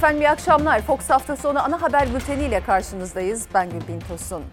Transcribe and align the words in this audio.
Efendim 0.00 0.22
iyi 0.22 0.30
akşamlar. 0.30 0.80
Fox 0.80 1.10
hafta 1.10 1.36
sonu 1.36 1.64
ana 1.64 1.82
haber 1.82 2.14
bülteniyle 2.14 2.60
karşınızdayız. 2.60 3.46
Ben 3.54 3.70
Gülbin 3.70 4.00
Tosun. 4.00 4.44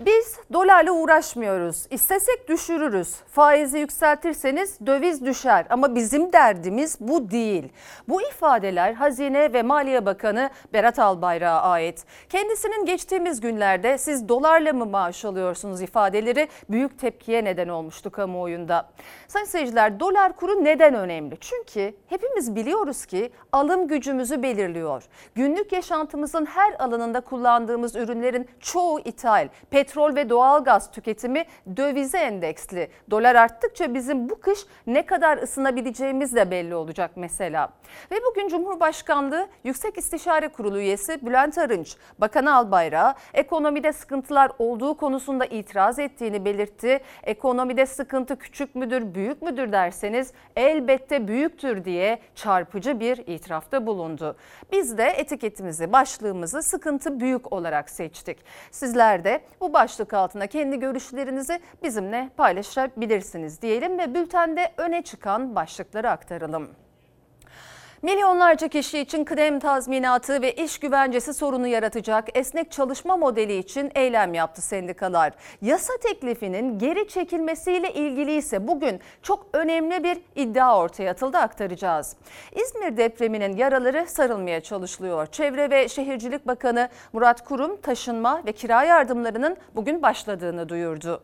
Biz 0.00 0.38
dolarla 0.52 0.92
uğraşmıyoruz. 0.92 1.86
İstesek 1.90 2.48
düşürürüz. 2.48 3.14
Faizi 3.14 3.78
yükseltirseniz 3.78 4.78
döviz 4.86 5.24
düşer 5.24 5.66
ama 5.70 5.94
bizim 5.94 6.32
derdimiz 6.32 6.96
bu 7.00 7.30
değil. 7.30 7.72
Bu 8.08 8.22
ifadeler 8.22 8.92
Hazine 8.92 9.52
ve 9.52 9.62
Maliye 9.62 10.06
Bakanı 10.06 10.50
Berat 10.72 10.98
Albayrak'a 10.98 11.62
ait. 11.62 12.04
Kendisinin 12.28 12.86
geçtiğimiz 12.86 13.40
günlerde 13.40 13.98
siz 13.98 14.28
dolarla 14.28 14.72
mı 14.72 14.86
maaş 14.86 15.24
alıyorsunuz 15.24 15.82
ifadeleri 15.82 16.48
büyük 16.70 16.98
tepkiye 16.98 17.44
neden 17.44 17.68
olmuştu 17.68 18.10
kamuoyunda. 18.10 18.88
Sayın 19.32 19.46
seyirciler 19.46 20.00
dolar 20.00 20.36
kuru 20.36 20.64
neden 20.64 20.94
önemli? 20.94 21.36
Çünkü 21.40 21.94
hepimiz 22.08 22.56
biliyoruz 22.56 23.06
ki 23.06 23.32
alım 23.52 23.88
gücümüzü 23.88 24.42
belirliyor. 24.42 25.04
Günlük 25.34 25.72
yaşantımızın 25.72 26.46
her 26.46 26.74
alanında 26.78 27.20
kullandığımız 27.20 27.96
ürünlerin 27.96 28.48
çoğu 28.60 29.00
ithal. 29.00 29.48
Petrol 29.70 30.14
ve 30.14 30.30
doğalgaz 30.30 30.90
tüketimi 30.90 31.44
dövize 31.76 32.18
endeksli. 32.18 32.90
Dolar 33.10 33.34
arttıkça 33.34 33.94
bizim 33.94 34.28
bu 34.28 34.40
kış 34.40 34.66
ne 34.86 35.06
kadar 35.06 35.38
ısınabileceğimiz 35.38 36.34
de 36.34 36.50
belli 36.50 36.74
olacak 36.74 37.10
mesela. 37.16 37.72
Ve 38.10 38.16
bugün 38.30 38.48
Cumhurbaşkanlığı 38.48 39.46
Yüksek 39.64 39.98
İstişare 39.98 40.48
Kurulu 40.48 40.78
üyesi 40.78 41.26
Bülent 41.26 41.58
Arınç, 41.58 41.96
Bakan 42.18 42.46
Albayrak'a 42.46 43.14
ekonomide 43.34 43.92
sıkıntılar 43.92 44.50
olduğu 44.58 44.96
konusunda 44.96 45.44
itiraz 45.44 45.98
ettiğini 45.98 46.44
belirtti. 46.44 47.00
Ekonomide 47.22 47.86
sıkıntı 47.86 48.36
küçük 48.36 48.74
müdür, 48.74 49.14
büyük 49.14 49.21
müdür 49.42 49.72
derseniz 49.72 50.32
elbette 50.56 51.28
büyüktür 51.28 51.84
diye 51.84 52.18
çarpıcı 52.34 53.00
bir 53.00 53.18
itirafta 53.26 53.86
bulundu. 53.86 54.36
Biz 54.72 54.98
de 54.98 55.04
etiketimizi, 55.04 55.92
başlığımızı 55.92 56.62
sıkıntı 56.62 57.20
büyük 57.20 57.52
olarak 57.52 57.90
seçtik. 57.90 58.38
Sizler 58.70 59.24
de 59.24 59.40
bu 59.60 59.72
başlık 59.72 60.14
altında 60.14 60.46
kendi 60.46 60.78
görüşlerinizi 60.78 61.60
bizimle 61.82 62.30
paylaşabilirsiniz 62.36 63.62
diyelim 63.62 63.98
ve 63.98 64.14
bültende 64.14 64.72
öne 64.76 65.02
çıkan 65.02 65.54
başlıkları 65.54 66.10
aktaralım. 66.10 66.81
Milyonlarca 68.02 68.68
kişi 68.68 68.98
için 68.98 69.24
kıdem 69.24 69.60
tazminatı 69.60 70.42
ve 70.42 70.52
iş 70.52 70.78
güvencesi 70.78 71.34
sorunu 71.34 71.66
yaratacak 71.66 72.28
esnek 72.38 72.70
çalışma 72.70 73.16
modeli 73.16 73.58
için 73.58 73.92
eylem 73.94 74.34
yaptı 74.34 74.62
sendikalar. 74.62 75.32
Yasa 75.60 75.92
teklifinin 76.02 76.78
geri 76.78 77.08
çekilmesiyle 77.08 77.92
ilgili 77.92 78.32
ise 78.32 78.68
bugün 78.68 79.00
çok 79.22 79.46
önemli 79.52 80.04
bir 80.04 80.18
iddia 80.36 80.78
ortaya 80.78 81.10
atıldı 81.10 81.38
aktaracağız. 81.38 82.16
İzmir 82.52 82.96
depreminin 82.96 83.56
yaraları 83.56 84.06
sarılmaya 84.06 84.60
çalışılıyor. 84.60 85.26
Çevre 85.26 85.70
ve 85.70 85.88
Şehircilik 85.88 86.46
Bakanı 86.46 86.88
Murat 87.12 87.44
Kurum 87.44 87.80
taşınma 87.80 88.42
ve 88.46 88.52
kira 88.52 88.84
yardımlarının 88.84 89.56
bugün 89.74 90.02
başladığını 90.02 90.68
duyurdu. 90.68 91.22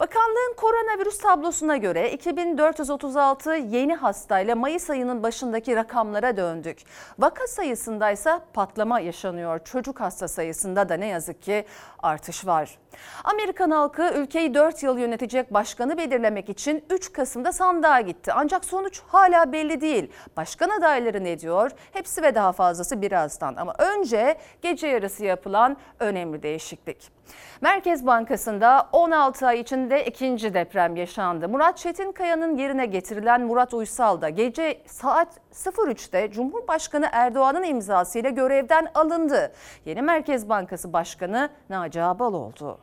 Bakanlığın 0.00 0.54
koronavirüs 0.56 1.18
tablosuna 1.18 1.76
göre 1.76 2.12
2436 2.12 3.54
yeni 3.54 3.94
hastayla 3.94 4.56
Mayıs 4.56 4.90
ayının 4.90 5.22
başındaki 5.22 5.76
rakamlara 6.12 6.36
döndük. 6.36 6.78
Vaka 7.18 7.46
sayısında 7.46 8.10
ise 8.10 8.40
patlama 8.52 9.00
yaşanıyor. 9.00 9.60
Çocuk 9.64 10.00
hasta 10.00 10.28
sayısında 10.28 10.88
da 10.88 10.94
ne 10.94 11.06
yazık 11.06 11.42
ki 11.42 11.64
artış 12.02 12.46
var. 12.46 12.78
Amerikan 13.24 13.70
halkı 13.70 14.12
ülkeyi 14.14 14.54
4 14.54 14.82
yıl 14.82 14.98
yönetecek 14.98 15.54
başkanı 15.54 15.98
belirlemek 15.98 16.48
için 16.48 16.84
3 16.90 17.12
Kasım'da 17.12 17.52
sandığa 17.52 18.00
gitti. 18.00 18.32
Ancak 18.32 18.64
sonuç 18.64 19.02
hala 19.06 19.52
belli 19.52 19.80
değil. 19.80 20.10
Başkan 20.36 20.70
adayları 20.70 21.24
ne 21.24 21.38
diyor? 21.38 21.70
Hepsi 21.92 22.22
ve 22.22 22.34
daha 22.34 22.52
fazlası 22.52 23.02
birazdan. 23.02 23.56
Ama 23.56 23.74
önce 23.78 24.38
gece 24.62 24.86
yarısı 24.86 25.24
yapılan 25.24 25.76
önemli 26.00 26.42
değişiklik. 26.42 27.21
Merkez 27.60 28.06
Bankası'nda 28.06 28.88
16 28.92 29.46
ay 29.46 29.60
içinde 29.60 30.04
ikinci 30.04 30.54
deprem 30.54 30.96
yaşandı. 30.96 31.48
Murat 31.48 31.78
Çetinkaya'nın 31.78 32.56
yerine 32.56 32.86
getirilen 32.86 33.42
Murat 33.42 33.74
Uysal 33.74 34.20
da 34.20 34.28
gece 34.28 34.82
saat 34.86 35.40
03'te 35.52 36.30
Cumhurbaşkanı 36.30 37.08
Erdoğan'ın 37.12 37.62
imzasıyla 37.62 38.30
görevden 38.30 38.86
alındı. 38.94 39.52
Yeni 39.84 40.02
Merkez 40.02 40.48
Bankası 40.48 40.92
Başkanı 40.92 41.48
Naci 41.70 42.02
Ağbal 42.02 42.34
oldu. 42.34 42.78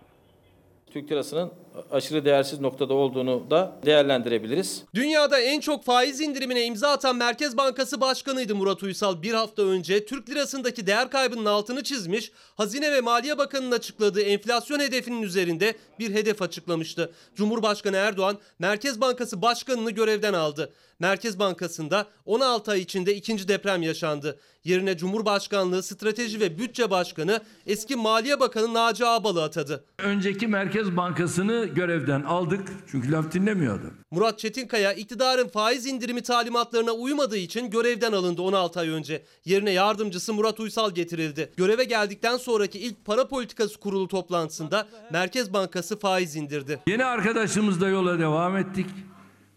Türk 0.86 1.12
lirasının 1.12 1.52
aşırı 1.92 2.26
değersiz 2.26 2.60
noktada 2.60 2.94
olduğunu 2.94 3.52
da 3.52 3.76
değerlendirebiliriz. 3.86 4.84
Dünyada 4.94 5.40
en 5.40 5.60
çok 5.60 5.84
faiz 5.84 6.22
indirimine 6.22 6.66
imza 6.66 6.90
atan 6.90 7.16
Merkez 7.16 7.58
Bankası 7.58 8.02
Başkanıydı 8.02 8.56
Murat 8.56 8.84
Uysal. 8.84 9.22
Bir 9.22 9.34
hafta 9.34 9.62
önce 9.62 10.06
Türk 10.06 10.30
lirasındaki 10.30 10.88
değer 10.88 11.10
kaybının 11.10 11.46
altını 11.46 11.84
çizmiş, 11.84 12.32
Hazine 12.56 12.92
ve 12.92 13.02
Maliye 13.02 13.38
Bakanı'nın 13.38 13.72
açıkladığı 13.72 14.22
enflasyon 14.22 14.80
hedefinin 14.80 15.22
üzerinde 15.22 15.74
bir 16.00 16.14
hedef 16.14 16.42
açıklamıştı. 16.42 17.12
Cumhurbaşkanı 17.36 17.96
Erdoğan 17.96 18.38
Merkez 18.60 19.02
Bankası 19.02 19.42
Başkanı'nı 19.42 19.92
görevden 19.92 20.34
aldı. 20.34 20.74
Merkez 21.00 21.40
Bankası'nda 21.40 22.08
16 22.26 22.72
ay 22.72 22.82
içinde 22.82 23.16
ikinci 23.16 23.48
deprem 23.48 23.82
yaşandı. 23.82 24.40
Yerine 24.64 24.98
Cumhurbaşkanlığı 24.98 25.84
Strateji 25.84 26.40
ve 26.40 26.58
Bütçe 26.58 26.92
Başkanı 26.92 27.42
eski 27.68 27.96
Maliye 27.96 28.40
Bakanı 28.40 28.74
Naci 28.74 29.06
Ağbal'ı 29.06 29.44
atadı. 29.44 29.86
Önceki 29.98 30.48
Merkez 30.48 30.98
Bankası'nı 30.98 31.66
görevden 31.66 32.22
aldık 32.22 32.68
çünkü 32.92 33.12
laf 33.12 33.32
dinlemiyordu. 33.32 33.94
Murat 34.12 34.40
Çetinkaya 34.40 34.94
iktidarın 34.94 35.48
faiz 35.48 35.86
indirimi 35.86 36.22
talimatlarına 36.22 36.92
uymadığı 36.92 37.38
için 37.38 37.70
görevden 37.70 38.12
alındı 38.12 38.42
16 38.42 38.80
ay 38.80 38.90
önce. 38.90 39.24
Yerine 39.46 39.72
yardımcısı 39.72 40.34
Murat 40.34 40.60
Uysal 40.60 40.92
getirildi. 40.92 41.52
Göreve 41.58 41.84
geldikten 41.84 42.38
sonraki 42.38 42.80
ilk 42.80 43.06
para 43.06 43.28
politikası 43.28 43.80
kurulu 43.80 44.08
toplantısında 44.08 44.88
Merkez 45.12 45.54
Bankası 45.54 46.00
faiz 46.00 46.36
indirdi. 46.36 46.80
Yeni 46.88 47.06
arkadaşımızla 47.06 47.88
yola 47.88 48.20
devam 48.20 48.58
ettik 48.58 48.86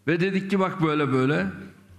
ve 0.07 0.19
dedik 0.19 0.49
ki 0.49 0.59
bak 0.59 0.81
böyle 0.81 1.11
böyle 1.11 1.47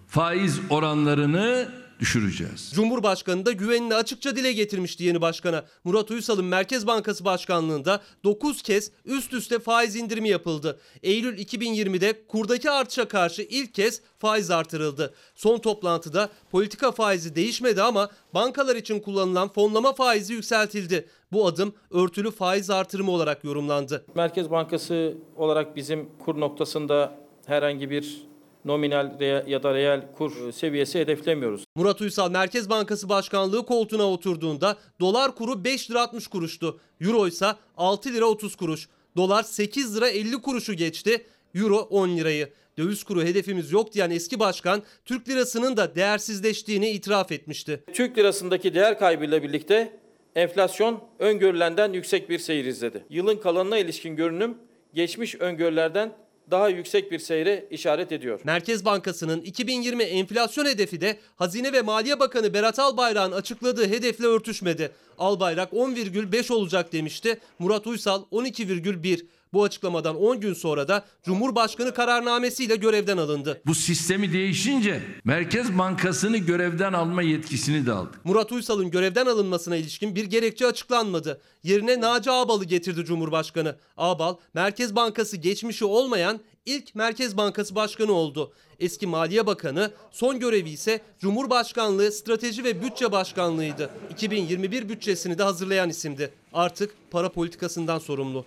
faiz 0.06 0.60
oranlarını 0.70 1.68
düşüreceğiz. 2.00 2.72
Cumhurbaşkanı 2.74 3.46
da 3.46 3.52
güvenini 3.52 3.94
açıkça 3.94 4.36
dile 4.36 4.52
getirmişti 4.52 5.04
yeni 5.04 5.20
başkana. 5.20 5.64
Murat 5.84 6.10
Uysal'ın 6.10 6.44
Merkez 6.44 6.86
Bankası 6.86 7.24
Başkanlığında 7.24 8.00
9 8.24 8.62
kez 8.62 8.90
üst 9.04 9.32
üste 9.32 9.58
faiz 9.58 9.96
indirimi 9.96 10.28
yapıldı. 10.28 10.80
Eylül 11.02 11.38
2020'de 11.38 12.26
kurdaki 12.26 12.70
artışa 12.70 13.08
karşı 13.08 13.42
ilk 13.42 13.74
kez 13.74 14.00
faiz 14.18 14.50
artırıldı. 14.50 15.14
Son 15.34 15.58
toplantıda 15.58 16.28
politika 16.50 16.92
faizi 16.92 17.34
değişmedi 17.34 17.82
ama 17.82 18.10
bankalar 18.34 18.76
için 18.76 19.00
kullanılan 19.00 19.48
fonlama 19.48 19.92
faizi 19.92 20.34
yükseltildi. 20.34 21.08
Bu 21.32 21.46
adım 21.46 21.74
örtülü 21.90 22.30
faiz 22.30 22.70
artırımı 22.70 23.10
olarak 23.10 23.44
yorumlandı. 23.44 24.04
Merkez 24.14 24.50
Bankası 24.50 25.14
olarak 25.36 25.76
bizim 25.76 26.08
kur 26.24 26.40
noktasında 26.40 27.23
herhangi 27.46 27.90
bir 27.90 28.26
nominal 28.64 29.20
ya 29.46 29.62
da 29.62 29.74
reel 29.74 30.02
kur 30.18 30.52
seviyesi 30.52 31.00
hedeflemiyoruz. 31.00 31.64
Murat 31.76 32.00
Uysal 32.00 32.30
Merkez 32.30 32.70
Bankası 32.70 33.08
Başkanlığı 33.08 33.66
koltuğuna 33.66 34.10
oturduğunda 34.10 34.76
dolar 35.00 35.34
kuru 35.34 35.64
5 35.64 35.90
lira 35.90 36.02
60 36.02 36.26
kuruştu. 36.26 36.80
Euro 37.00 37.26
ise 37.26 37.46
6 37.76 38.12
lira 38.12 38.24
30 38.24 38.56
kuruş. 38.56 38.88
Dolar 39.16 39.42
8 39.42 39.96
lira 39.96 40.08
50 40.08 40.32
kuruşu 40.42 40.74
geçti. 40.74 41.26
Euro 41.54 41.76
10 41.78 42.08
lirayı. 42.08 42.48
Döviz 42.78 43.04
kuru 43.04 43.22
hedefimiz 43.22 43.72
yok 43.72 43.92
diyen 43.92 44.10
eski 44.10 44.38
başkan 44.38 44.82
Türk 45.04 45.28
lirasının 45.28 45.76
da 45.76 45.94
değersizleştiğini 45.94 46.90
itiraf 46.90 47.32
etmişti. 47.32 47.84
Türk 47.92 48.18
lirasındaki 48.18 48.74
değer 48.74 48.98
kaybıyla 48.98 49.42
birlikte 49.42 49.92
enflasyon 50.36 51.00
öngörülenden 51.18 51.92
yüksek 51.92 52.30
bir 52.30 52.38
seyir 52.38 52.64
izledi. 52.64 53.04
Yılın 53.10 53.36
kalanına 53.36 53.78
ilişkin 53.78 54.16
görünüm 54.16 54.58
geçmiş 54.94 55.34
öngörülerden 55.34 56.12
daha 56.50 56.68
yüksek 56.68 57.12
bir 57.12 57.18
seyre 57.18 57.66
işaret 57.70 58.12
ediyor. 58.12 58.40
Merkez 58.44 58.84
Bankası'nın 58.84 59.40
2020 59.40 60.02
enflasyon 60.02 60.66
hedefi 60.66 61.00
de 61.00 61.18
Hazine 61.36 61.72
ve 61.72 61.82
Maliye 61.82 62.20
Bakanı 62.20 62.54
Berat 62.54 62.78
Albayrak'ın 62.78 63.32
açıkladığı 63.32 63.88
hedefle 63.88 64.26
örtüşmedi. 64.26 64.92
Albayrak 65.18 65.72
10,5 65.72 66.52
olacak 66.52 66.92
demişti. 66.92 67.40
Murat 67.58 67.86
Uysal 67.86 68.22
12,1. 68.32 69.26
Bu 69.54 69.64
açıklamadan 69.64 70.16
10 70.16 70.40
gün 70.40 70.54
sonra 70.54 70.88
da 70.88 71.04
Cumhurbaşkanı 71.22 71.94
kararnamesiyle 71.94 72.76
görevden 72.76 73.16
alındı. 73.16 73.62
Bu 73.66 73.74
sistemi 73.74 74.32
değişince 74.32 75.02
Merkez 75.24 75.78
Bankası'nı 75.78 76.36
görevden 76.36 76.92
alma 76.92 77.22
yetkisini 77.22 77.86
de 77.86 77.92
aldık. 77.92 78.24
Murat 78.24 78.52
Uysal'ın 78.52 78.90
görevden 78.90 79.26
alınmasına 79.26 79.76
ilişkin 79.76 80.14
bir 80.14 80.24
gerekçe 80.24 80.66
açıklanmadı. 80.66 81.40
Yerine 81.62 82.00
Naci 82.00 82.30
Ağbal'ı 82.30 82.64
getirdi 82.64 83.04
Cumhurbaşkanı. 83.04 83.76
Ağbal, 83.96 84.36
Merkez 84.54 84.96
Bankası 84.96 85.36
geçmişi 85.36 85.84
olmayan 85.84 86.40
ilk 86.66 86.94
Merkez 86.94 87.36
Bankası 87.36 87.74
Başkanı 87.74 88.12
oldu. 88.12 88.52
Eski 88.80 89.06
Maliye 89.06 89.46
Bakanı, 89.46 89.90
son 90.10 90.40
görevi 90.40 90.70
ise 90.70 91.00
Cumhurbaşkanlığı 91.18 92.12
Strateji 92.12 92.64
ve 92.64 92.82
Bütçe 92.82 93.12
Başkanlığıydı. 93.12 93.90
2021 94.10 94.88
bütçesini 94.88 95.38
de 95.38 95.42
hazırlayan 95.42 95.90
isimdi. 95.90 96.30
Artık 96.52 96.94
para 97.10 97.32
politikasından 97.32 97.98
sorumlu. 97.98 98.44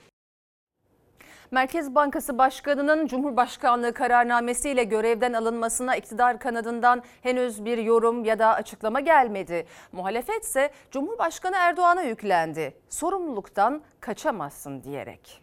Merkez 1.51 1.95
Bankası 1.95 2.37
Başkanı'nın 2.37 3.07
Cumhurbaşkanlığı 3.07 3.93
kararnamesiyle 3.93 4.83
görevden 4.83 5.33
alınmasına 5.33 5.95
iktidar 5.95 6.39
kanadından 6.39 7.03
henüz 7.21 7.65
bir 7.65 7.77
yorum 7.77 8.23
ya 8.23 8.39
da 8.39 8.53
açıklama 8.53 8.99
gelmedi. 8.99 9.65
Muhalefet 9.91 10.43
ise 10.43 10.71
Cumhurbaşkanı 10.91 11.55
Erdoğan'a 11.55 12.01
yüklendi. 12.01 12.73
Sorumluluktan 12.89 13.81
kaçamazsın 13.99 14.83
diyerek. 14.83 15.41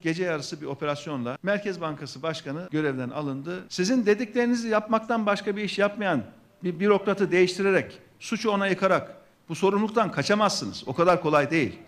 Gece 0.00 0.24
yarısı 0.24 0.60
bir 0.60 0.66
operasyonla 0.66 1.38
Merkez 1.42 1.80
Bankası 1.80 2.22
Başkanı 2.22 2.68
görevden 2.70 3.10
alındı. 3.10 3.66
Sizin 3.68 4.06
dediklerinizi 4.06 4.68
yapmaktan 4.68 5.26
başka 5.26 5.56
bir 5.56 5.62
iş 5.62 5.78
yapmayan 5.78 6.22
bir 6.64 6.80
bürokratı 6.80 7.32
değiştirerek, 7.32 7.98
suçu 8.18 8.50
ona 8.50 8.66
yıkarak 8.66 9.16
bu 9.48 9.54
sorumluluktan 9.54 10.12
kaçamazsınız. 10.12 10.88
O 10.88 10.94
kadar 10.94 11.22
kolay 11.22 11.50
değil. 11.50 11.78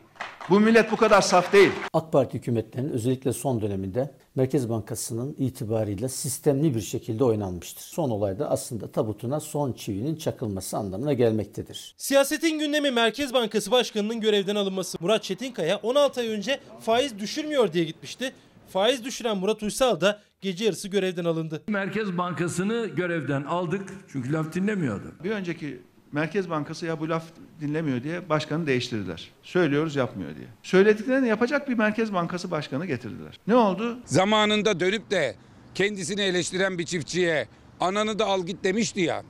Bu 0.50 0.61
millet 0.61 0.93
bu 0.93 0.96
kadar 0.96 1.20
saf 1.23 1.52
değil. 1.52 1.70
AK 1.93 2.12
Parti 2.12 2.38
hükümetlerinin 2.38 2.91
özellikle 2.93 3.32
son 3.32 3.61
döneminde 3.61 4.14
Merkez 4.35 4.69
Bankası'nın 4.69 5.35
itibarıyla 5.38 6.08
sistemli 6.08 6.75
bir 6.75 6.81
şekilde 6.81 7.25
oynanmıştır. 7.25 7.82
Son 7.82 8.11
olayda 8.11 8.50
aslında 8.50 8.93
tabutuna 8.93 9.41
son 9.41 9.73
çivinin 9.73 10.17
çakılması 10.17 10.76
anlamına 10.76 11.12
gelmektedir. 11.12 11.94
Siyasetin 11.96 12.58
gündemi 12.58 12.91
Merkez 12.91 13.35
Bankası 13.35 13.70
Başkanı'nın 13.70 14.20
görevden 14.20 14.56
alınması. 14.56 14.99
Murat 15.00 15.23
Çetinkaya 15.23 15.76
16 15.76 16.20
ay 16.20 16.29
önce 16.29 16.61
faiz 16.81 17.19
düşürmüyor 17.19 17.73
diye 17.73 17.85
gitmişti. 17.85 18.32
Faiz 18.69 19.05
düşüren 19.05 19.37
Murat 19.37 19.62
Uysal 19.62 20.00
da 20.00 20.20
gece 20.40 20.64
yarısı 20.64 20.88
görevden 20.88 21.25
alındı. 21.25 21.62
Merkez 21.69 22.19
Bankası'nı 22.19 22.87
görevden 22.87 23.43
aldık 23.43 23.88
çünkü 24.12 24.32
laf 24.32 24.55
dinlemiyordu. 24.55 25.14
Bir 25.25 25.31
önceki 25.31 25.82
Merkez 26.14 26.50
Bankası 26.50 26.87
ya 26.87 27.00
bu 27.00 27.08
laf 27.08 27.25
dinlemiyor 27.61 28.02
diye 28.02 28.28
başkanı 28.28 28.66
değiştirdiler. 28.66 29.31
Söylüyoruz 29.43 29.96
yapmıyor 29.96 30.37
diye. 30.37 30.46
Söylediklerini 30.62 31.28
yapacak 31.28 31.69
bir 31.69 31.75
Merkez 31.75 32.12
Bankası 32.12 32.50
Başkanı 32.50 32.87
getirdiler. 32.87 33.40
Ne 33.46 33.55
oldu? 33.55 33.99
zamanında 34.05 34.81
dönüp 34.81 35.11
de 35.11 35.37
kendisini 35.75 36.20
eleştiren 36.20 36.78
bir 36.78 36.84
çiftçiye 36.84 37.49
ananı 37.81 38.19
da 38.19 38.25
al 38.26 38.46
git 38.46 38.64
demişti 38.64 39.00
ya. 39.00 39.22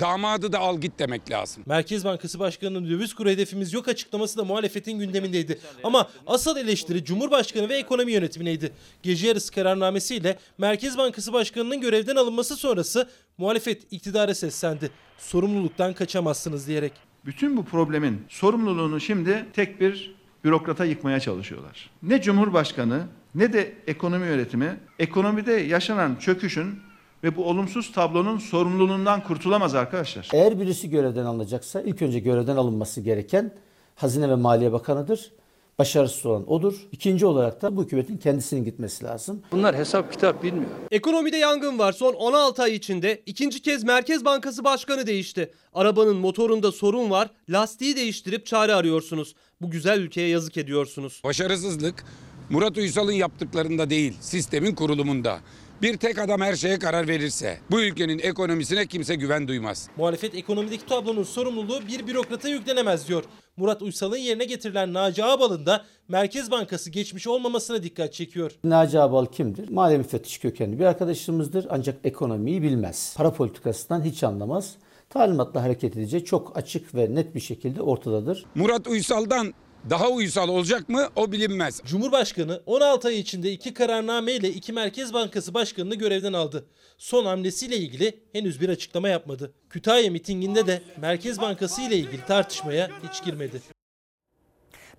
Damadı 0.00 0.52
da 0.52 0.58
al 0.58 0.80
git 0.80 0.98
demek 0.98 1.30
lazım. 1.30 1.62
Merkez 1.66 2.04
Bankası 2.04 2.38
Başkanı'nın 2.38 2.90
döviz 2.90 3.14
kuru 3.14 3.28
hedefimiz 3.28 3.72
yok 3.72 3.88
açıklaması 3.88 4.38
da 4.38 4.44
muhalefetin 4.44 4.98
gündemindeydi. 4.98 5.58
Ama 5.84 6.08
asıl 6.26 6.56
eleştiri 6.56 7.04
Cumhurbaşkanı 7.04 7.68
ve 7.68 7.76
ekonomi 7.76 8.12
yönetimindeydi. 8.12 8.72
Gece 9.02 9.26
yarısı 9.28 9.52
kararnamesiyle 9.52 10.38
Merkez 10.58 10.98
Bankası 10.98 11.32
Başkanı'nın 11.32 11.80
görevden 11.80 12.16
alınması 12.16 12.56
sonrası 12.56 13.08
muhalefet 13.38 13.92
iktidara 13.92 14.34
seslendi. 14.34 14.90
Sorumluluktan 15.18 15.94
kaçamazsınız 15.94 16.66
diyerek. 16.66 16.92
Bütün 17.24 17.56
bu 17.56 17.64
problemin 17.64 18.24
sorumluluğunu 18.28 19.00
şimdi 19.00 19.46
tek 19.52 19.80
bir 19.80 20.14
bürokrata 20.44 20.84
yıkmaya 20.84 21.20
çalışıyorlar. 21.20 21.90
Ne 22.02 22.22
Cumhurbaşkanı 22.22 23.06
ne 23.34 23.52
de 23.52 23.72
ekonomi 23.86 24.26
yönetimi 24.26 24.76
ekonomide 24.98 25.52
yaşanan 25.52 26.16
çöküşün 26.16 26.80
ve 27.24 27.36
bu 27.36 27.44
olumsuz 27.44 27.92
tablonun 27.92 28.38
sorumluluğundan 28.38 29.22
kurtulamaz 29.22 29.74
arkadaşlar. 29.74 30.28
Eğer 30.32 30.60
birisi 30.60 30.90
görevden 30.90 31.24
alınacaksa 31.24 31.80
ilk 31.80 32.02
önce 32.02 32.18
görevden 32.18 32.56
alınması 32.56 33.00
gereken 33.00 33.52
Hazine 33.94 34.28
ve 34.28 34.34
Maliye 34.34 34.72
Bakanı'dır. 34.72 35.32
Başarısız 35.78 36.26
olan 36.26 36.52
odur. 36.52 36.74
İkinci 36.92 37.26
olarak 37.26 37.62
da 37.62 37.76
bu 37.76 37.84
hükümetin 37.84 38.16
kendisinin 38.16 38.64
gitmesi 38.64 39.04
lazım. 39.04 39.42
Bunlar 39.52 39.76
hesap 39.76 40.12
kitap 40.12 40.42
bilmiyor. 40.42 40.70
Ekonomide 40.90 41.36
yangın 41.36 41.78
var. 41.78 41.92
Son 41.92 42.12
16 42.14 42.62
ay 42.62 42.74
içinde 42.74 43.22
ikinci 43.26 43.62
kez 43.62 43.84
Merkez 43.84 44.24
Bankası 44.24 44.64
Başkanı 44.64 45.06
değişti. 45.06 45.52
Arabanın 45.74 46.16
motorunda 46.16 46.72
sorun 46.72 47.10
var. 47.10 47.30
Lastiği 47.48 47.96
değiştirip 47.96 48.46
çare 48.46 48.74
arıyorsunuz. 48.74 49.34
Bu 49.60 49.70
güzel 49.70 50.00
ülkeye 50.00 50.28
yazık 50.28 50.56
ediyorsunuz. 50.56 51.20
Başarısızlık 51.24 52.04
Murat 52.50 52.76
Uysal'ın 52.76 53.12
yaptıklarında 53.12 53.90
değil, 53.90 54.14
sistemin 54.20 54.74
kurulumunda. 54.74 55.38
Bir 55.82 55.96
tek 55.96 56.18
adam 56.18 56.40
her 56.40 56.56
şeye 56.56 56.78
karar 56.78 57.08
verirse 57.08 57.58
bu 57.70 57.80
ülkenin 57.80 58.18
ekonomisine 58.18 58.86
kimse 58.86 59.14
güven 59.14 59.48
duymaz. 59.48 59.88
Muhalefet 59.96 60.34
ekonomideki 60.34 60.86
tablonun 60.86 61.22
sorumluluğu 61.22 61.80
bir 61.88 62.06
bürokrata 62.06 62.48
yüklenemez 62.48 63.08
diyor. 63.08 63.24
Murat 63.56 63.82
Uysal'ın 63.82 64.16
yerine 64.16 64.44
getirilen 64.44 64.92
Naci 64.92 65.24
Ağbal'ın 65.24 65.66
da 65.66 65.84
Merkez 66.08 66.50
Bankası 66.50 66.90
geçmiş 66.90 67.26
olmamasına 67.26 67.82
dikkat 67.82 68.12
çekiyor. 68.12 68.52
Naci 68.64 69.00
Abal 69.00 69.26
kimdir? 69.26 69.68
Maliye 69.68 69.98
müfettiş 69.98 70.38
kökenli 70.38 70.78
bir 70.78 70.84
arkadaşımızdır 70.84 71.66
ancak 71.70 71.96
ekonomiyi 72.04 72.62
bilmez. 72.62 73.14
Para 73.16 73.32
politikasından 73.32 74.02
hiç 74.04 74.24
anlamaz. 74.24 74.74
Talimatla 75.10 75.62
hareket 75.62 75.96
edeceği 75.96 76.24
çok 76.24 76.56
açık 76.56 76.94
ve 76.94 77.14
net 77.14 77.34
bir 77.34 77.40
şekilde 77.40 77.82
ortadadır. 77.82 78.44
Murat 78.54 78.86
Uysal'dan 78.86 79.54
daha 79.90 80.08
uysal 80.08 80.48
olacak 80.48 80.88
mı 80.88 81.08
o 81.16 81.32
bilinmez. 81.32 81.80
Cumhurbaşkanı 81.84 82.62
16 82.66 83.08
ay 83.08 83.18
içinde 83.18 83.52
iki 83.52 83.74
kararname 83.74 84.32
ile 84.32 84.48
iki 84.48 84.72
Merkez 84.72 85.14
Bankası 85.14 85.54
Başkanı'nı 85.54 85.94
görevden 85.94 86.32
aldı. 86.32 86.66
Son 86.98 87.24
hamlesiyle 87.24 87.76
ilgili 87.76 88.20
henüz 88.32 88.60
bir 88.60 88.68
açıklama 88.68 89.08
yapmadı. 89.08 89.52
Kütahya 89.70 90.10
mitinginde 90.10 90.66
de 90.66 90.82
Merkez 91.00 91.40
Bankası 91.40 91.82
ile 91.82 91.96
ilgili 91.96 92.26
tartışmaya 92.26 92.90
hiç 93.08 93.24
girmedi. 93.24 93.62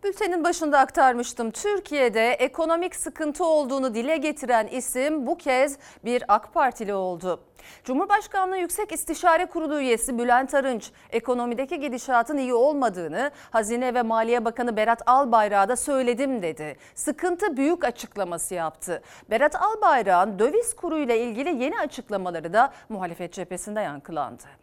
Bültenin 0.04 0.44
başında 0.44 0.80
aktarmıştım. 0.80 1.52
Türkiye'de 1.52 2.32
ekonomik 2.32 2.96
sıkıntı 2.96 3.46
olduğunu 3.46 3.94
dile 3.94 4.18
getiren 4.18 4.68
isim 4.68 5.28
bu 5.28 5.38
kez 5.38 5.78
bir 6.06 6.24
AK 6.28 6.54
Partili 6.54 6.94
oldu. 6.94 7.44
Cumhurbaşkanlığı 7.84 8.58
Yüksek 8.58 8.92
İstişare 8.92 9.46
Kurulu 9.46 9.80
üyesi 9.80 10.18
Bülent 10.18 10.54
Arınç, 10.54 10.92
ekonomideki 11.10 11.80
gidişatın 11.80 12.38
iyi 12.38 12.54
olmadığını 12.54 13.32
Hazine 13.52 13.94
ve 13.94 14.02
Maliye 14.02 14.46
Bakanı 14.46 14.78
Berat 14.78 15.02
Albayrak'a 15.06 15.70
da 15.70 15.76
söyledim 15.76 16.42
dedi. 16.42 16.78
Sıkıntı 16.96 17.58
büyük 17.58 17.86
açıklaması 17.86 18.54
yaptı. 18.56 19.02
Berat 19.30 19.56
Albayrak'ın 19.56 20.40
döviz 20.40 20.76
kuruyla 20.76 21.16
ilgili 21.16 21.64
yeni 21.64 21.80
açıklamaları 21.80 22.54
da 22.54 22.74
muhalefet 22.90 23.34
cephesinde 23.34 23.82
yankılandı. 23.82 24.63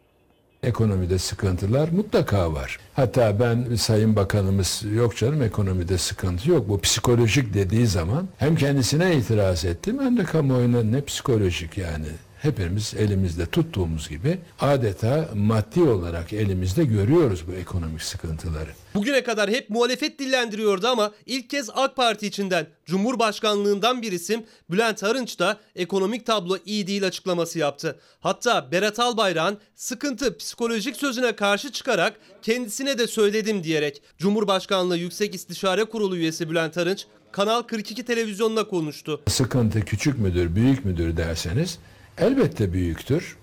Ekonomide 0.63 1.19
sıkıntılar 1.19 1.89
mutlaka 1.89 2.53
var. 2.53 2.79
Hatta 2.93 3.39
ben 3.39 3.75
Sayın 3.75 4.15
Bakanımız 4.15 4.83
yok 4.95 5.17
canım 5.17 5.41
ekonomide 5.41 5.97
sıkıntı 5.97 6.49
yok. 6.51 6.69
Bu 6.69 6.81
psikolojik 6.81 7.53
dediği 7.53 7.87
zaman 7.87 8.27
hem 8.37 8.55
kendisine 8.55 9.15
itiraz 9.15 9.65
ettim 9.65 9.99
hem 10.01 10.17
de 10.17 10.23
kamuoyuna 10.23 10.83
ne 10.83 11.01
psikolojik 11.01 11.77
yani. 11.77 12.05
Hepimiz 12.41 12.93
elimizde 12.97 13.45
tuttuğumuz 13.45 14.09
gibi 14.09 14.39
adeta 14.59 15.29
maddi 15.35 15.83
olarak 15.83 16.33
elimizde 16.33 16.83
görüyoruz 16.85 17.47
bu 17.47 17.53
ekonomik 17.53 18.01
sıkıntıları. 18.01 18.69
Bugüne 18.95 19.23
kadar 19.23 19.49
hep 19.49 19.69
muhalefet 19.69 20.19
dillendiriyordu 20.19 20.87
ama 20.87 21.11
ilk 21.25 21.49
kez 21.49 21.69
AK 21.73 21.95
Parti 21.95 22.27
içinden 22.27 22.67
Cumhurbaşkanlığından 22.85 24.01
bir 24.01 24.11
isim 24.11 24.43
Bülent 24.69 25.03
Arınç 25.03 25.39
da 25.39 25.57
ekonomik 25.75 26.25
tablo 26.25 26.57
iyi 26.65 26.87
değil 26.87 27.07
açıklaması 27.07 27.59
yaptı. 27.59 27.99
Hatta 28.19 28.71
Berat 28.71 28.99
Albayrak'ın 28.99 29.57
sıkıntı 29.75 30.37
psikolojik 30.37 30.95
sözüne 30.97 31.35
karşı 31.35 31.71
çıkarak 31.71 32.19
kendisine 32.41 32.97
de 32.97 33.07
söyledim 33.07 33.63
diyerek 33.63 34.01
Cumhurbaşkanlığı 34.17 34.97
Yüksek 34.97 35.35
İstişare 35.35 35.83
Kurulu 35.83 36.17
üyesi 36.17 36.49
Bülent 36.49 36.77
Arınç 36.77 37.05
Kanal 37.31 37.61
42 37.61 38.05
televizyonuna 38.05 38.63
konuştu. 38.63 39.21
Sıkıntı 39.27 39.81
küçük 39.81 40.19
müdür, 40.19 40.55
büyük 40.55 40.85
müdür 40.85 41.17
derseniz 41.17 41.79
elbette 42.21 42.73
büyüktür. 42.73 43.37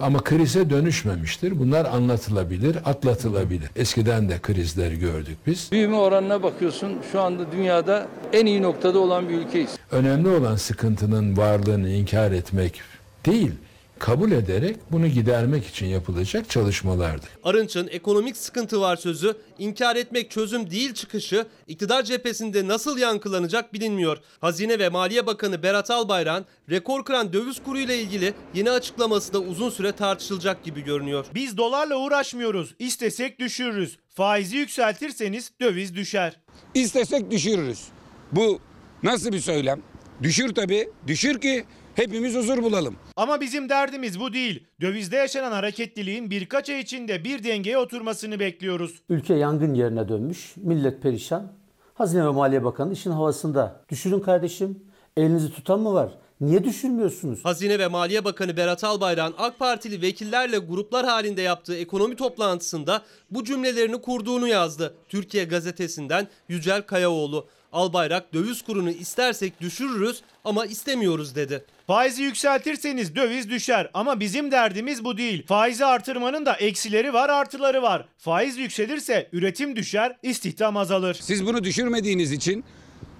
Ama 0.00 0.24
krize 0.24 0.70
dönüşmemiştir. 0.70 1.58
Bunlar 1.58 1.84
anlatılabilir, 1.84 2.76
atlatılabilir. 2.84 3.70
Eskiden 3.76 4.28
de 4.28 4.38
krizleri 4.38 4.98
gördük 4.98 5.38
biz. 5.46 5.68
Büyüme 5.72 5.96
oranına 5.96 6.42
bakıyorsun 6.42 6.92
şu 7.12 7.20
anda 7.20 7.52
dünyada 7.52 8.06
en 8.32 8.46
iyi 8.46 8.62
noktada 8.62 8.98
olan 8.98 9.28
bir 9.28 9.34
ülkeyiz. 9.34 9.70
Önemli 9.90 10.28
olan 10.28 10.56
sıkıntının 10.56 11.36
varlığını 11.36 11.88
inkar 11.90 12.32
etmek 12.32 12.80
değil, 13.26 13.52
kabul 14.00 14.32
ederek 14.32 14.76
bunu 14.92 15.08
gidermek 15.08 15.66
için 15.66 15.86
yapılacak 15.86 16.50
çalışmalardır. 16.50 17.28
Arınç'ın 17.44 17.88
ekonomik 17.88 18.36
sıkıntı 18.36 18.80
var 18.80 18.96
sözü, 18.96 19.36
inkar 19.58 19.96
etmek 19.96 20.30
çözüm 20.30 20.70
değil 20.70 20.94
çıkışı 20.94 21.46
iktidar 21.66 22.02
cephesinde 22.02 22.68
nasıl 22.68 22.98
yankılanacak 22.98 23.74
bilinmiyor. 23.74 24.18
Hazine 24.40 24.78
ve 24.78 24.88
Maliye 24.88 25.26
Bakanı 25.26 25.62
Berat 25.62 25.90
Albayrak'ın 25.90 26.46
rekor 26.70 27.04
kıran 27.04 27.32
döviz 27.32 27.62
kuru 27.62 27.78
ile 27.78 27.98
ilgili 27.98 28.34
yeni 28.54 28.70
açıklaması 28.70 29.32
da 29.32 29.38
uzun 29.40 29.70
süre 29.70 29.92
tartışılacak 29.92 30.64
gibi 30.64 30.84
görünüyor. 30.84 31.26
Biz 31.34 31.56
dolarla 31.56 31.96
uğraşmıyoruz. 31.96 32.74
İstesek 32.78 33.38
düşürürüz. 33.40 33.98
Faizi 34.08 34.56
yükseltirseniz 34.56 35.50
döviz 35.60 35.94
düşer. 35.94 36.40
İstesek 36.74 37.30
düşürürüz. 37.30 37.84
Bu 38.32 38.60
nasıl 39.02 39.32
bir 39.32 39.40
söylem? 39.40 39.82
Düşür 40.22 40.54
tabii. 40.54 40.88
Düşür 41.06 41.40
ki 41.40 41.64
hepimiz 41.94 42.36
huzur 42.36 42.62
bulalım. 42.62 42.96
Ama 43.16 43.40
bizim 43.40 43.68
derdimiz 43.68 44.20
bu 44.20 44.32
değil. 44.32 44.66
Dövizde 44.80 45.16
yaşanan 45.16 45.52
hareketliliğin 45.52 46.30
birkaç 46.30 46.70
ay 46.70 46.80
içinde 46.80 47.24
bir 47.24 47.44
dengeye 47.44 47.78
oturmasını 47.78 48.40
bekliyoruz. 48.40 49.02
Ülke 49.08 49.34
yangın 49.34 49.74
yerine 49.74 50.08
dönmüş, 50.08 50.56
millet 50.56 51.02
perişan. 51.02 51.52
Hazine 51.94 52.24
ve 52.26 52.30
Maliye 52.30 52.64
Bakanı 52.64 52.92
işin 52.92 53.10
havasında. 53.10 53.84
Düşürün 53.88 54.20
kardeşim, 54.20 54.78
elinizi 55.16 55.52
tutan 55.52 55.80
mı 55.80 55.94
var? 55.94 56.18
Niye 56.40 56.64
düşünmüyorsunuz? 56.64 57.44
Hazine 57.44 57.78
ve 57.78 57.86
Maliye 57.86 58.24
Bakanı 58.24 58.56
Berat 58.56 58.84
Albayrak'ın 58.84 59.34
AK 59.38 59.58
Partili 59.58 60.02
vekillerle 60.02 60.58
gruplar 60.58 61.06
halinde 61.06 61.42
yaptığı 61.42 61.76
ekonomi 61.76 62.16
toplantısında 62.16 63.02
bu 63.30 63.44
cümlelerini 63.44 64.00
kurduğunu 64.00 64.48
yazdı. 64.48 64.94
Türkiye 65.08 65.44
gazetesinden 65.44 66.28
Yücel 66.48 66.82
Kayaoğlu. 66.82 67.48
Albayrak 67.72 68.34
döviz 68.34 68.62
kurunu 68.62 68.90
istersek 68.90 69.60
düşürürüz 69.60 70.22
ama 70.44 70.66
istemiyoruz 70.66 71.36
dedi. 71.36 71.64
Faizi 71.86 72.22
yükseltirseniz 72.22 73.16
döviz 73.16 73.50
düşer 73.50 73.90
ama 73.94 74.20
bizim 74.20 74.50
derdimiz 74.50 75.04
bu 75.04 75.16
değil. 75.18 75.46
Faizi 75.46 75.84
artırmanın 75.84 76.46
da 76.46 76.54
eksileri 76.54 77.12
var 77.12 77.28
artıları 77.28 77.82
var. 77.82 78.08
Faiz 78.18 78.58
yükselirse 78.58 79.28
üretim 79.32 79.76
düşer, 79.76 80.16
istihdam 80.22 80.76
azalır. 80.76 81.18
Siz 81.20 81.46
bunu 81.46 81.64
düşürmediğiniz 81.64 82.32
için 82.32 82.64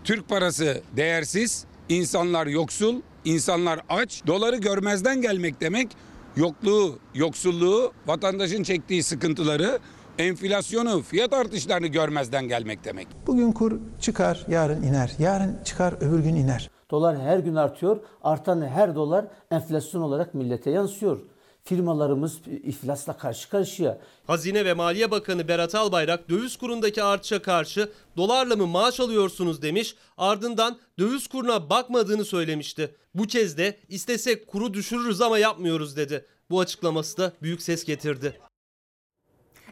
Türk 0.04 0.28
parası 0.28 0.82
değersiz, 0.96 1.64
insanlar 1.88 2.46
yoksul, 2.46 3.00
insanlar 3.24 3.80
aç. 3.88 4.22
Doları 4.26 4.56
görmezden 4.56 5.22
gelmek 5.22 5.60
demek 5.60 5.88
yokluğu, 6.36 6.98
yoksulluğu, 7.14 7.92
vatandaşın 8.06 8.62
çektiği 8.62 9.02
sıkıntıları, 9.02 9.78
enflasyonu, 10.18 11.02
fiyat 11.02 11.32
artışlarını 11.32 11.86
görmezden 11.86 12.48
gelmek 12.48 12.84
demek. 12.84 13.06
Bugün 13.26 13.52
kur 13.52 13.78
çıkar, 14.00 14.46
yarın 14.48 14.82
iner. 14.82 15.12
Yarın 15.18 15.58
çıkar, 15.64 15.94
öbür 16.00 16.18
gün 16.18 16.34
iner. 16.34 16.70
Dolar 16.90 17.20
her 17.20 17.38
gün 17.38 17.54
artıyor. 17.54 18.00
Artan 18.22 18.62
her 18.62 18.94
dolar 18.94 19.26
enflasyon 19.50 20.02
olarak 20.02 20.34
millete 20.34 20.70
yansıyor. 20.70 21.20
Firmalarımız 21.70 22.40
iflasla 22.64 23.16
karşı 23.16 23.48
karşıya. 23.48 23.98
Hazine 24.26 24.64
ve 24.64 24.74
Maliye 24.74 25.10
Bakanı 25.10 25.48
Berat 25.48 25.74
Albayrak 25.74 26.28
döviz 26.28 26.56
kurundaki 26.56 27.02
artışa 27.02 27.42
karşı 27.42 27.92
dolarla 28.16 28.56
mı 28.56 28.66
maaş 28.66 29.00
alıyorsunuz 29.00 29.62
demiş 29.62 29.94
ardından 30.18 30.78
döviz 30.98 31.26
kuruna 31.26 31.70
bakmadığını 31.70 32.24
söylemişti. 32.24 32.94
Bu 33.14 33.22
kez 33.22 33.58
de 33.58 33.78
istesek 33.88 34.46
kuru 34.46 34.74
düşürürüz 34.74 35.20
ama 35.20 35.38
yapmıyoruz 35.38 35.96
dedi. 35.96 36.26
Bu 36.50 36.60
açıklaması 36.60 37.18
da 37.18 37.32
büyük 37.42 37.62
ses 37.62 37.84
getirdi. 37.84 38.40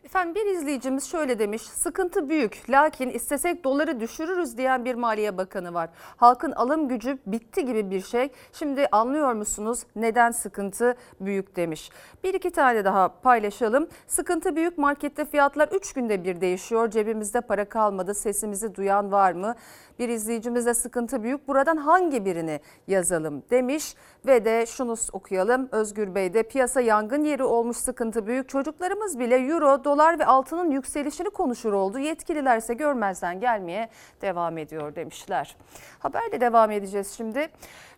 Efendim 0.08 0.34
bir 0.34 0.46
izleyicimiz 0.46 1.10
şöyle 1.10 1.38
demiş. 1.38 1.62
Sıkıntı 1.62 2.28
büyük 2.28 2.70
lakin 2.70 3.10
istesek 3.10 3.64
doları 3.64 4.00
düşürürüz 4.00 4.58
diyen 4.58 4.84
bir 4.84 4.94
Maliye 4.94 5.36
Bakanı 5.36 5.74
var. 5.74 5.90
Halkın 6.16 6.52
alım 6.52 6.88
gücü 6.88 7.18
bitti 7.26 7.64
gibi 7.64 7.90
bir 7.90 8.00
şey. 8.00 8.28
Şimdi 8.52 8.86
anlıyor 8.92 9.32
musunuz 9.32 9.82
neden 9.96 10.30
sıkıntı 10.30 10.96
büyük 11.20 11.56
demiş. 11.56 11.90
Bir 12.24 12.34
iki 12.34 12.50
tane 12.50 12.84
daha 12.84 13.08
paylaşalım. 13.08 13.88
Sıkıntı 14.06 14.56
büyük 14.56 14.78
markette 14.78 15.24
fiyatlar 15.24 15.68
3 15.68 15.92
günde 15.92 16.24
bir 16.24 16.40
değişiyor. 16.40 16.90
Cebimizde 16.90 17.40
para 17.40 17.64
kalmadı. 17.64 18.14
Sesimizi 18.14 18.74
duyan 18.74 19.12
var 19.12 19.32
mı? 19.32 19.54
Bir 19.98 20.08
izleyicimiz 20.08 20.66
de 20.66 20.74
sıkıntı 20.74 21.22
büyük. 21.22 21.48
Buradan 21.48 21.76
hangi 21.76 22.24
birini 22.24 22.60
yazalım 22.86 23.42
demiş. 23.50 23.94
Ve 24.26 24.44
de 24.44 24.66
şunu 24.66 24.94
okuyalım. 25.12 25.68
Özgür 25.72 26.14
Bey 26.14 26.34
de 26.34 26.42
piyasa 26.42 26.80
yangın 26.80 27.24
yeri 27.24 27.44
olmuş 27.44 27.76
sıkıntı 27.76 28.26
büyük. 28.26 28.48
Çocuklarımız 28.48 29.18
bile 29.18 29.36
euro, 29.36 29.84
dolar 29.84 30.18
ve 30.18 30.26
altının 30.26 30.70
yükselişini 30.70 31.30
konuşur 31.30 31.72
oldu. 31.72 31.98
Yetkililerse 31.98 32.74
görmezden 32.74 33.40
gelmeye 33.40 33.88
devam 34.22 34.58
ediyor 34.58 34.94
demişler. 34.94 35.56
Haberle 35.98 36.40
devam 36.40 36.70
edeceğiz 36.70 37.14
şimdi. 37.16 37.48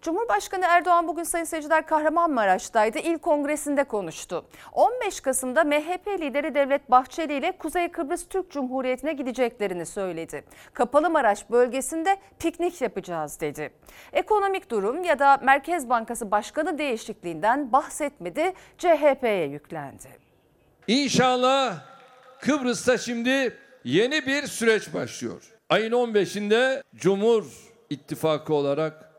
Cumhurbaşkanı 0.03 0.65
Erdoğan 0.69 1.09
bugün 1.09 1.23
sayın 1.23 1.45
seyirciler 1.45 1.87
Kahramanmaraş'taydı. 1.87 2.99
İl 2.99 3.19
kongresinde 3.19 3.85
konuştu. 3.85 4.45
15 4.73 5.21
Kasım'da 5.21 5.65
MHP 5.65 6.07
lideri 6.21 6.55
Devlet 6.55 6.91
Bahçeli 6.91 7.35
ile 7.35 7.53
Kuzey 7.53 7.89
Kıbrıs 7.89 8.29
Türk 8.29 8.51
Cumhuriyeti'ne 8.51 9.13
gideceklerini 9.13 9.87
söyledi. 9.87 10.45
Kapalı 10.75 11.11
Maraş 11.11 11.51
bölgesinde 11.51 12.17
piknik 12.39 12.81
yapacağız 12.81 13.41
dedi. 13.41 13.71
Ekonomik 14.13 14.71
durum 14.71 15.05
ya 15.05 15.19
da 15.19 15.37
Merkez 15.43 15.89
Bankası 15.89 16.31
Başkanı 16.31 16.79
değişikliğinden 16.79 17.73
bahsetmedi. 17.73 18.53
CHP'ye 18.79 19.47
yüklendi. 19.47 20.09
İnşallah 20.87 21.75
Kıbrıs'ta 22.41 22.99
şimdi 22.99 23.57
yeni 23.85 24.27
bir 24.27 24.47
süreç 24.47 24.95
başlıyor. 24.95 25.43
Ayın 25.69 25.93
15'inde 25.93 26.83
Cumhur 26.95 27.45
İttifakı 27.91 28.55
olarak 28.55 29.10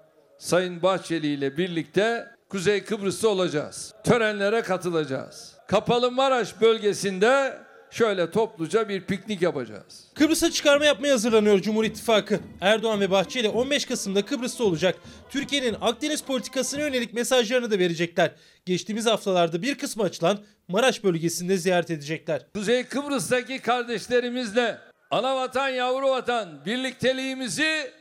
Sayın 0.42 0.82
Bahçeli 0.82 1.28
ile 1.28 1.58
birlikte 1.58 2.28
Kuzey 2.50 2.84
Kıbrıs'ta 2.84 3.28
olacağız. 3.28 3.94
Törenlere 4.04 4.62
katılacağız. 4.62 5.56
Kapalı 5.68 6.12
Maraş 6.12 6.62
bölgesinde 6.62 7.58
şöyle 7.92 8.32
topluca 8.32 8.90
bir 8.90 9.02
piknik 9.02 9.42
yapacağız. 9.42 10.08
Kıbrıs'a 10.14 10.52
çıkarma 10.52 10.86
yapmaya 10.86 11.14
hazırlanıyor 11.14 11.60
Cumhur 11.60 11.84
İttifakı. 11.84 12.40
Erdoğan 12.62 13.00
ve 13.00 13.12
Bahçeli 13.12 13.50
15 13.50 13.86
Kasım'da 13.86 14.26
Kıbrıs'ta 14.26 14.64
olacak. 14.64 14.96
Türkiye'nin 15.30 15.76
Akdeniz 15.82 16.22
politikasına 16.22 16.82
yönelik 16.82 17.14
mesajlarını 17.14 17.72
da 17.72 17.80
verecekler. 17.80 18.32
Geçtiğimiz 18.66 19.06
haftalarda 19.06 19.62
bir 19.62 19.78
kısmı 19.78 20.04
açılan 20.04 20.40
Maraş 20.68 21.04
bölgesinde 21.04 21.58
ziyaret 21.58 21.92
edecekler. 21.92 22.46
Kuzey 22.54 22.84
Kıbrıs'taki 22.84 23.60
kardeşlerimizle 23.60 24.78
ana 25.12 25.36
vatan 25.36 25.70
yavru 25.70 26.10
vatan 26.10 26.66
birlikteliğimizi 26.66 27.92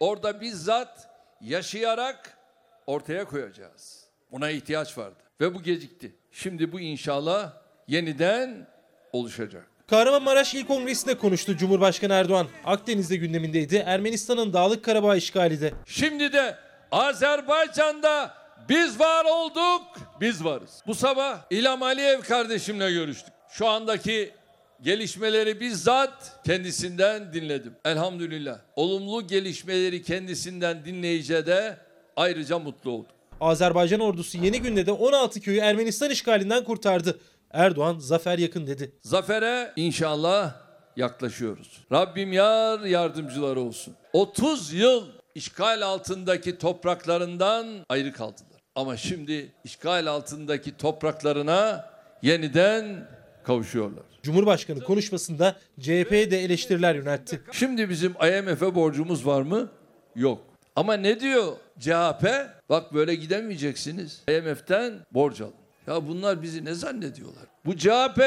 orada 0.00 0.40
bizzat 0.40 1.15
yaşayarak 1.40 2.38
ortaya 2.86 3.24
koyacağız. 3.24 4.04
Buna 4.32 4.50
ihtiyaç 4.50 4.98
vardı 4.98 5.22
ve 5.40 5.54
bu 5.54 5.62
gecikti. 5.62 6.16
Şimdi 6.32 6.72
bu 6.72 6.80
inşallah 6.80 7.52
yeniden 7.88 8.66
oluşacak. 9.12 9.66
Kahramanmaraş 9.86 10.54
İl 10.54 10.66
Kongresi'nde 10.66 11.18
konuştu 11.18 11.56
Cumhurbaşkanı 11.56 12.12
Erdoğan. 12.12 12.46
Akdeniz'de 12.64 13.16
gündemindeydi. 13.16 13.76
Ermenistan'ın 13.76 14.52
Dağlık 14.52 14.84
Karabağ 14.84 15.16
işgali 15.16 15.60
de. 15.60 15.72
Şimdi 15.86 16.32
de 16.32 16.56
Azerbaycan'da 16.92 18.34
biz 18.68 19.00
var 19.00 19.24
olduk, 19.24 19.82
biz 20.20 20.44
varız. 20.44 20.82
Bu 20.86 20.94
sabah 20.94 21.38
İlham 21.50 21.82
Aliyev 21.82 22.20
kardeşimle 22.20 22.92
görüştük. 22.92 23.34
Şu 23.50 23.68
andaki 23.68 24.34
gelişmeleri 24.82 25.60
bizzat 25.60 26.40
kendisinden 26.46 27.32
dinledim. 27.32 27.74
Elhamdülillah. 27.84 28.58
Olumlu 28.76 29.26
gelişmeleri 29.26 30.02
kendisinden 30.02 30.84
dinleyince 30.84 31.46
de 31.46 31.76
ayrıca 32.16 32.58
mutlu 32.58 32.90
oldum. 32.90 33.12
Azerbaycan 33.40 34.00
ordusu 34.00 34.38
yeni 34.38 34.62
günde 34.62 34.86
de 34.86 34.92
16 34.92 35.40
köyü 35.40 35.58
Ermenistan 35.58 36.10
işgalinden 36.10 36.64
kurtardı. 36.64 37.18
Erdoğan 37.50 37.98
zafer 37.98 38.38
yakın 38.38 38.66
dedi. 38.66 38.92
Zafere 39.02 39.72
inşallah 39.76 40.54
yaklaşıyoruz. 40.96 41.80
Rabbim 41.92 42.32
yar 42.32 42.80
yardımcıları 42.80 43.60
olsun. 43.60 43.94
30 44.12 44.72
yıl 44.72 45.04
işgal 45.34 45.82
altındaki 45.82 46.58
topraklarından 46.58 47.66
ayrı 47.88 48.12
kaldılar. 48.12 48.60
Ama 48.74 48.96
şimdi 48.96 49.52
işgal 49.64 50.06
altındaki 50.06 50.76
topraklarına 50.76 51.90
yeniden 52.22 53.08
kavuşuyorlar. 53.44 54.04
Cumhurbaşkanı 54.26 54.80
konuşmasında 54.80 55.56
CHP'ye 55.80 56.30
de 56.30 56.44
eleştiriler 56.44 56.94
yöneltti. 56.94 57.40
Şimdi 57.52 57.88
bizim 57.90 58.12
IMF'e 58.12 58.74
borcumuz 58.74 59.26
var 59.26 59.42
mı? 59.42 59.68
Yok. 60.16 60.40
Ama 60.76 60.94
ne 60.94 61.20
diyor 61.20 61.52
CHP? 61.80 62.26
Bak 62.68 62.94
böyle 62.94 63.14
gidemeyeceksiniz. 63.14 64.22
IMF'den 64.28 64.94
borç 65.10 65.40
alın. 65.40 65.54
Ya 65.86 66.08
bunlar 66.08 66.42
bizi 66.42 66.64
ne 66.64 66.74
zannediyorlar? 66.74 67.44
Bu 67.64 67.76
CHP 67.76 68.20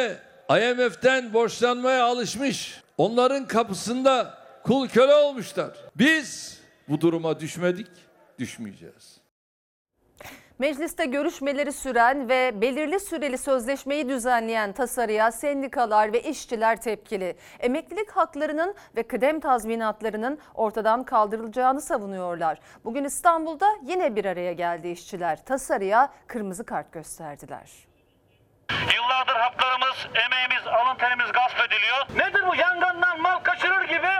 IMF'den 0.50 1.34
borçlanmaya 1.34 2.03
alışmış. 2.03 2.82
Onların 2.98 3.48
kapısında 3.48 4.38
kul 4.63 4.88
köle 4.88 5.13
olmuşlar. 5.13 5.72
Biz 5.96 6.58
bu 6.89 7.01
duruma 7.01 7.39
düşmedik, 7.39 7.88
düşmeyeceğiz. 8.39 9.19
Mecliste 10.60 11.06
görüşmeleri 11.06 11.74
süren 11.74 12.30
ve 12.30 12.62
belirli 12.62 13.00
süreli 13.00 13.38
sözleşmeyi 13.38 14.10
düzenleyen 14.10 14.72
tasarıya 14.74 15.32
sendikalar 15.32 16.13
ve 16.13 16.22
işçiler 16.22 16.82
tepkili. 16.82 17.36
Emeklilik 17.60 18.12
haklarının 18.12 18.75
ve 18.96 19.04
kıdem 19.04 19.39
tazminatlarının 19.39 20.39
ortadan 20.56 21.04
kaldırılacağını 21.04 21.82
savunuyorlar. 21.82 22.60
Bugün 22.86 23.04
İstanbul'da 23.04 23.66
yine 23.86 24.16
bir 24.16 24.25
araya 24.25 24.54
geldi 24.54 24.88
işçiler. 24.88 25.46
Tasarıya 25.46 26.13
kırmızı 26.28 26.66
kart 26.66 26.92
gösterdiler. 26.92 27.70
Yıllardır 28.72 29.36
haklarımız, 29.36 29.98
emeğimiz, 30.25 30.68
alın 30.68 30.98
terimiz 30.98 31.32
gasp 31.32 31.58
ediliyor. 31.68 32.28
Nedir 32.28 32.44
bu 32.51 32.56
yangından 32.56 33.22
mal 33.22 33.39
kaçırır 33.39 33.88
gibi 33.88 34.12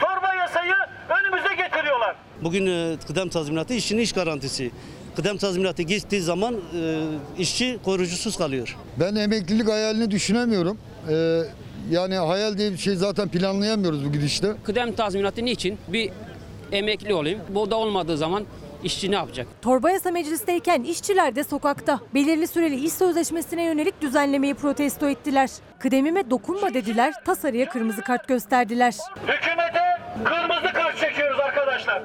torba 0.00 0.34
yasayı 0.34 0.74
önümüze 1.08 1.54
getiriyorlar. 1.54 2.16
Bugün 2.42 2.66
e, 2.66 2.96
kıdem 3.06 3.28
tazminatı 3.28 3.74
işçinin 3.74 4.02
iş 4.02 4.12
garantisi. 4.12 4.70
Kıdem 5.16 5.36
tazminatı 5.36 5.82
gittiği 5.82 6.20
zaman 6.22 6.54
e, 6.54 7.02
işçi 7.38 7.78
koruyucusuz 7.84 8.36
kalıyor. 8.36 8.76
Ben 9.00 9.14
emeklilik 9.14 9.68
hayalini 9.68 10.10
düşünemiyorum. 10.10 10.78
Ee, 11.08 11.42
yani 11.90 12.14
hayal 12.16 12.58
diye 12.58 12.72
bir 12.72 12.76
şey 12.76 12.94
zaten 12.94 13.28
planlayamıyoruz 13.28 14.04
bu 14.04 14.12
gidişte. 14.12 14.52
Kıdem 14.64 14.92
tazminatı 14.92 15.44
niçin? 15.44 15.78
Bir 15.88 16.10
emekli 16.72 17.14
olayım. 17.14 17.40
Bu 17.48 17.70
da 17.70 17.76
olmadığı 17.76 18.16
zaman 18.16 18.44
işçi 18.84 19.10
ne 19.10 19.14
yapacak? 19.14 19.46
Torba 19.62 19.90
yasa 19.90 20.10
meclisteyken 20.10 20.82
işçiler 20.82 21.36
de 21.36 21.44
sokakta. 21.44 22.00
Belirli 22.14 22.46
süreli 22.48 22.84
iş 22.86 22.92
sözleşmesine 22.92 23.64
yönelik 23.64 24.00
düzenlemeyi 24.02 24.54
protesto 24.54 25.08
ettiler. 25.08 25.50
Kıdemime 25.78 26.30
dokunma 26.30 26.74
dediler, 26.74 27.14
tasarıya 27.26 27.68
kırmızı 27.68 28.02
kart 28.02 28.28
gösterdiler. 28.28 28.94
Hükümete 29.22 29.82
kırmızı 30.24 30.72
kart 30.74 30.98
çekiyoruz 31.00 31.40
arkadaşlar. 31.40 32.02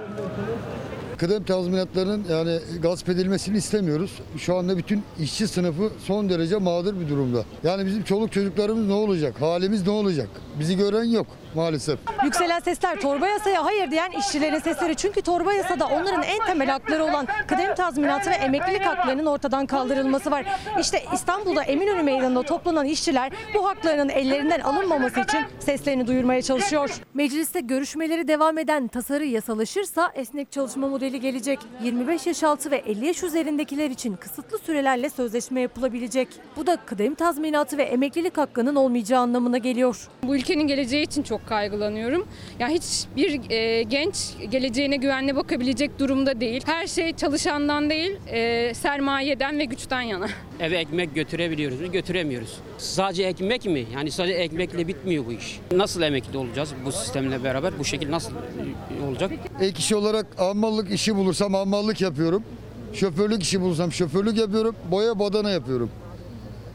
Kıdem 1.18 1.44
tazminatlarının 1.44 2.26
yani 2.30 2.60
gasp 2.82 3.10
edilmesini 3.10 3.58
istemiyoruz. 3.58 4.12
Şu 4.38 4.56
anda 4.56 4.78
bütün 4.78 5.04
işçi 5.20 5.48
sınıfı 5.48 5.90
son 6.00 6.30
derece 6.30 6.58
mağdur 6.58 7.00
bir 7.00 7.10
durumda. 7.10 7.44
Yani 7.64 7.86
bizim 7.86 8.04
çoluk 8.04 8.32
çocuklarımız 8.32 8.88
ne 8.88 8.94
olacak? 8.94 9.42
Halimiz 9.42 9.88
ne 9.88 9.92
olacak? 9.92 10.30
Bizi 10.60 10.78
gören 10.78 11.04
yok 11.04 11.28
maalesef. 11.56 12.00
Yükselen 12.24 12.60
sesler 12.60 13.00
torba 13.00 13.28
yasaya 13.28 13.66
hayır 13.66 13.92
diyen 13.92 14.12
işçilerin 14.12 14.60
sesleri. 14.60 14.96
Çünkü 14.96 15.22
torba 15.22 15.54
yasada 15.54 15.88
onların 15.88 16.24
en 16.24 16.46
temel 16.46 16.70
hakları 16.70 17.04
olan 17.04 17.28
kıdem 17.48 17.76
tazminatı 17.76 18.30
ve 18.30 18.36
emeklilik 18.36 18.82
haklarının 18.82 19.26
ortadan 19.26 19.66
kaldırılması 19.66 20.32
var. 20.32 20.46
İşte 20.80 21.04
İstanbul'da 21.14 21.64
Eminönü 21.64 22.04
Meydanı'nda 22.04 22.42
toplanan 22.44 22.86
işçiler 22.86 23.32
bu 23.54 23.68
haklarının 23.70 24.10
ellerinden 24.10 24.60
alınmaması 24.60 25.20
için 25.20 25.40
seslerini 25.60 26.08
duyurmaya 26.08 26.42
çalışıyor. 26.42 26.90
Mecliste 27.14 27.60
görüşmeleri 27.60 28.28
devam 28.28 28.58
eden 28.58 28.88
tasarı 28.88 29.26
yasalaşırsa 29.26 30.12
esnek 30.16 30.52
çalışma 30.52 30.88
modeli 30.88 31.20
gelecek. 31.20 31.60
25 31.84 32.28
yaş 32.28 32.44
altı 32.44 32.72
ve 32.72 32.78
50 32.78 33.06
yaş 33.06 33.24
üzerindekiler 33.24 33.90
için 33.90 34.16
kısıtlı 34.16 34.58
sürelerle 34.58 35.10
sözleşme 35.10 35.62
yapılabilecek. 35.62 36.28
Bu 36.58 36.68
da 36.68 36.78
kıdem 36.86 37.16
tazminatı 37.16 37.78
ve 37.78 37.84
emeklilik 37.84 38.38
hakkının 38.38 38.76
olmayacağı 38.76 39.22
anlamına 39.22 39.58
geliyor. 39.58 40.08
Bu 40.24 40.36
ülkenin 40.36 40.68
geleceği 40.68 41.04
için 41.04 41.24
çok 41.24 41.45
kaygılanıyorum. 41.46 42.28
Ya 42.60 42.68
hiçbir 42.68 43.50
e, 43.50 43.84
genç 43.84 44.16
geleceğine 44.50 44.96
güvenle 44.96 45.36
bakabilecek 45.36 46.00
durumda 46.00 46.42
değil. 46.42 46.62
Her 46.66 46.88
şey 46.88 47.14
çalışandan 47.14 47.90
değil, 47.90 48.12
e, 48.28 48.74
sermayeden 48.74 49.60
ve 49.60 49.66
güçten 49.66 50.02
yana. 50.02 50.28
Eve 50.60 50.78
ekmek 50.78 51.16
götürebiliyoruz 51.16 51.82
mu? 51.82 51.92
Götüremiyoruz. 51.92 52.60
Sadece 52.78 53.24
ekmek 53.24 53.66
mi? 53.66 53.86
Yani 53.94 54.12
sadece 54.12 54.34
ekmekle 54.34 54.88
bitmiyor 54.88 55.26
bu 55.26 55.32
iş. 55.32 55.60
Nasıl 55.72 56.02
emekli 56.02 56.38
olacağız 56.38 56.74
bu 56.86 56.92
sistemle 56.92 57.44
beraber? 57.44 57.80
Bu 57.80 57.86
şekil 57.86 58.12
nasıl 58.12 58.32
olacak? 59.08 59.32
Ek 59.62 59.80
işi 59.80 59.96
olarak 59.96 60.26
ammallık 60.38 60.92
işi 60.92 61.16
bulursam 61.16 61.56
ammallık 61.56 62.02
yapıyorum. 62.02 62.44
Şoförlük 62.94 63.44
işi 63.44 63.62
bulursam 63.62 63.92
şoförlük 63.92 64.38
yapıyorum. 64.38 64.76
Boya 64.92 65.20
badana 65.20 65.50
yapıyorum. 65.50 65.90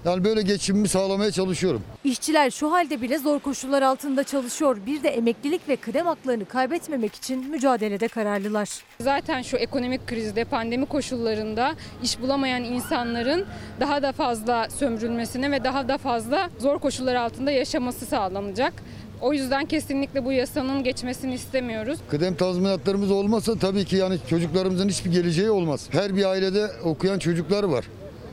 Yani 0.05 0.25
böyle 0.25 0.43
geçimimi 0.43 0.89
sağlamaya 0.89 1.31
çalışıyorum. 1.31 1.83
İşçiler 2.05 2.51
şu 2.51 2.73
halde 2.73 3.03
bile 3.03 3.19
zor 3.19 3.41
koşullar 3.41 3.83
altında 3.83 4.25
çalışıyor. 4.25 4.77
Bir 4.87 5.03
de 5.03 5.09
emeklilik 5.09 5.69
ve 5.69 5.77
kıdem 5.77 6.07
haklarını 6.07 6.45
kaybetmemek 6.45 7.15
için 7.15 7.51
mücadelede 7.51 8.09
kararlılar. 8.09 8.69
Zaten 9.01 9.43
şu 9.43 9.57
ekonomik 9.57 10.07
krizde, 10.07 10.45
pandemi 10.45 10.87
koşullarında 10.87 11.75
iş 12.03 12.21
bulamayan 12.21 12.65
insanların 12.65 13.47
daha 13.81 14.03
da 14.03 14.13
fazla 14.13 14.69
sömürülmesine 14.71 15.51
ve 15.51 15.65
daha 15.65 15.89
da 15.89 15.99
fazla 15.99 16.51
zor 16.59 16.79
koşullar 16.79 17.15
altında 17.15 17.51
yaşaması 17.51 18.07
sağlanacak. 18.07 18.73
O 19.21 19.33
yüzden 19.33 19.67
kesinlikle 19.67 20.25
bu 20.25 20.33
yasanın 20.33 20.85
geçmesini 20.85 21.35
istemiyoruz. 21.35 21.99
Kıdem 22.11 22.35
tazminatlarımız 22.35 23.11
olmasa 23.11 23.55
tabii 23.59 23.85
ki 23.85 23.97
yani 23.97 24.19
çocuklarımızın 24.31 24.89
hiçbir 24.89 25.13
geleceği 25.13 25.51
olmaz. 25.51 25.89
Her 25.91 26.17
bir 26.17 26.25
ailede 26.25 26.71
okuyan 26.85 27.19
çocuklar 27.19 27.65
var. 27.65 27.85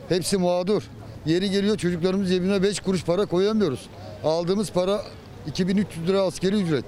Hepsi 0.10 0.38
mağdur. 0.38 0.84
Yeri 1.28 1.52
geliyor 1.52 1.78
çocuklarımız 1.78 2.30
cebine 2.30 2.64
5 2.64 2.80
kuruş 2.80 3.04
para 3.04 3.26
koyamıyoruz. 3.26 3.90
Aldığımız 4.24 4.72
para 4.72 5.02
2300 5.48 6.08
lira 6.08 6.22
askeri 6.22 6.56
ücret. 6.56 6.86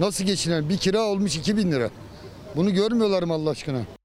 Nasıl 0.00 0.24
geçinen? 0.24 0.68
Bir 0.68 0.76
kira 0.76 1.00
olmuş 1.00 1.36
2000 1.36 1.72
lira. 1.72 1.90
Bunu 2.56 2.74
görmüyorlar 2.74 3.22
mı 3.22 3.32
Allah 3.32 3.50
aşkına? 3.50 3.97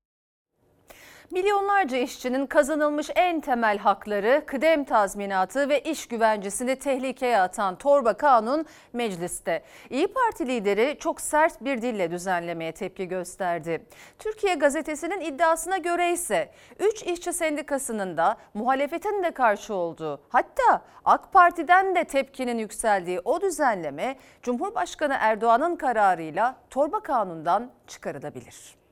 Milyonlarca 1.34 1.98
işçinin 1.98 2.46
kazanılmış 2.46 3.10
en 3.16 3.42
temel 3.42 3.78
hakları, 3.78 4.44
kıdem 4.46 4.84
tazminatı 4.84 5.70
ve 5.70 5.82
iş 5.82 6.08
güvencesini 6.08 6.75
tehlikeye 6.75 7.40
atan 7.40 7.78
torba 7.78 8.13
kanun 8.13 8.66
mecliste. 8.94 9.63
İyi 9.90 10.08
Parti 10.08 10.48
lideri 10.48 10.98
çok 11.00 11.22
sert 11.22 11.63
bir 11.63 11.82
dille 11.82 12.12
düzenlemeye 12.12 12.72
tepki 12.72 13.08
gösterdi. 13.08 13.86
Türkiye 14.20 14.56
gazetesinin 14.56 15.22
iddiasına 15.22 15.78
göre 15.78 16.12
ise 16.12 16.52
3 16.80 17.04
işçi 17.04 17.34
sendikasının 17.34 18.18
da 18.18 18.38
muhalefetin 18.54 19.24
de 19.24 19.32
karşı 19.32 19.74
olduğu 19.74 20.22
hatta 20.30 20.82
AK 21.06 21.34
Parti'den 21.34 21.96
de 21.96 22.04
tepkinin 22.04 22.58
yükseldiği 22.58 23.20
o 23.25 23.42
düzenleme 23.42 24.16
Cumhurbaşkanı 24.42 25.16
Erdoğan'ın 25.20 25.75
kararıyla 25.75 26.56
torba 26.70 27.00
kanundan 27.00 27.72
çıkarılabilir. 27.88 28.83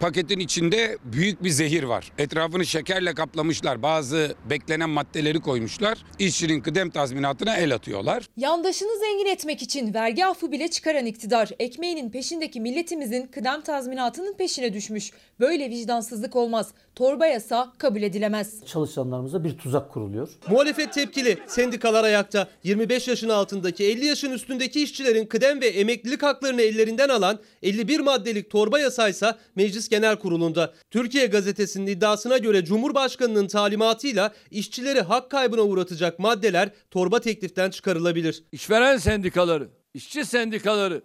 Paketin 0.00 0.38
içinde 0.38 0.98
büyük 1.04 1.44
bir 1.44 1.50
zehir 1.50 1.82
var. 1.82 2.12
Etrafını 2.18 2.66
şekerle 2.66 3.14
kaplamışlar. 3.14 3.82
Bazı 3.82 4.34
beklenen 4.50 4.90
maddeleri 4.90 5.40
koymuşlar. 5.40 5.98
İşçinin 6.18 6.60
kıdem 6.60 6.90
tazminatına 6.90 7.56
el 7.56 7.74
atıyorlar. 7.74 8.24
Yandaşını 8.36 8.98
zengin 9.00 9.26
etmek 9.26 9.62
için 9.62 9.94
vergi 9.94 10.26
affı 10.26 10.52
bile 10.52 10.68
çıkaran 10.68 11.06
iktidar, 11.06 11.50
ekmeğinin 11.58 12.10
peşindeki 12.10 12.60
milletimizin 12.60 13.26
kıdem 13.26 13.60
tazminatının 13.60 14.34
peşine 14.34 14.72
düşmüş. 14.74 15.10
Böyle 15.40 15.70
vicdansızlık 15.70 16.36
olmaz. 16.36 16.68
Torba 16.94 17.26
yasa 17.26 17.72
kabul 17.78 18.02
edilemez. 18.02 18.64
Çalışanlarımıza 18.66 19.44
bir 19.44 19.58
tuzak 19.58 19.92
kuruluyor. 19.92 20.28
Muhalefet 20.48 20.92
tepkili, 20.92 21.38
sendikalar 21.46 22.04
ayakta. 22.04 22.48
25 22.64 23.08
yaşın 23.08 23.28
altındaki 23.28 23.84
50 23.84 24.06
yaşın 24.06 24.30
üstündeki 24.30 24.82
işçilerin 24.82 25.26
kıdem 25.26 25.60
ve 25.60 25.66
emeklilik 25.66 26.22
haklarını 26.22 26.62
ellerinden 26.62 27.08
alan 27.08 27.38
51 27.62 28.00
maddelik 28.00 28.50
torba 28.50 28.78
yasaysa 28.78 29.38
Meclis 29.54 29.88
Genel 29.88 30.16
Kurulu'nda. 30.16 30.72
Türkiye 30.90 31.26
Gazetesi'nin 31.26 31.86
iddiasına 31.86 32.38
göre 32.38 32.64
Cumhurbaşkanı'nın 32.64 33.46
talimatıyla 33.46 34.32
işçileri 34.50 35.00
hak 35.00 35.30
kaybına 35.30 35.62
uğratacak 35.62 36.18
maddeler 36.18 36.70
torba 36.90 37.20
tekliften 37.20 37.70
çıkarılabilir. 37.70 38.44
İşveren 38.52 38.96
sendikaları, 38.96 39.68
işçi 39.94 40.24
sendikaları 40.24 41.02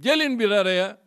gelin 0.00 0.38
bir 0.38 0.50
araya. 0.50 1.01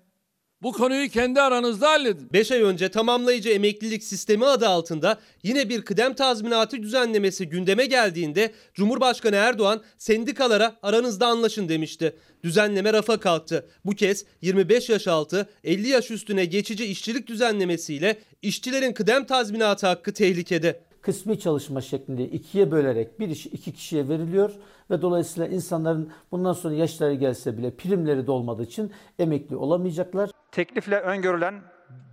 Bu 0.66 0.72
konuyu 0.72 1.10
kendi 1.10 1.42
aranızda 1.42 1.90
halledin. 1.90 2.30
5 2.34 2.52
ay 2.52 2.62
önce 2.62 2.90
tamamlayıcı 2.90 3.50
emeklilik 3.50 4.04
sistemi 4.04 4.46
adı 4.46 4.68
altında 4.68 5.20
yine 5.44 5.70
bir 5.70 5.82
kıdem 5.82 6.14
tazminatı 6.14 6.84
düzenlemesi 6.84 7.50
gündeme 7.50 7.86
geldiğinde 7.86 8.52
Cumhurbaşkanı 8.74 9.36
Erdoğan 9.36 9.82
sendikalara 9.98 10.76
aranızda 10.84 11.28
anlaşın 11.28 11.70
demişti. 11.70 12.16
Düzenleme 12.44 12.94
rafa 12.94 13.20
kalktı. 13.20 13.68
Bu 13.86 13.92
kez 13.92 14.26
25 14.42 14.90
yaş 14.90 15.08
altı 15.08 15.50
50 15.64 15.88
yaş 15.88 16.12
üstüne 16.12 16.46
geçici 16.46 16.86
işçilik 16.86 17.28
düzenlemesiyle 17.28 18.18
işçilerin 18.42 18.94
kıdem 18.94 19.26
tazminatı 19.26 19.88
hakkı 19.88 20.14
tehlikede. 20.14 20.85
Kısmi 21.06 21.40
çalışma 21.40 21.82
şeklinde 21.82 22.24
ikiye 22.24 22.72
bölerek 22.72 23.20
bir 23.20 23.30
iş 23.30 23.46
iki 23.46 23.74
kişiye 23.74 24.10
veriliyor 24.10 24.52
ve 24.92 25.02
dolayısıyla 25.02 25.48
insanların 25.48 26.12
bundan 26.32 26.54
sonra 26.54 26.74
yaşları 26.74 27.14
gelse 27.14 27.58
bile 27.58 27.72
primleri 27.72 28.28
de 28.28 28.32
olmadığı 28.32 28.64
için 28.64 28.92
emekli 29.20 29.56
olamayacaklar. 29.56 30.30
Teklifle 30.52 31.00
öngörülen 31.00 31.62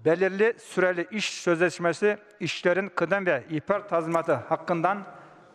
belirli 0.04 0.54
süreli 0.58 1.06
iş 1.12 1.30
sözleşmesi 1.30 2.16
işçilerin 2.40 2.88
kıdem 2.88 3.26
ve 3.26 3.44
ihbar 3.50 3.88
tazminatı 3.88 4.32
hakkından 4.32 5.04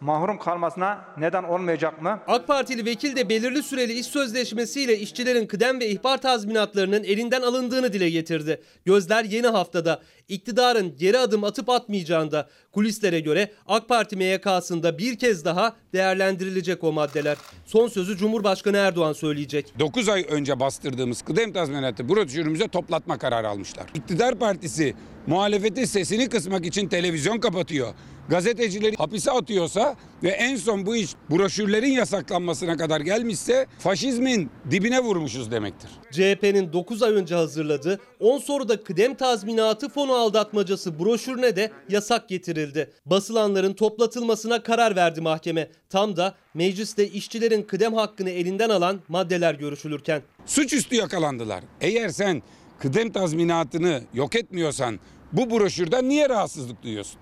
mahrum 0.02 0.40
kalmasına 0.40 1.06
neden 1.18 1.44
olmayacak 1.44 2.02
mı? 2.02 2.20
AK 2.28 2.48
Partili 2.48 2.86
vekil 2.86 3.16
de 3.16 3.30
belirli 3.30 3.64
süreli 3.64 3.94
iş 3.94 4.06
sözleşmesiyle 4.06 5.00
işçilerin 5.00 5.48
kıdem 5.48 5.80
ve 5.80 5.88
ihbar 5.88 6.18
tazminatlarının 6.18 7.04
elinden 7.04 7.42
alındığını 7.42 7.94
dile 7.94 8.10
getirdi. 8.10 8.62
Gözler 8.86 9.24
yeni 9.24 9.48
haftada 9.48 10.02
iktidarın 10.28 10.96
geri 10.98 11.20
adım 11.20 11.44
atıp 11.44 11.70
atmayacağında 11.70 12.50
kulislere 12.72 13.20
göre 13.20 13.52
AK 13.68 13.90
Parti 13.90 14.16
MYK'sında 14.16 14.98
bir 14.98 15.20
kez 15.20 15.46
daha 15.46 15.76
değerlendirilecek 15.94 16.84
o 16.84 16.92
maddeler. 16.92 17.38
Son 17.66 17.88
sözü 17.88 18.18
Cumhurbaşkanı 18.18 18.78
Erdoğan 18.78 19.14
söyleyecek. 19.14 19.74
9 19.80 20.10
ay 20.10 20.26
önce 20.30 20.60
bastırdığımız 20.60 21.22
kıdem 21.22 21.54
tazminatı 21.54 22.10
broşürümüze 22.10 22.68
toplatma 22.68 23.18
kararı 23.18 23.50
almışlar. 23.50 23.86
İktidar 23.94 24.36
partisi 24.36 24.96
muhalefeti 25.28 25.88
sesini 25.88 26.30
kısmak 26.30 26.66
için 26.66 26.88
televizyon 26.88 27.40
kapatıyor. 27.40 27.94
Gazetecileri 28.30 28.96
hapise 28.96 29.32
atıyorsa 29.32 29.96
ve 30.24 30.30
en 30.30 30.56
son 30.56 30.86
bu 30.86 30.96
iş 30.96 31.12
broşürlerin 31.30 31.92
yasaklanmasına 31.92 32.78
kadar 32.78 33.02
gelmişse 33.02 33.66
faşizmin 33.80 34.50
dibine 34.72 35.00
vurmuşuz 35.00 35.52
demektir. 35.52 35.90
CHP'nin 36.12 36.74
9 36.74 37.04
ay 37.04 37.14
önce 37.14 37.36
hazırladığı 37.36 38.00
10 38.20 38.38
soruda 38.38 38.84
kıdem 38.84 39.16
tazminatı 39.16 39.90
fonu 39.90 40.14
aldatmacası 40.14 41.00
broşürüne 41.00 41.56
de 41.56 41.72
yasak 41.90 42.30
getirildi. 42.30 42.92
Basılanların 43.06 43.74
toplatılmasına 43.74 44.64
karar 44.64 44.96
verdi 44.96 45.22
mahkeme. 45.22 45.70
Tam 45.90 46.16
da 46.16 46.36
mecliste 46.54 47.08
işçilerin 47.08 47.64
kıdem 47.64 47.94
hakkını 47.94 48.30
elinden 48.30 48.70
alan 48.70 49.00
maddeler 49.08 49.56
görüşülürken. 49.56 50.22
Suçüstü 50.46 50.96
yakalandılar. 50.96 51.64
Eğer 51.82 52.10
sen 52.10 52.42
kıdem 52.80 53.12
tazminatını 53.12 54.02
yok 54.14 54.36
etmiyorsan 54.36 55.00
bu 55.34 55.50
broşürden 55.52 56.10
niye 56.10 56.30
rahatsızlık 56.30 56.84
duyuyorsun? 56.84 57.20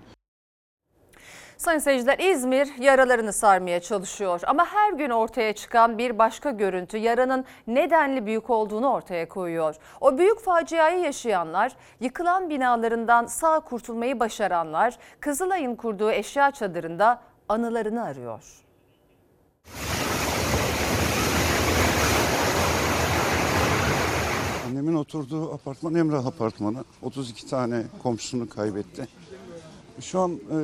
Sayın 1.56 1.78
seyirciler 1.78 2.18
İzmir 2.18 2.68
yaralarını 2.78 3.32
sarmaya 3.32 3.80
çalışıyor 3.80 4.40
ama 4.46 4.66
her 4.66 4.92
gün 4.92 5.10
ortaya 5.10 5.52
çıkan 5.52 5.98
bir 5.98 6.18
başka 6.18 6.50
görüntü 6.50 6.96
yaranın 6.96 7.44
nedenli 7.66 8.26
büyük 8.26 8.50
olduğunu 8.50 8.88
ortaya 8.92 9.28
koyuyor. 9.28 9.74
O 10.00 10.18
büyük 10.18 10.40
faciayı 10.40 10.98
yaşayanlar, 10.98 11.76
yıkılan 12.00 12.50
binalarından 12.50 13.26
sağ 13.26 13.60
kurtulmayı 13.60 14.20
başaranlar 14.20 14.98
Kızılay'ın 15.20 15.76
kurduğu 15.76 16.10
eşya 16.10 16.50
çadırında 16.50 17.20
anılarını 17.48 18.04
arıyor. 18.04 18.44
Annemin 24.66 24.94
oturduğu 24.94 25.54
apartman 25.54 25.94
Emrah 25.94 26.26
Apartmanı. 26.26 26.84
32 27.02 27.46
tane 27.46 27.82
komşusunu 28.02 28.48
kaybetti. 28.48 29.08
Şu 30.00 30.20
an 30.20 30.32
e, 30.32 30.58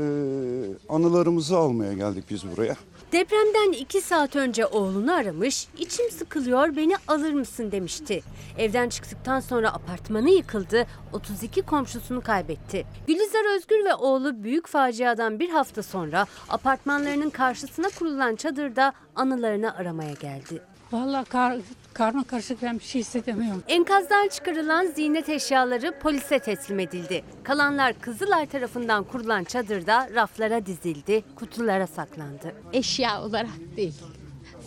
anılarımızı 0.88 1.56
almaya 1.56 1.92
geldik 1.92 2.24
biz 2.30 2.50
buraya. 2.56 2.76
Depremden 3.12 3.72
iki 3.72 4.00
saat 4.00 4.36
önce 4.36 4.66
oğlunu 4.66 5.12
aramış, 5.14 5.68
içim 5.78 6.10
sıkılıyor 6.10 6.76
beni 6.76 6.94
alır 7.08 7.32
mısın 7.32 7.72
demişti. 7.72 8.22
Evden 8.58 8.88
çıktıktan 8.88 9.40
sonra 9.40 9.74
apartmanı 9.74 10.30
yıkıldı, 10.30 10.86
32 11.12 11.62
komşusunu 11.62 12.20
kaybetti. 12.20 12.86
Gülizar 13.06 13.56
Özgür 13.56 13.84
ve 13.84 13.94
oğlu 13.94 14.42
büyük 14.42 14.66
faciadan 14.66 15.38
bir 15.38 15.50
hafta 15.50 15.82
sonra 15.82 16.26
apartmanlarının 16.48 17.30
karşısına 17.30 17.88
kurulan 17.98 18.36
çadırda 18.36 18.92
anılarını 19.16 19.76
aramaya 19.76 20.12
geldi. 20.12 20.62
Vallahi 20.92 21.24
kar, 21.24 21.58
karma 21.94 22.24
karışık 22.24 22.62
ben 22.62 22.78
bir 22.78 22.84
şey 22.84 23.00
hissedemiyorum. 23.00 23.62
Enkazdan 23.68 24.28
çıkarılan 24.28 24.86
ziynet 24.86 25.28
eşyaları 25.28 25.98
polise 25.98 26.38
teslim 26.38 26.80
edildi. 26.80 27.24
Kalanlar 27.42 28.00
Kızılay 28.00 28.46
tarafından 28.46 29.04
kurulan 29.04 29.44
çadırda 29.44 30.10
raflara 30.14 30.66
dizildi, 30.66 31.24
kutulara 31.36 31.86
saklandı. 31.86 32.54
eşya 32.72 33.22
olarak 33.22 33.76
değil. 33.76 33.94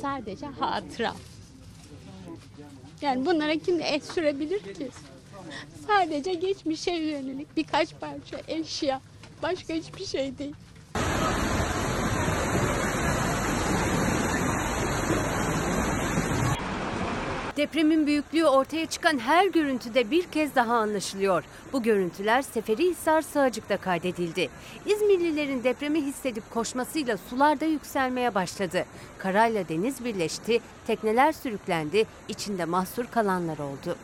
Sadece 0.02 0.46
hatıra. 0.46 1.14
Yani 3.02 3.26
bunlara 3.26 3.56
kim 3.56 3.82
el 3.82 4.00
sürebilir 4.00 4.60
ki? 4.60 4.90
Sadece 5.88 6.34
geçmişe 6.34 6.92
yönelik 6.92 7.58
birkaç 7.58 7.90
parça 8.00 8.38
eşya. 8.48 9.02
Başka 9.44 9.74
hiçbir 9.74 10.06
şey 10.06 10.38
değil. 10.38 10.56
Depremin 17.58 18.08
büyüklüğü 18.08 18.46
ortaya 18.46 18.86
çıkan 18.86 19.18
her 19.18 19.48
görüntüde 19.48 20.12
bir 20.12 20.24
kez 20.24 20.56
daha 20.56 20.76
anlaşılıyor. 20.76 21.44
Bu 21.74 21.84
görüntüler 21.84 22.42
Seferihisar 22.42 23.22
Sığacık'ta 23.22 23.78
kaydedildi. 23.78 24.50
İzmirlilerin 24.86 25.64
depremi 25.64 26.02
hissedip 26.02 26.54
koşmasıyla 26.54 27.18
sular 27.18 27.60
da 27.60 27.66
yükselmeye 27.66 28.36
başladı. 28.36 28.86
Karayla 29.18 29.70
deniz 29.70 30.06
birleşti, 30.06 30.60
tekneler 30.88 31.32
sürüklendi, 31.32 32.06
içinde 32.30 32.66
mahsur 32.66 33.06
kalanlar 33.06 33.58
oldu. 33.58 33.96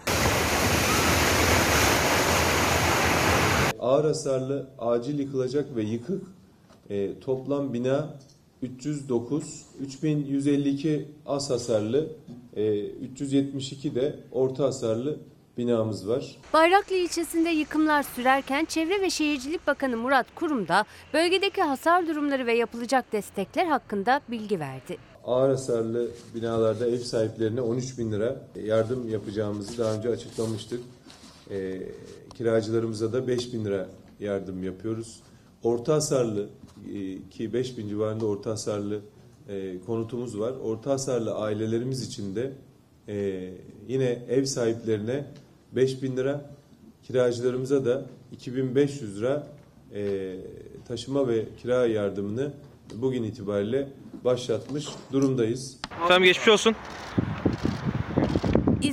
Ağır 3.80 4.06
hasarlı, 4.06 4.70
acil 4.80 5.20
yıkılacak 5.20 5.76
ve 5.76 5.84
yıkık 5.84 6.24
e, 6.90 7.20
toplam 7.20 7.74
bina 7.74 8.18
309, 8.62 9.66
3152 9.80 11.08
az 11.26 11.50
hasarlı, 11.50 12.08
372 12.56 13.96
de 13.96 14.20
orta 14.32 14.64
hasarlı 14.64 15.20
binamız 15.58 16.08
var. 16.08 16.36
Bayraklı 16.54 16.96
ilçesinde 16.96 17.50
yıkımlar 17.50 18.04
sürerken 18.04 18.66
Çevre 18.66 19.02
ve 19.02 19.10
Şehircilik 19.10 19.68
Bakanı 19.68 19.98
Murat 19.98 20.36
Kurum 20.36 20.68
da 20.68 20.86
bölgedeki 21.14 21.62
hasar 21.62 22.08
durumları 22.08 22.46
ve 22.46 22.54
yapılacak 22.54 23.12
destekler 23.12 23.66
hakkında 23.66 24.22
bilgi 24.32 24.60
verdi. 24.60 24.98
Ağır 25.26 25.50
hasarlı 25.50 26.08
binalarda 26.36 26.88
ev 26.88 26.98
sahiplerine 26.98 27.62
13 27.62 27.98
bin 27.98 28.12
lira 28.12 28.42
yardım 28.64 29.10
yapacağımızı 29.10 29.78
daha 29.78 29.94
önce 29.94 30.10
açıklamıştık. 30.10 30.82
E, 31.52 31.82
kiracılarımıza 32.38 33.14
da 33.14 33.28
5 33.28 33.54
bin 33.54 33.66
lira 33.66 33.90
yardım 34.20 34.64
yapıyoruz. 34.64 35.20
Orta 35.64 35.94
hasarlı 35.94 36.50
e, 36.94 37.30
ki 37.30 37.54
5 37.54 37.78
bin 37.78 37.90
civarında 37.90 38.26
orta 38.26 38.52
hasarlı 38.52 39.02
e, 39.50 39.80
konutumuz 39.86 40.40
var. 40.40 40.54
Orta 40.64 40.92
hasarlı 40.92 41.36
ailelerimiz 41.36 42.08
için 42.08 42.36
de 42.36 42.52
e, 43.08 43.50
yine 43.88 44.26
ev 44.30 44.46
sahiplerine 44.46 45.26
5 45.72 46.04
bin 46.04 46.18
lira, 46.18 46.56
kiracılarımıza 47.04 47.86
da 47.86 48.06
2500 48.32 49.18
lira 49.18 49.48
e, 49.94 50.36
taşıma 50.88 51.28
ve 51.28 51.46
kira 51.62 51.88
yardımını 51.88 52.52
bugün 52.96 53.24
itibariyle 53.24 53.88
başlatmış 54.26 54.88
durumdayız. 55.12 55.78
Efendim 56.06 56.24
geçmiş 56.24 56.48
olsun. 56.48 56.76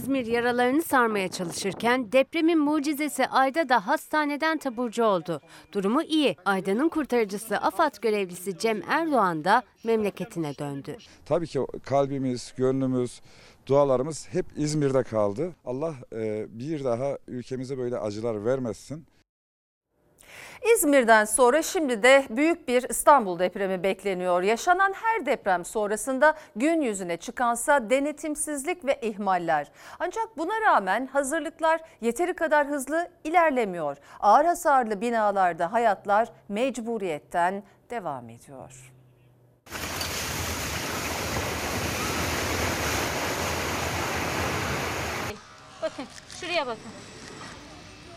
İzmir 0.09 0.27
yaralarını 0.27 0.83
sarmaya 0.83 1.29
çalışırken 1.29 2.13
depremin 2.13 2.59
mucizesi 2.59 3.27
Ayda 3.27 3.69
da 3.69 3.87
hastaneden 3.87 4.59
taburcu 4.59 5.05
oldu. 5.05 5.41
Durumu 5.73 6.03
iyi. 6.03 6.37
Ayda'nın 6.45 6.89
kurtarıcısı 6.89 7.57
AFAD 7.57 7.95
görevlisi 8.03 8.59
Cem 8.59 8.83
Erdoğan 8.89 9.45
da 9.45 9.63
memleketine 9.85 10.59
döndü. 10.59 10.97
Tabii 11.27 11.47
ki 11.47 11.61
kalbimiz, 11.85 12.53
gönlümüz, 12.57 13.21
dualarımız 13.67 14.29
hep 14.29 14.47
İzmir'de 14.57 15.03
kaldı. 15.03 15.53
Allah 15.65 15.95
e, 16.13 16.47
bir 16.51 16.85
daha 16.85 17.19
ülkemize 17.27 17.79
böyle 17.79 17.99
acılar 17.99 18.45
vermesin. 18.45 19.05
İzmir'den 20.75 21.25
sonra 21.25 21.63
şimdi 21.63 22.03
de 22.03 22.27
büyük 22.31 22.69
bir 22.69 22.91
İstanbul 22.91 23.39
depremi 23.39 23.83
bekleniyor. 23.83 24.43
Yaşanan 24.43 24.93
her 24.93 25.27
deprem 25.27 25.65
sonrasında 25.65 26.35
gün 26.57 26.81
yüzüne 26.81 27.17
çıkansa 27.17 27.91
denetimsizlik 27.91 28.85
ve 28.85 29.01
ihmaller. 29.01 29.71
Ancak 29.99 30.39
buna 30.39 30.61
rağmen 30.61 31.07
hazırlıklar 31.07 31.81
yeteri 32.01 32.35
kadar 32.35 32.67
hızlı 32.67 33.09
ilerlemiyor. 33.25 33.97
Ağır 34.21 34.45
hasarlı 34.45 35.01
binalarda 35.01 35.73
hayatlar 35.73 36.29
mecburiyetten 36.49 37.63
devam 37.91 38.29
ediyor. 38.29 38.93
Bakın 45.83 46.05
şuraya 46.41 46.67
bakın. 46.67 47.18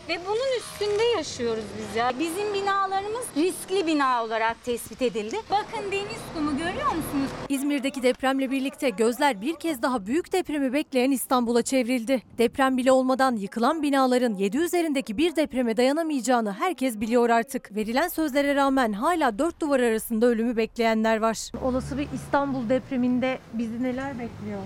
Ve 0.08 0.18
bunun 0.26 0.58
üstünde 0.58 1.02
yaşıyoruz 1.16 1.64
biz 1.78 1.96
ya. 1.96 2.12
Bizim 2.18 2.54
binalarımız 2.54 3.24
riskli 3.36 3.86
bina 3.86 4.24
olarak 4.24 4.64
tespit 4.64 5.02
edildi. 5.02 5.36
Bakın 5.50 5.92
deniz 5.92 6.20
kumu 6.34 6.50
görüyor 6.50 6.86
musunuz? 6.86 7.30
İzmir'deki 7.48 8.02
depremle 8.02 8.50
birlikte 8.50 8.90
gözler 8.90 9.40
bir 9.40 9.56
kez 9.56 9.82
daha 9.82 10.06
büyük 10.06 10.32
depremi 10.32 10.72
bekleyen 10.72 11.10
İstanbul'a 11.10 11.62
çevrildi. 11.62 12.22
Deprem 12.38 12.76
bile 12.76 12.92
olmadan 12.92 13.36
yıkılan 13.36 13.82
binaların 13.82 14.34
7 14.34 14.58
üzerindeki 14.58 15.18
bir 15.18 15.36
depreme 15.36 15.76
dayanamayacağını 15.76 16.52
herkes 16.52 17.00
biliyor 17.00 17.30
artık. 17.30 17.74
Verilen 17.76 18.08
sözlere 18.08 18.54
rağmen 18.54 18.92
hala 18.92 19.38
dört 19.38 19.60
duvar 19.60 19.80
arasında 19.80 20.26
ölümü 20.26 20.56
bekleyenler 20.56 21.16
var. 21.20 21.38
Olası 21.64 21.98
bir 21.98 22.08
İstanbul 22.14 22.68
depreminde 22.68 23.38
bizi 23.52 23.82
neler 23.82 24.12
bekliyor? 24.18 24.60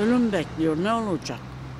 Ölüm 0.00 0.32
bekliyor 0.32 0.76
ne 0.84 0.92
olacak? 0.92 1.38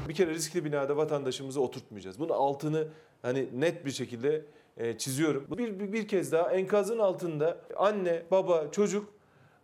Bir 0.09 0.14
kere 0.14 0.31
riskli 0.31 0.64
binada 0.64 0.97
vatandaşımızı 0.97 1.61
oturtmayacağız. 1.61 2.19
Bunun 2.19 2.33
altını 2.33 2.88
hani 3.23 3.49
net 3.61 3.87
bir 3.87 3.90
şekilde 3.90 4.45
e, 4.77 4.99
çiziyorum. 4.99 5.47
Bir, 5.59 5.81
bir, 5.81 5.92
bir 5.92 6.09
kez 6.09 6.33
daha 6.33 6.53
enkazın 6.53 6.99
altında 6.99 7.61
anne, 7.77 8.23
baba, 8.31 8.71
çocuk 8.71 9.14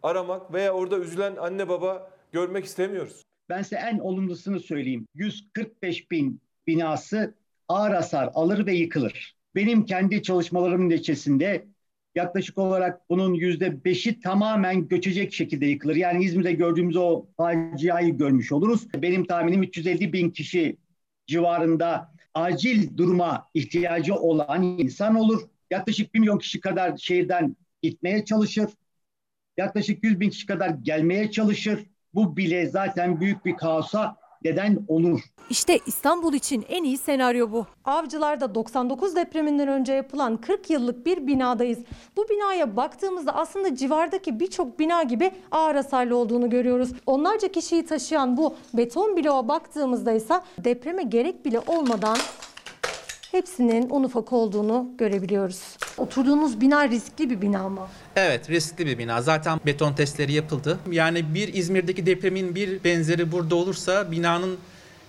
aramak 0.03 0.53
veya 0.53 0.73
orada 0.73 0.99
üzülen 0.99 1.37
anne 1.37 1.69
baba 1.69 2.11
görmek 2.33 2.65
istemiyoruz. 2.65 3.23
Ben 3.49 3.63
size 3.63 3.77
en 3.77 3.99
olumlusunu 3.99 4.61
söyleyeyim. 4.61 5.07
145 5.15 6.11
bin 6.11 6.41
binası 6.67 7.35
ağır 7.69 7.91
hasar 7.91 8.31
alır 8.35 8.67
ve 8.67 8.75
yıkılır. 8.75 9.37
Benim 9.55 9.85
kendi 9.85 10.23
çalışmalarımın 10.23 10.89
neticesinde 10.89 11.67
yaklaşık 12.15 12.59
olarak 12.59 13.11
bunun 13.11 13.35
yüzde 13.35 13.85
beşi 13.85 14.21
tamamen 14.21 14.89
göçecek 14.89 15.33
şekilde 15.33 15.67
yıkılır. 15.67 15.97
Yani 15.97 16.25
İzmir'de 16.25 16.53
gördüğümüz 16.53 16.97
o 16.97 17.27
faciayı 17.37 18.17
görmüş 18.17 18.53
oluruz. 18.53 18.89
Benim 18.95 19.25
tahminim 19.25 19.63
350 19.63 20.13
bin 20.13 20.31
kişi 20.31 20.77
civarında 21.27 22.13
acil 22.35 22.97
duruma 22.97 23.49
ihtiyacı 23.55 24.15
olan 24.15 24.63
insan 24.63 25.15
olur. 25.15 25.43
Yaklaşık 25.71 26.15
1 26.15 26.21
milyon 26.21 26.39
kişi 26.39 26.61
kadar 26.61 26.97
şehirden 26.97 27.57
gitmeye 27.83 28.25
çalışır. 28.25 28.71
Yaklaşık 29.57 30.05
100 30.05 30.21
bin 30.21 30.31
kişi 30.31 30.47
kadar 30.47 30.69
gelmeye 30.71 31.31
çalışır. 31.31 31.87
Bu 32.15 32.37
bile 32.37 32.67
zaten 32.67 33.21
büyük 33.21 33.45
bir 33.45 33.57
kaosa 33.57 34.17
neden 34.45 34.79
olur. 34.89 35.21
İşte 35.51 35.79
İstanbul 35.87 36.35
için 36.35 36.65
en 36.69 36.85
iyi 36.85 36.99
senaryo 36.99 37.53
bu. 37.53 37.67
Avcılar'da 37.85 38.55
99 38.55 39.17
depreminden 39.17 39.69
önce 39.69 39.93
yapılan 39.93 40.37
40 40.37 40.71
yıllık 40.71 41.07
bir 41.07 41.27
binadayız. 41.27 41.79
Bu 42.17 42.29
binaya 42.29 42.77
baktığımızda 42.77 43.35
aslında 43.35 43.77
civardaki 43.77 44.41
birçok 44.41 44.79
bina 44.79 45.03
gibi 45.03 45.31
ağır 45.51 45.75
hasarlı 45.75 46.17
olduğunu 46.17 46.51
görüyoruz. 46.51 46.93
Onlarca 47.07 47.49
kişiyi 47.49 47.87
taşıyan 47.87 48.37
bu 48.37 48.55
beton 48.75 49.17
bloğa 49.17 49.49
baktığımızda 49.49 50.13
ise 50.13 50.35
depreme 50.59 51.03
gerek 51.03 51.45
bile 51.45 51.61
olmadan 51.67 52.17
hepsinin 53.33 53.91
un 53.91 54.05
ufak 54.05 54.33
olduğunu 54.33 54.91
görebiliyoruz. 54.99 55.77
Oturduğunuz 55.99 56.61
bina 56.61 56.89
riskli 56.89 57.31
bir 57.31 57.41
bina 57.41 57.69
mı? 57.69 57.89
Evet 58.17 58.51
riskli 58.51 58.87
bir 58.87 58.99
bina. 58.99 59.23
Zaten 59.23 59.61
beton 59.67 59.93
testleri 59.93 60.33
yapıldı. 60.33 60.79
Yani 60.91 61.35
bir 61.35 61.55
İzmir'deki 61.55 62.07
depremin 62.07 62.55
bir 62.55 62.85
benzeri 62.85 63.33
burada 63.33 63.55
olursa 63.55 64.11
binanın 64.11 64.59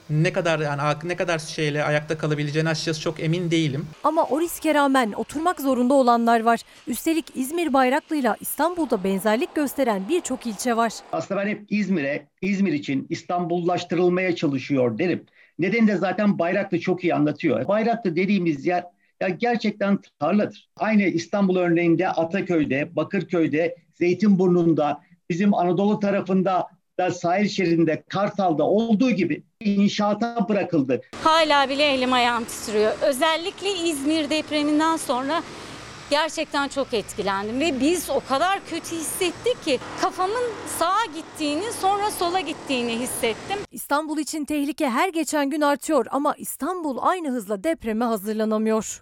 ne 0.09 0.33
kadar 0.33 0.59
yani 0.59 0.81
ne 1.03 1.15
kadar 1.15 1.39
şeyle 1.39 1.83
ayakta 1.83 2.17
kalabileceğine 2.17 2.69
açıkçası 2.69 3.01
çok 3.01 3.19
emin 3.19 3.51
değilim. 3.51 3.85
Ama 4.03 4.23
o 4.23 4.41
riske 4.41 4.73
rağmen 4.73 5.11
oturmak 5.11 5.61
zorunda 5.61 5.93
olanlar 5.93 6.43
var. 6.43 6.61
Üstelik 6.87 7.25
İzmir 7.35 7.73
Bayraklı'yla 7.73 8.37
İstanbul'da 8.39 9.03
benzerlik 9.03 9.55
gösteren 9.55 10.09
birçok 10.09 10.45
ilçe 10.45 10.77
var. 10.77 10.93
Aslında 11.11 11.41
ben 11.41 11.47
hep 11.47 11.61
İzmir'e, 11.69 12.27
İzmir 12.41 12.73
için 12.73 13.07
İstanbullaştırılmaya 13.09 14.35
çalışıyor 14.35 14.97
derim. 14.97 15.25
Nedeni 15.59 15.87
de 15.87 15.97
zaten 15.97 16.39
Bayraklı 16.39 16.79
çok 16.79 17.03
iyi 17.03 17.15
anlatıyor. 17.15 17.67
Bayraklı 17.67 18.15
dediğimiz 18.15 18.65
yer 18.65 18.83
ya 19.21 19.29
gerçekten 19.29 19.99
tarladır. 20.19 20.69
Aynı 20.77 21.03
İstanbul 21.03 21.55
örneğinde 21.55 22.09
Ataköy'de, 22.09 22.95
Bakırköy'de, 22.95 23.75
Zeytinburnu'nda, 23.93 25.01
bizim 25.29 25.53
Anadolu 25.53 25.99
tarafında 25.99 26.67
da 26.99 27.11
sahil 27.11 27.47
şeridinde, 27.47 28.03
Kartal'da 28.07 28.63
olduğu 28.63 29.11
gibi 29.11 29.43
inşaata 29.59 30.49
bırakıldı. 30.49 31.01
Hala 31.23 31.69
bile 31.69 31.83
elim 31.83 32.13
ayağım 32.13 32.43
titriyor. 32.43 32.91
Özellikle 33.01 33.69
İzmir 33.71 34.29
depreminden 34.29 34.97
sonra 34.97 35.43
gerçekten 36.09 36.67
çok 36.67 36.93
etkilendim 36.93 37.59
ve 37.59 37.79
biz 37.79 38.09
o 38.09 38.19
kadar 38.29 38.59
kötü 38.69 38.95
hissettik 38.95 39.63
ki 39.65 39.79
kafamın 40.01 40.43
sağa 40.79 41.05
gittiğini 41.15 41.73
sonra 41.73 42.11
sola 42.11 42.39
gittiğini 42.39 42.99
hissettim. 42.99 43.57
İstanbul 43.71 44.17
için 44.17 44.45
tehlike 44.45 44.89
her 44.89 45.09
geçen 45.09 45.49
gün 45.49 45.61
artıyor 45.61 46.05
ama 46.11 46.35
İstanbul 46.37 46.97
aynı 47.01 47.29
hızla 47.29 47.63
depreme 47.63 48.05
hazırlanamıyor. 48.05 49.01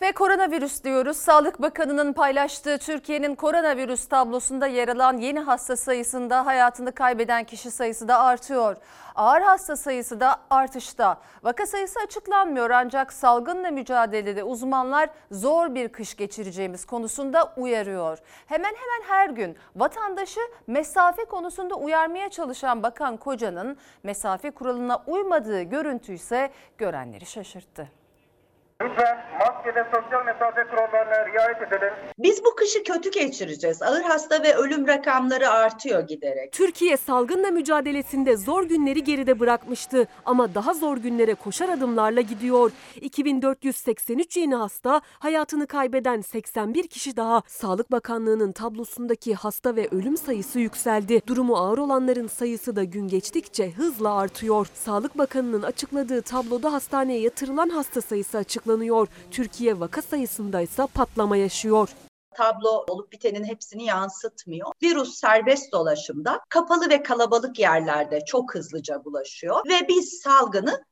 Ve 0.00 0.12
koronavirüs 0.12 0.84
diyoruz. 0.84 1.16
Sağlık 1.16 1.62
Bakanı'nın 1.62 2.12
paylaştığı 2.12 2.78
Türkiye'nin 2.78 3.34
koronavirüs 3.34 4.08
tablosunda 4.08 4.66
yer 4.66 4.88
alan 4.88 5.18
yeni 5.18 5.40
hasta 5.40 5.76
sayısında 5.76 6.46
hayatını 6.46 6.92
kaybeden 6.92 7.44
kişi 7.44 7.70
sayısı 7.70 8.08
da 8.08 8.18
artıyor. 8.20 8.76
Ağır 9.14 9.40
hasta 9.40 9.76
sayısı 9.76 10.20
da 10.20 10.36
artışta. 10.50 11.20
Vaka 11.42 11.66
sayısı 11.66 12.00
açıklanmıyor 12.00 12.70
ancak 12.70 13.12
salgınla 13.12 13.70
mücadelede 13.70 14.44
uzmanlar 14.44 15.10
zor 15.30 15.74
bir 15.74 15.88
kış 15.88 16.16
geçireceğimiz 16.16 16.84
konusunda 16.84 17.52
uyarıyor. 17.56 18.18
Hemen 18.46 18.74
hemen 18.74 19.08
her 19.08 19.30
gün 19.30 19.56
vatandaşı 19.76 20.40
mesafe 20.66 21.24
konusunda 21.24 21.74
uyarmaya 21.74 22.28
çalışan 22.28 22.82
Bakan 22.82 23.16
Koca'nın 23.16 23.76
mesafe 24.02 24.50
kuralına 24.50 25.02
uymadığı 25.06 25.62
görüntü 25.62 26.12
ise 26.12 26.50
görenleri 26.78 27.26
şaşırttı. 27.26 27.95
Lütfen 28.82 29.16
maske 29.40 29.74
ve 29.74 29.84
sosyal 29.94 30.24
mesafe 30.24 30.64
kurallarına 30.70 31.26
riayet 31.26 31.62
edelim. 31.62 31.92
Biz 32.18 32.44
bu 32.44 32.54
kışı 32.54 32.84
kötü 32.84 33.10
geçireceğiz. 33.10 33.82
Ağır 33.82 34.02
hasta 34.02 34.42
ve 34.42 34.54
ölüm 34.54 34.86
rakamları 34.86 35.50
artıyor 35.50 36.00
giderek. 36.00 36.52
Türkiye 36.52 36.96
salgınla 36.96 37.50
mücadelesinde 37.50 38.36
zor 38.36 38.62
günleri 38.62 39.04
geride 39.04 39.40
bırakmıştı 39.40 40.06
ama 40.24 40.54
daha 40.54 40.74
zor 40.74 40.96
günlere 40.96 41.34
koşar 41.34 41.68
adımlarla 41.68 42.20
gidiyor. 42.20 42.72
2483 43.00 44.36
yeni 44.36 44.54
hasta, 44.54 45.00
hayatını 45.18 45.66
kaybeden 45.66 46.20
81 46.20 46.88
kişi 46.88 47.16
daha. 47.16 47.42
Sağlık 47.46 47.92
Bakanlığı'nın 47.92 48.52
tablosundaki 48.52 49.34
hasta 49.34 49.76
ve 49.76 49.88
ölüm 49.90 50.16
sayısı 50.16 50.60
yükseldi. 50.60 51.20
Durumu 51.26 51.56
ağır 51.56 51.78
olanların 51.78 52.26
sayısı 52.26 52.76
da 52.76 52.84
gün 52.84 53.08
geçtikçe 53.08 53.70
hızla 53.70 54.14
artıyor. 54.16 54.66
Sağlık 54.74 55.18
Bakanı'nın 55.18 55.62
açıkladığı 55.62 56.22
tabloda 56.22 56.72
hastaneye 56.72 57.20
yatırılan 57.20 57.68
hasta 57.68 58.00
sayısı 58.00 58.38
açıklanıyor. 58.66 59.08
Türkiye 59.30 59.80
vaka 59.80 60.02
sayısında 60.02 60.60
ise 60.60 60.86
patlama 60.94 61.36
yaşıyor 61.36 61.88
tablo 62.36 62.84
olup 62.88 63.12
bitenin 63.12 63.44
hepsini 63.44 63.84
yansıtmıyor. 63.84 64.72
Virüs 64.82 65.14
serbest 65.14 65.72
dolaşımda 65.72 66.40
kapalı 66.48 66.90
ve 66.90 67.02
kalabalık 67.02 67.58
yerlerde 67.58 68.20
çok 68.26 68.54
hızlıca 68.54 69.04
bulaşıyor 69.04 69.56
ve 69.68 69.88
biz 69.88 70.20
salgını 70.22 70.84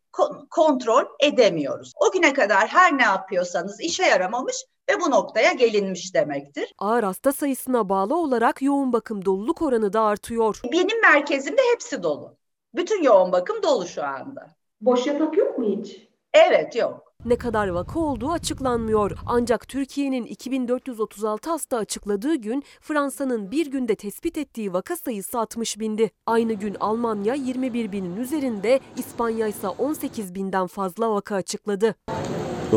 kontrol 0.50 1.04
edemiyoruz. 1.20 1.92
O 1.96 2.12
güne 2.12 2.32
kadar 2.32 2.68
her 2.68 2.98
ne 2.98 3.02
yapıyorsanız 3.02 3.80
işe 3.80 4.02
yaramamış 4.02 4.56
ve 4.90 5.00
bu 5.00 5.10
noktaya 5.10 5.52
gelinmiş 5.52 6.14
demektir. 6.14 6.74
Ağır 6.78 7.02
hasta 7.02 7.32
sayısına 7.32 7.88
bağlı 7.88 8.16
olarak 8.16 8.62
yoğun 8.62 8.92
bakım 8.92 9.24
doluluk 9.24 9.62
oranı 9.62 9.92
da 9.92 10.00
artıyor. 10.00 10.60
Benim 10.72 11.00
merkezimde 11.00 11.62
hepsi 11.72 12.02
dolu. 12.02 12.36
Bütün 12.74 13.02
yoğun 13.02 13.32
bakım 13.32 13.62
dolu 13.62 13.86
şu 13.86 14.04
anda. 14.04 14.46
Boş 14.80 15.06
yatak 15.06 15.36
yok 15.36 15.58
mu 15.58 15.64
hiç? 15.64 16.13
Evet 16.34 16.76
yok. 16.76 17.14
Ne 17.24 17.36
kadar 17.36 17.68
vaka 17.68 18.00
olduğu 18.00 18.30
açıklanmıyor. 18.30 19.10
Ancak 19.26 19.68
Türkiye'nin 19.68 20.24
2436 20.24 21.50
hasta 21.50 21.76
açıkladığı 21.76 22.34
gün 22.34 22.64
Fransa'nın 22.80 23.50
bir 23.50 23.66
günde 23.70 23.94
tespit 23.94 24.38
ettiği 24.38 24.72
vaka 24.72 24.96
sayısı 24.96 25.38
60 25.38 25.80
bindi. 25.80 26.10
Aynı 26.26 26.52
gün 26.52 26.76
Almanya 26.80 27.34
21 27.34 27.92
binin 27.92 28.16
üzerinde, 28.16 28.80
İspanya 28.96 29.46
ise 29.46 29.68
18 29.68 30.34
binden 30.34 30.66
fazla 30.66 31.10
vaka 31.10 31.34
açıkladı. 31.34 31.94
De 32.72 32.76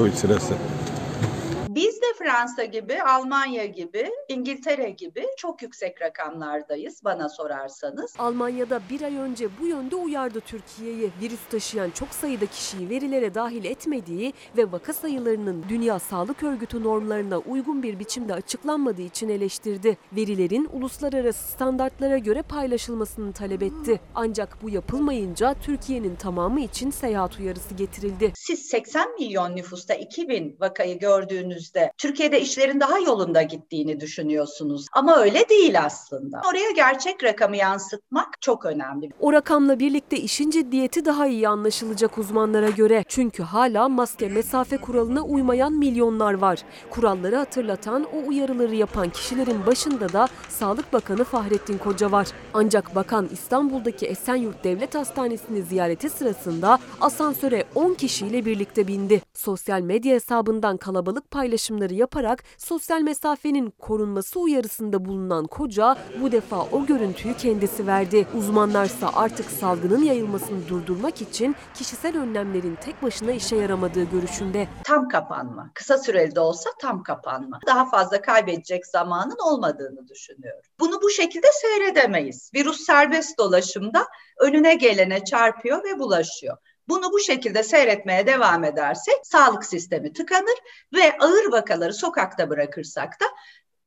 Fransa 2.18 2.66
gibi, 2.66 3.02
Almanya 3.02 3.66
gibi, 3.66 4.10
İngiltere 4.28 4.90
gibi 4.90 5.26
çok 5.38 5.62
yüksek 5.62 6.02
rakamlardayız 6.02 7.04
bana 7.04 7.30
sorarsanız. 7.30 8.14
Almanya'da 8.20 8.82
bir 8.90 9.02
ay 9.02 9.18
önce 9.18 9.50
bu 9.62 9.68
yönde 9.68 9.96
uyardı 9.96 10.40
Türkiye'yi. 10.40 11.12
Virüs 11.22 11.40
taşıyan 11.52 11.90
çok 11.90 12.10
sayıda 12.10 12.46
kişiyi 12.46 12.90
verilere 12.90 13.34
dahil 13.34 13.66
etmediği 13.66 14.34
ve 14.58 14.72
vaka 14.72 14.94
sayılarının 14.94 15.66
Dünya 15.70 16.00
Sağlık 16.00 16.44
Örgütü 16.44 16.84
normlarına 16.84 17.38
uygun 17.38 17.84
bir 17.84 18.00
biçimde 18.00 18.34
açıklanmadığı 18.34 19.02
için 19.02 19.30
eleştirdi. 19.30 19.98
Verilerin 20.12 20.70
uluslararası 20.74 21.52
standartlara 21.52 22.18
göre 22.18 22.42
paylaşılmasını 22.42 23.34
talep 23.34 23.64
etti. 23.64 24.00
Ancak 24.16 24.64
bu 24.64 24.70
yapılmayınca 24.70 25.56
Türkiye'nin 25.62 26.16
tamamı 26.16 26.60
için 26.60 26.92
seyahat 26.92 27.40
uyarısı 27.40 27.74
getirildi. 27.74 28.32
Siz 28.36 28.60
80 28.60 29.14
milyon 29.14 29.56
nüfusta 29.56 29.94
2000 29.94 30.58
vakayı 30.60 31.00
gördüğünüz 31.00 31.68
Türkiye'de 32.08 32.42
işlerin 32.42 32.80
daha 32.80 33.00
yolunda 33.00 33.42
gittiğini 33.42 34.00
düşünüyorsunuz. 34.00 34.86
Ama 34.94 35.18
öyle 35.18 35.50
değil 35.50 35.82
aslında. 35.84 36.42
Oraya 36.50 36.72
gerçek 36.72 37.24
rakamı 37.24 37.58
yansıtmak 37.58 38.42
çok 38.42 38.66
önemli. 38.66 39.10
O 39.20 39.34
rakamla 39.34 39.80
birlikte 39.80 40.18
işin 40.18 40.50
ciddiyeti 40.50 41.06
daha 41.06 41.28
iyi 41.28 41.48
anlaşılacak 41.48 42.18
uzmanlara 42.18 42.70
göre. 42.70 43.04
Çünkü 43.08 43.44
hala 43.44 43.90
maske 43.90 44.30
mesafe 44.30 44.78
kuralına 44.78 45.22
uymayan 45.22 45.74
milyonlar 45.74 46.34
var. 46.34 46.60
Kuralları 46.90 47.36
hatırlatan, 47.36 48.06
o 48.14 48.28
uyarıları 48.28 48.76
yapan 48.76 49.10
kişilerin 49.10 49.66
başında 49.66 50.14
da 50.14 50.28
Sağlık 50.50 50.94
Bakanı 50.94 51.24
Fahrettin 51.24 51.78
Koca 51.78 52.12
var. 52.12 52.28
Ancak 52.54 52.96
bakan 52.96 53.30
İstanbul'daki 53.32 54.06
Esenyurt 54.06 54.64
Devlet 54.64 54.96
Hastanesi'ni 54.96 55.62
ziyareti 55.62 56.10
sırasında 56.10 56.80
asansöre 57.02 57.64
10 57.76 57.94
kişiyle 57.94 58.46
birlikte 58.46 58.88
bindi. 58.88 59.22
Sosyal 59.34 59.82
medya 59.82 60.16
hesabından 60.16 60.78
kalabalık 60.78 61.32
paylaşımları 61.32 61.94
yaparak 61.98 62.44
sosyal 62.58 63.02
mesafenin 63.02 63.70
korunması 63.70 64.40
uyarısında 64.40 65.06
bulunan 65.06 65.48
Koca 65.48 65.98
bu 66.22 66.32
defa 66.32 66.62
o 66.72 66.86
görüntüyü 66.86 67.38
kendisi 67.38 67.88
verdi. 67.88 68.28
Uzmanlarsa 68.38 69.10
artık 69.16 69.46
salgının 69.52 70.04
yayılmasını 70.04 70.68
durdurmak 70.68 71.22
için 71.22 71.56
kişisel 71.74 72.18
önlemlerin 72.18 72.76
tek 72.76 73.04
başına 73.04 73.32
işe 73.32 73.56
yaramadığı 73.56 74.04
görüşünde. 74.04 74.68
Tam 74.84 75.08
kapanma, 75.08 75.72
kısa 75.74 75.98
süreli 75.98 76.36
de 76.36 76.40
olsa 76.40 76.70
tam 76.82 77.04
kapanma. 77.04 77.60
Daha 77.68 77.90
fazla 77.90 78.22
kaybedecek 78.22 78.88
zamanın 78.88 79.38
olmadığını 79.46 80.08
düşünüyorum. 80.08 80.62
Bunu 80.80 81.02
bu 81.02 81.10
şekilde 81.10 81.48
seyredemeyiz. 81.52 82.52
Virüs 82.56 82.80
serbest 82.86 83.38
dolaşımda 83.38 84.08
önüne 84.40 84.76
gelene 84.76 85.24
çarpıyor 85.24 85.84
ve 85.84 86.00
bulaşıyor. 86.00 86.58
Bunu 86.90 87.12
bu 87.12 87.20
şekilde 87.20 87.64
seyretmeye 87.64 88.28
devam 88.28 88.64
edersek 88.64 89.16
sağlık 89.24 89.66
sistemi 89.66 90.14
tıkanır 90.14 90.58
ve 90.94 91.18
ağır 91.20 91.52
vakaları 91.52 91.94
sokakta 91.94 92.50
bırakırsak 92.50 93.22
da 93.22 93.26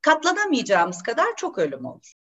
katlanamayacağımız 0.01 1.03
kadar 1.03 1.37
çok 1.37 1.59
ölüm 1.59 1.85
olur. 1.85 2.15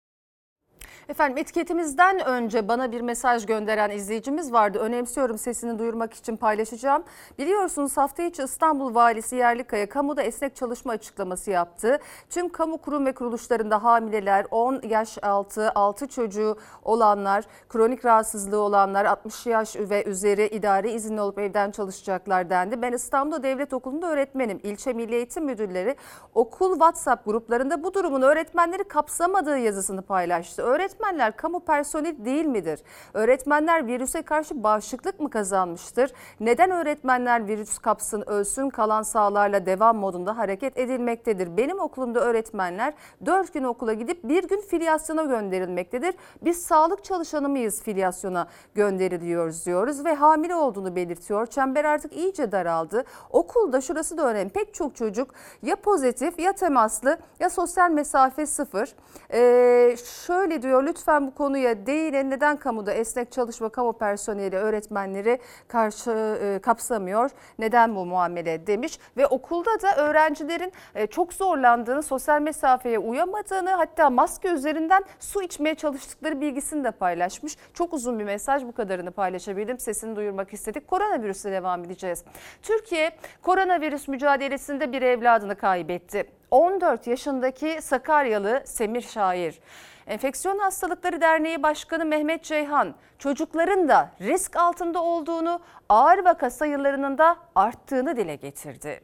Efendim 1.10 1.38
etiketimizden 1.38 2.26
önce 2.26 2.68
bana 2.68 2.92
bir 2.92 3.02
mesaj 3.02 3.46
gönderen 3.46 3.90
izleyicimiz 3.90 4.54
vardı. 4.54 4.80
Önemsiyorum 4.80 5.38
sesini 5.38 5.80
duyurmak 5.80 6.14
için 6.14 6.38
paylaşacağım. 6.38 7.04
Biliyorsunuz 7.40 7.98
hafta 7.98 8.24
içi 8.24 8.44
İstanbul 8.44 8.96
Valisi 8.96 9.36
Yerlikaya 9.36 9.90
kamuda 9.90 10.24
esnek 10.24 10.56
çalışma 10.56 10.92
açıklaması 10.92 11.52
yaptı. 11.52 12.00
Tüm 12.30 12.50
kamu 12.50 12.78
kurum 12.78 13.06
ve 13.06 13.14
kuruluşlarında 13.14 13.84
hamileler, 13.84 14.46
10 14.52 14.82
yaş 14.84 15.18
altı, 15.24 15.72
6 15.76 16.08
çocuğu 16.08 16.58
olanlar, 16.84 17.46
kronik 17.70 18.06
rahatsızlığı 18.06 18.60
olanlar, 18.60 19.06
60 19.06 19.46
yaş 19.46 19.76
ve 19.76 20.04
üzeri 20.04 20.48
idari 20.48 20.92
izinli 20.92 21.22
olup 21.22 21.40
evden 21.40 21.72
çalışacaklar 21.72 22.50
dendi. 22.50 22.82
Ben 22.82 22.94
İstanbul'da 22.94 23.44
devlet 23.44 23.74
okulunda 23.74 24.08
öğretmenim. 24.08 24.60
İlçe 24.64 24.94
Milli 24.94 25.16
Eğitim 25.16 25.46
Müdürleri 25.46 25.96
okul 26.36 26.72
WhatsApp 26.72 27.26
gruplarında 27.26 27.84
bu 27.84 27.94
durumun 27.94 28.22
öğretmenleri 28.22 28.84
kapsamadığı 28.84 29.58
yazısını 29.58 30.02
paylaştı. 30.02 30.62
Öğretmen 30.62 30.99
Öğretmenler 31.00 31.38
kamu 31.38 31.60
personeli 31.60 32.26
değil 32.26 32.46
midir? 32.46 32.80
Öğretmenler 33.14 33.88
virüse 33.88 34.22
karşı 34.22 34.64
bağışıklık 34.64 35.20
mı 35.20 35.30
kazanmıştır? 35.30 36.12
Neden 36.40 36.72
öğretmenler 36.72 37.48
virüs 37.48 37.78
kapsın 37.78 38.24
ölsün 38.28 38.70
kalan 38.70 39.02
sahalarla 39.02 39.66
devam 39.66 39.98
modunda 39.98 40.38
hareket 40.38 40.78
edilmektedir? 40.78 41.58
Benim 41.58 41.80
okulumda 41.80 42.20
öğretmenler 42.20 42.94
4 43.26 43.54
gün 43.54 43.64
okula 43.64 43.94
gidip 43.94 44.24
bir 44.24 44.48
gün 44.48 44.62
filyasyona 44.62 45.24
gönderilmektedir. 45.24 46.16
Biz 46.42 46.64
sağlık 46.64 47.04
çalışanı 47.04 47.50
mıyız 47.50 47.84
filyasyona 47.84 48.48
gönderiliyoruz 48.76 49.66
diyoruz 49.66 50.06
ve 50.06 50.16
hamile 50.16 50.56
olduğunu 50.56 50.96
belirtiyor. 50.96 51.46
Çember 51.48 51.86
artık 51.86 52.14
iyice 52.14 52.52
daraldı. 52.52 53.04
Okulda 53.30 53.82
şurası 53.82 54.18
da 54.18 54.28
önemli 54.28 54.50
pek 54.50 54.74
çok 54.74 54.96
çocuk 54.96 55.34
ya 55.62 55.76
pozitif 55.76 56.40
ya 56.40 56.54
temaslı 56.54 57.18
ya 57.40 57.50
sosyal 57.50 57.92
mesafe 57.92 58.46
sıfır. 58.46 58.90
Ee, 59.34 59.96
şöyle 60.26 60.62
diyor. 60.62 60.89
Lütfen 60.90 61.28
bu 61.28 61.36
konuya 61.36 61.86
değinin. 61.86 62.32
Neden 62.32 62.58
kamuda 62.58 62.94
esnek 62.94 63.32
çalışma 63.32 63.70
kamu 63.70 63.94
personeli 63.94 64.56
öğretmenleri 64.56 65.40
karşı 65.68 66.12
e, 66.44 66.60
kapsamıyor? 66.60 67.30
Neden 67.60 67.96
bu 67.96 68.06
muamele 68.06 68.68
demiş 68.68 69.00
ve 69.18 69.28
okulda 69.28 69.82
da 69.82 69.96
öğrencilerin 69.96 70.74
e, 70.96 71.08
çok 71.08 71.34
zorlandığını, 71.34 72.04
sosyal 72.04 72.42
mesafeye 72.42 73.00
uyamadığını 73.00 73.70
hatta 73.70 74.10
maske 74.10 74.50
üzerinden 74.50 75.04
su 75.20 75.44
içmeye 75.44 75.76
çalıştıkları 75.76 76.42
bilgisini 76.42 76.84
de 76.84 76.92
paylaşmış. 76.92 77.58
Çok 77.74 77.94
uzun 77.94 78.20
bir 78.20 78.24
mesaj 78.24 78.64
bu 78.64 78.72
kadarını 78.72 79.12
paylaşabildim. 79.12 79.80
Sesini 79.80 80.16
duyurmak 80.16 80.54
istedik. 80.54 80.88
Koronavirüsle 80.88 81.52
devam 81.52 81.84
edeceğiz. 81.84 82.24
Türkiye 82.62 83.12
koronavirüs 83.42 84.08
mücadelesinde 84.08 84.92
bir 84.92 85.02
evladını 85.02 85.56
kaybetti. 85.56 86.26
14 86.52 87.08
yaşındaki 87.08 87.82
Sakaryalı 87.82 88.62
Semir 88.66 89.02
Şair. 89.02 89.60
Enfeksiyon 90.10 90.60
Hastalıkları 90.60 91.22
Derneği 91.22 91.64
Başkanı 91.64 92.06
Mehmet 92.06 92.44
Ceyhan 92.44 92.96
çocukların 93.20 93.90
da 93.90 94.12
risk 94.22 94.56
altında 94.56 95.04
olduğunu, 95.04 95.60
ağır 95.90 96.26
vaka 96.26 96.50
sayılarının 96.50 97.18
da 97.18 97.38
arttığını 97.56 98.18
dile 98.18 98.36
getirdi. 98.36 99.02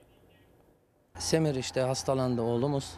Semir 1.18 1.56
işte 1.56 1.82
hastalandı 1.82 2.42
oğlumuz. 2.42 2.98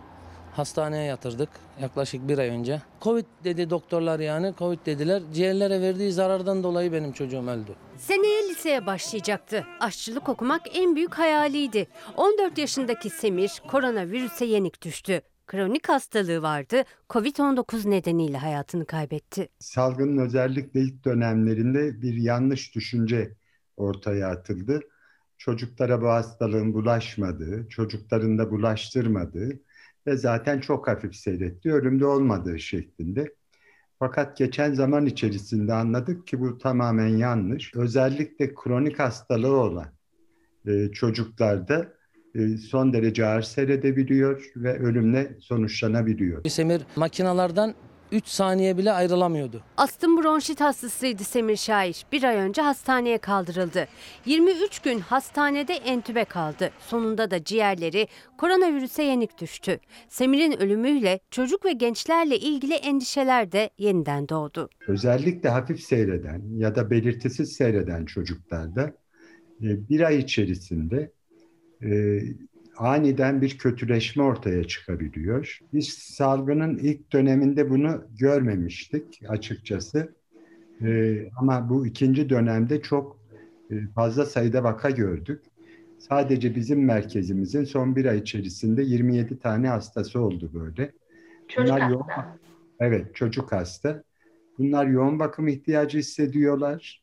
Hastaneye 0.56 1.04
yatırdık 1.04 1.50
yaklaşık 1.82 2.28
bir 2.28 2.38
ay 2.38 2.48
önce. 2.50 2.82
Covid 3.02 3.26
dedi 3.44 3.70
doktorlar 3.70 4.20
yani. 4.20 4.54
Covid 4.58 4.80
dediler. 4.86 5.22
Ciğerlere 5.34 5.82
verdiği 5.82 6.12
zarardan 6.12 6.64
dolayı 6.64 6.94
benim 6.94 7.12
çocuğum 7.12 7.48
öldü. 7.48 7.76
Seneye 7.98 8.50
liseye 8.50 8.86
başlayacaktı. 8.86 9.66
Aşçılık 9.80 10.30
okumak 10.30 10.62
en 10.74 10.96
büyük 10.96 11.14
hayaliydi. 11.14 11.88
14 12.18 12.58
yaşındaki 12.58 13.10
Semir 13.10 13.62
koronavirüse 13.68 14.46
yenik 14.46 14.82
düştü. 14.82 15.22
Kronik 15.48 15.90
hastalığı 15.90 16.42
vardı. 16.42 16.84
Covid-19 17.10 17.90
nedeniyle 17.90 18.38
hayatını 18.38 18.86
kaybetti. 18.86 19.50
Salgının 19.60 20.18
özellikle 20.18 20.80
ilk 20.80 21.06
dönemlerinde 21.06 22.02
bir 22.02 22.14
yanlış 22.14 22.76
düşünce 22.76 23.36
ortaya 23.78 24.28
atıldı. 24.28 24.80
Çocuklara 25.38 26.02
bu 26.02 26.08
hastalığın 26.08 26.74
bulaşmadığı, 26.74 27.70
çocukların 27.70 28.38
da 28.38 28.52
bulaştırmadığı 28.52 29.60
ve 30.08 30.18
zaten 30.18 30.60
çok 30.60 30.88
hafif 30.88 31.16
seyretti, 31.16 31.74
ölümde 31.74 32.06
olmadığı 32.06 32.60
şeklinde. 32.60 33.36
Fakat 34.00 34.38
geçen 34.38 34.74
zaman 34.74 35.06
içerisinde 35.06 35.74
anladık 35.74 36.28
ki 36.28 36.40
bu 36.40 36.58
tamamen 36.58 37.18
yanlış. 37.18 37.76
Özellikle 37.76 38.56
kronik 38.56 39.00
hastalığı 39.00 39.56
olan 39.56 39.88
e, 40.68 40.92
çocuklarda 40.92 41.97
son 42.70 42.94
derece 42.94 43.26
ağır 43.26 43.42
seyredebiliyor 43.42 44.52
ve 44.56 44.80
ölümle 44.80 45.38
sonuçlanabiliyor. 45.40 46.46
Semir 46.50 46.82
makinalardan 46.96 47.74
3 48.12 48.28
saniye 48.28 48.78
bile 48.78 48.92
ayrılamıyordu. 48.92 49.62
Astım 49.78 50.18
bronşit 50.24 50.62
hastasıydı 50.62 51.24
Semir 51.24 51.56
Şair. 51.56 52.06
Bir 52.12 52.24
ay 52.24 52.36
önce 52.36 52.62
hastaneye 52.62 53.18
kaldırıldı. 53.18 53.88
23 54.26 54.80
gün 54.80 55.00
hastanede 55.00 55.74
entübe 55.74 56.26
kaldı. 56.26 56.70
Sonunda 56.80 57.32
da 57.32 57.44
ciğerleri 57.44 58.08
koronavirüse 58.38 59.04
yenik 59.04 59.42
düştü. 59.42 59.80
Semir'in 60.10 60.62
ölümüyle 60.62 61.20
çocuk 61.32 61.66
ve 61.66 61.72
gençlerle 61.72 62.38
ilgili 62.40 62.74
endişeler 62.74 63.52
de 63.52 63.70
yeniden 63.78 64.30
doğdu. 64.30 64.70
Özellikle 64.88 65.50
hafif 65.50 65.80
seyreden 65.80 66.42
ya 66.58 66.76
da 66.76 66.90
belirtisiz 66.90 67.54
seyreden 67.54 68.06
çocuklarda 68.06 68.84
e, 69.62 69.90
bir 69.90 70.02
ay 70.02 70.18
içerisinde 70.18 71.12
e, 71.84 72.20
aniden 72.78 73.42
bir 73.42 73.58
kötüleşme 73.58 74.24
ortaya 74.24 74.64
çıkabiliyor. 74.64 75.60
Biz 75.74 75.90
salgının 75.90 76.78
ilk 76.78 77.14
döneminde 77.14 77.70
bunu 77.70 78.04
görmemiştik 78.20 79.22
açıkçası. 79.28 80.18
Ee, 80.82 81.30
ama 81.38 81.70
bu 81.70 81.88
ikinci 81.88 82.30
dönemde 82.30 82.82
çok 82.82 83.20
e, 83.72 83.76
fazla 83.96 84.26
sayıda 84.26 84.64
vaka 84.64 84.90
gördük. 84.90 85.42
Sadece 86.00 86.56
bizim 86.56 86.86
merkezimizin 86.86 87.64
son 87.64 87.96
bir 87.96 88.06
ay 88.06 88.18
içerisinde 88.18 88.84
27 88.84 89.40
tane 89.40 89.68
hastası 89.68 90.20
oldu 90.22 90.52
böyle. 90.54 90.92
Çocuk 91.48 91.70
Bunlar 91.70 91.82
hasta. 91.82 91.94
yoğun, 91.94 92.06
evet 92.80 93.16
çocuk 93.16 93.52
hasta. 93.52 94.04
Bunlar 94.58 94.86
yoğun 94.86 95.20
bakım 95.20 95.48
ihtiyacı 95.48 95.98
hissediyorlar. 95.98 97.02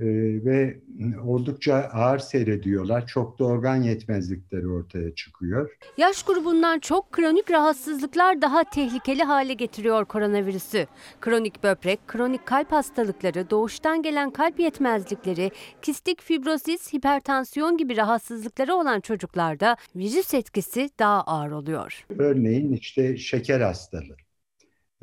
Ee, 0.00 0.04
ve 0.44 0.80
oldukça 1.24 1.74
ağır 1.74 2.18
seyrediyorlar. 2.18 3.06
Çok 3.06 3.38
da 3.38 3.44
organ 3.44 3.76
yetmezlikleri 3.76 4.68
ortaya 4.68 5.14
çıkıyor. 5.14 5.76
Yaş 5.96 6.22
grubundan 6.22 6.78
çok 6.78 7.12
kronik 7.12 7.50
rahatsızlıklar 7.50 8.42
daha 8.42 8.64
tehlikeli 8.64 9.22
hale 9.22 9.54
getiriyor 9.54 10.04
koronavirüsü. 10.04 10.86
Kronik 11.20 11.62
böbrek, 11.64 12.08
kronik 12.08 12.46
kalp 12.46 12.72
hastalıkları, 12.72 13.50
doğuştan 13.50 14.02
gelen 14.02 14.30
kalp 14.30 14.60
yetmezlikleri, 14.60 15.50
kistik 15.82 16.22
fibrozis, 16.22 16.92
hipertansiyon 16.94 17.76
gibi 17.76 17.96
rahatsızlıkları 17.96 18.74
olan 18.74 19.00
çocuklarda 19.00 19.76
virüs 19.96 20.34
etkisi 20.34 20.90
daha 20.98 21.22
ağır 21.22 21.50
oluyor. 21.50 22.06
Örneğin 22.18 22.72
işte 22.72 23.16
şeker 23.16 23.60
hastalığı. 23.60 24.16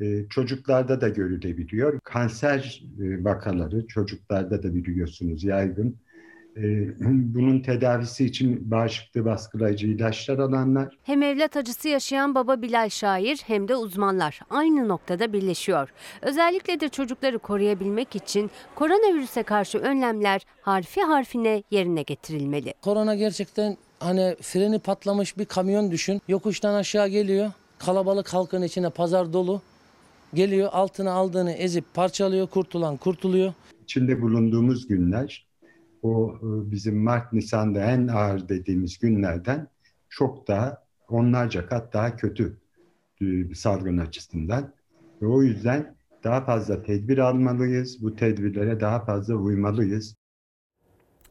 Ee, 0.01 0.25
çocuklarda 0.29 1.01
da 1.01 1.09
görülebiliyor. 1.09 1.99
Kanser 2.03 2.83
e, 3.01 3.23
vakaları 3.23 3.87
çocuklarda 3.87 4.63
da 4.63 4.73
biliyorsunuz 4.73 5.43
yaygın. 5.43 5.95
Ee, 6.57 6.61
bunun 7.05 7.59
tedavisi 7.59 8.25
için 8.25 8.71
bağışıklığı 8.71 9.25
baskılayıcı 9.25 9.87
ilaçlar 9.87 10.39
alanlar 10.39 10.97
Hem 11.03 11.21
evlat 11.21 11.57
acısı 11.57 11.87
yaşayan 11.87 12.35
baba 12.35 12.61
Bilal 12.61 12.89
Şair 12.89 13.41
hem 13.47 13.67
de 13.67 13.75
uzmanlar 13.75 14.39
aynı 14.49 14.87
noktada 14.87 15.33
birleşiyor. 15.33 15.89
Özellikle 16.21 16.79
de 16.79 16.89
çocukları 16.89 17.39
koruyabilmek 17.39 18.15
için 18.15 18.51
koronavirüse 18.75 19.43
karşı 19.43 19.77
önlemler 19.77 20.41
harfi 20.61 21.01
harfine 21.01 21.63
yerine 21.71 22.01
getirilmeli. 22.01 22.73
Korona 22.81 23.15
gerçekten 23.15 23.77
hani 23.99 24.35
freni 24.41 24.79
patlamış 24.79 25.37
bir 25.37 25.45
kamyon 25.45 25.91
düşün. 25.91 26.21
Yokuştan 26.27 26.73
aşağı 26.73 27.07
geliyor. 27.07 27.51
Kalabalık 27.79 28.33
halkın 28.33 28.61
içine 28.61 28.89
pazar 28.89 29.33
dolu. 29.33 29.61
Geliyor 30.33 30.69
altına 30.71 31.11
aldığını 31.11 31.51
ezip 31.51 31.93
parçalıyor. 31.93 32.47
Kurtulan 32.47 32.97
kurtuluyor. 32.97 33.53
içinde 33.83 34.21
bulunduğumuz 34.21 34.87
günler 34.87 35.47
o 36.03 36.35
e, 36.41 36.71
bizim 36.71 37.03
Mart 37.03 37.33
Nisan'da 37.33 37.79
en 37.83 38.07
ağır 38.07 38.49
dediğimiz 38.49 38.99
günlerden 38.99 39.67
çok 40.09 40.47
daha 40.47 40.83
onlarca 41.09 41.65
kat 41.65 41.93
daha 41.93 42.15
kötü 42.15 42.57
e, 43.21 43.55
salgın 43.55 43.97
açısından. 43.97 44.73
Ve 45.21 45.27
o 45.27 45.41
yüzden 45.43 45.95
daha 46.23 46.45
fazla 46.45 46.83
tedbir 46.83 47.17
almalıyız. 47.17 48.03
Bu 48.03 48.15
tedbirlere 48.15 48.79
daha 48.79 49.05
fazla 49.05 49.35
uymalıyız. 49.35 50.15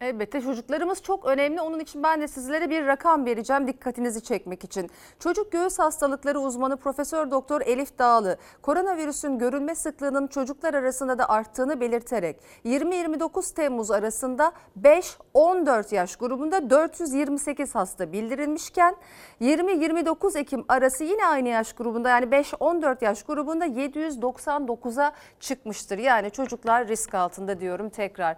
Elbette 0.01 0.41
çocuklarımız 0.41 1.03
çok 1.03 1.27
önemli. 1.27 1.61
Onun 1.61 1.79
için 1.79 2.03
ben 2.03 2.21
de 2.21 2.29
sizlere 2.29 2.71
bir 2.71 2.87
rakam 2.87 3.27
vereceğim 3.27 3.67
dikkatinizi 3.67 4.23
çekmek 4.23 4.65
için. 4.65 4.91
Çocuk 5.19 5.53
göğüs 5.53 5.79
hastalıkları 5.79 6.41
uzmanı 6.41 6.77
Profesör 6.77 7.31
Doktor 7.31 7.61
Elif 7.61 7.99
Dağlı 7.99 8.37
koronavirüsün 8.63 9.39
görülme 9.39 9.75
sıklığının 9.75 10.27
çocuklar 10.27 10.75
arasında 10.75 11.19
da 11.19 11.29
arttığını 11.29 11.81
belirterek 11.81 12.37
20-29 12.65 13.55
Temmuz 13.55 13.91
arasında 13.91 14.53
5-14 14.83 15.95
yaş 15.95 16.17
grubunda 16.17 16.71
428 16.71 17.75
hasta 17.75 18.13
bildirilmişken 18.13 18.97
20-29 19.41 20.39
Ekim 20.39 20.65
arası 20.69 21.05
yine 21.05 21.27
aynı 21.27 21.49
yaş 21.49 21.73
grubunda 21.73 22.09
yani 22.09 22.27
5-14 22.27 23.05
yaş 23.05 23.23
grubunda 23.23 23.67
799'a 23.67 25.13
çıkmıştır. 25.41 25.99
Yani 25.99 26.31
çocuklar 26.31 26.89
risk 26.89 27.15
altında 27.15 27.61
diyorum 27.61 27.91
tekrar. 27.91 28.37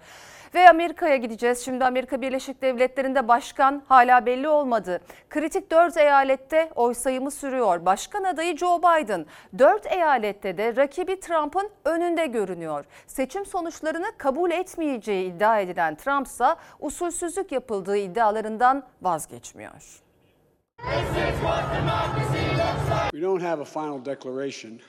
Ve 0.55 0.68
Amerika'ya 0.68 1.16
gideceğiz. 1.16 1.51
Şimdi 1.58 1.84
Amerika 1.84 2.22
Birleşik 2.22 2.62
Devletleri'nde 2.62 3.28
başkan 3.28 3.82
hala 3.88 4.26
belli 4.26 4.48
olmadı. 4.48 5.00
Kritik 5.30 5.70
4 5.70 5.96
eyalette 5.96 6.70
oy 6.74 6.94
sayımı 6.94 7.30
sürüyor. 7.30 7.84
Başkan 7.84 8.24
adayı 8.24 8.56
Joe 8.56 8.78
Biden 8.78 9.26
4 9.58 9.92
eyalette 9.92 10.58
de 10.58 10.76
rakibi 10.76 11.20
Trump'ın 11.20 11.70
önünde 11.84 12.26
görünüyor. 12.26 12.84
Seçim 13.06 13.46
sonuçlarını 13.46 14.06
kabul 14.18 14.50
etmeyeceği 14.50 15.32
iddia 15.34 15.60
edilen 15.60 15.94
Trump 15.94 16.26
ise 16.26 16.46
usulsüzlük 16.80 17.52
yapıldığı 17.52 17.96
iddialarından 17.96 18.82
vazgeçmiyor. 19.02 20.02
We 23.12 23.22
don't 23.22 23.42
have 23.42 23.60
a 23.60 23.64
final 23.64 24.04
declaration 24.04 24.80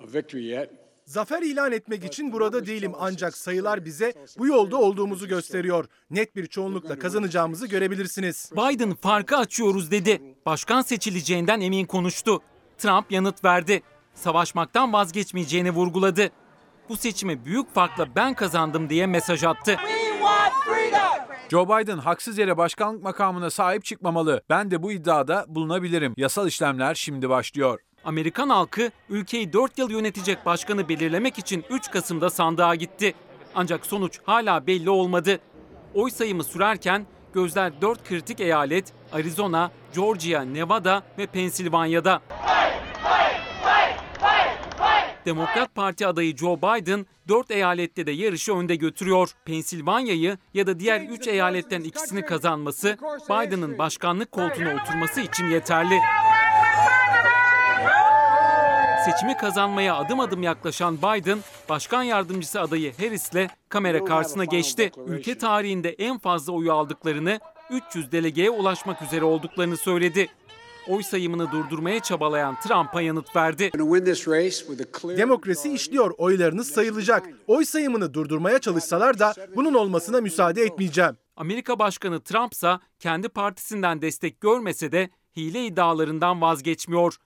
of 0.00 0.14
victory 0.14 0.44
yet. 0.44 0.85
Zafer 1.06 1.42
ilan 1.42 1.72
etmek 1.72 2.04
için 2.04 2.32
burada 2.32 2.66
değilim 2.66 2.92
ancak 2.98 3.36
sayılar 3.36 3.84
bize 3.84 4.12
bu 4.38 4.46
yolda 4.46 4.76
olduğumuzu 4.76 5.28
gösteriyor. 5.28 5.84
Net 6.10 6.36
bir 6.36 6.46
çoğunlukla 6.46 6.98
kazanacağımızı 6.98 7.66
görebilirsiniz. 7.66 8.50
Biden 8.52 8.94
farkı 8.94 9.36
açıyoruz 9.36 9.90
dedi. 9.90 10.22
Başkan 10.46 10.82
seçileceğinden 10.82 11.60
emin 11.60 11.84
konuştu. 11.86 12.42
Trump 12.78 13.12
yanıt 13.12 13.44
verdi. 13.44 13.82
Savaşmaktan 14.14 14.92
vazgeçmeyeceğini 14.92 15.70
vurguladı. 15.70 16.30
Bu 16.88 16.96
seçimi 16.96 17.44
büyük 17.44 17.74
farkla 17.74 18.14
ben 18.16 18.34
kazandım 18.34 18.90
diye 18.90 19.06
mesaj 19.06 19.44
attı. 19.44 19.76
Joe 21.50 21.64
Biden 21.68 21.98
haksız 21.98 22.38
yere 22.38 22.56
başkanlık 22.56 23.02
makamına 23.02 23.50
sahip 23.50 23.84
çıkmamalı. 23.84 24.42
Ben 24.50 24.70
de 24.70 24.82
bu 24.82 24.92
iddiada 24.92 25.44
bulunabilirim. 25.48 26.14
Yasal 26.16 26.48
işlemler 26.48 26.94
şimdi 26.94 27.28
başlıyor. 27.28 27.80
Amerikan 28.06 28.48
halkı 28.48 28.90
ülkeyi 29.08 29.52
4 29.52 29.78
yıl 29.78 29.90
yönetecek 29.90 30.46
başkanı 30.46 30.88
belirlemek 30.88 31.38
için 31.38 31.64
3 31.70 31.90
Kasım'da 31.90 32.30
sandığa 32.30 32.74
gitti. 32.74 33.14
Ancak 33.54 33.86
sonuç 33.86 34.20
hala 34.24 34.66
belli 34.66 34.90
olmadı. 34.90 35.38
Oy 35.94 36.10
sayımı 36.10 36.44
sürerken 36.44 37.06
gözler 37.32 37.80
4 37.80 38.04
kritik 38.08 38.40
eyalet 38.40 38.92
Arizona, 39.12 39.70
Georgia, 39.94 40.42
Nevada 40.42 41.02
ve 41.18 41.26
Pensilvanya'da. 41.26 42.20
Demokrat 45.26 45.74
Parti 45.74 46.06
adayı 46.06 46.36
Joe 46.36 46.56
Biden 46.56 47.06
4 47.28 47.50
eyalette 47.50 48.06
de 48.06 48.10
yarışı 48.10 48.54
önde 48.54 48.76
götürüyor. 48.76 49.30
Pensilvanya'yı 49.44 50.38
ya 50.54 50.66
da 50.66 50.80
diğer 50.80 51.00
3 51.00 51.28
eyaletten 51.28 51.80
ikisini 51.80 52.22
kazanması 52.22 52.98
Biden'ın 53.30 53.78
başkanlık 53.78 54.32
koltuğuna 54.32 54.74
oturması 54.74 55.20
için 55.20 55.46
yeterli. 55.50 55.98
Seçimi 59.06 59.36
kazanmaya 59.36 59.96
adım 59.96 60.20
adım 60.20 60.42
yaklaşan 60.42 60.98
Biden, 60.98 61.38
başkan 61.68 62.02
yardımcısı 62.02 62.60
adayı 62.60 62.92
Harris'le 62.96 63.50
kamera 63.68 64.04
karşısına 64.04 64.44
geçti. 64.44 64.92
Ülke 65.06 65.38
tarihinde 65.38 65.90
en 65.90 66.18
fazla 66.18 66.52
oyu 66.52 66.72
aldıklarını, 66.72 67.40
300 67.70 68.12
delegeye 68.12 68.50
ulaşmak 68.50 69.02
üzere 69.02 69.24
olduklarını 69.24 69.76
söyledi. 69.76 70.28
Oy 70.88 71.02
sayımını 71.02 71.52
durdurmaya 71.52 72.00
çabalayan 72.00 72.56
Trump'a 72.60 73.00
yanıt 73.00 73.36
verdi. 73.36 73.70
Demokrasi 75.16 75.72
işliyor, 75.72 76.14
oylarınız 76.18 76.70
sayılacak. 76.70 77.26
Oy 77.46 77.64
sayımını 77.64 78.14
durdurmaya 78.14 78.58
çalışsalar 78.58 79.18
da 79.18 79.34
bunun 79.56 79.74
olmasına 79.74 80.20
müsaade 80.20 80.62
etmeyeceğim. 80.62 81.16
Amerika 81.36 81.78
Başkanı 81.78 82.20
Trump 82.20 82.52
ise 82.52 82.78
kendi 82.98 83.28
partisinden 83.28 84.02
destek 84.02 84.40
görmese 84.40 84.92
de 84.92 85.10
hile 85.36 85.66
iddialarından 85.66 86.40
vazgeçmiyor. 86.40 87.16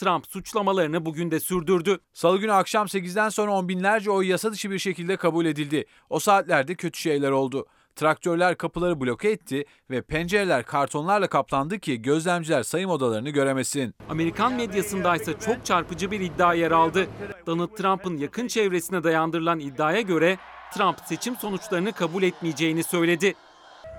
Trump 0.00 0.26
suçlamalarını 0.26 1.06
bugün 1.06 1.30
de 1.30 1.40
sürdürdü. 1.40 1.98
Salı 2.12 2.38
günü 2.38 2.52
akşam 2.52 2.86
8'den 2.86 3.28
sonra 3.28 3.52
on 3.52 3.68
binlerce 3.68 4.10
oy 4.10 4.26
yasa 4.26 4.52
dışı 4.52 4.70
bir 4.70 4.78
şekilde 4.78 5.16
kabul 5.16 5.46
edildi. 5.46 5.84
O 6.10 6.18
saatlerde 6.18 6.74
kötü 6.74 7.00
şeyler 7.00 7.30
oldu. 7.30 7.66
Traktörler 7.96 8.56
kapıları 8.56 9.00
bloke 9.00 9.30
etti 9.30 9.64
ve 9.90 10.02
pencereler 10.02 10.64
kartonlarla 10.64 11.26
kaplandı 11.26 11.78
ki 11.78 12.02
gözlemciler 12.02 12.62
sayım 12.62 12.90
odalarını 12.90 13.30
göremesin. 13.30 13.94
Amerikan 14.08 14.52
medyasında 14.52 15.16
ise 15.16 15.34
çok 15.46 15.66
çarpıcı 15.66 16.10
bir 16.10 16.20
iddia 16.20 16.54
yer 16.54 16.70
aldı. 16.70 17.06
Donald 17.46 17.76
Trump'ın 17.76 18.16
yakın 18.16 18.46
çevresine 18.46 19.04
dayandırılan 19.04 19.60
iddiaya 19.60 20.00
göre 20.00 20.38
Trump 20.74 20.96
seçim 21.04 21.36
sonuçlarını 21.36 21.92
kabul 21.92 22.22
etmeyeceğini 22.22 22.84
söyledi. 22.84 23.34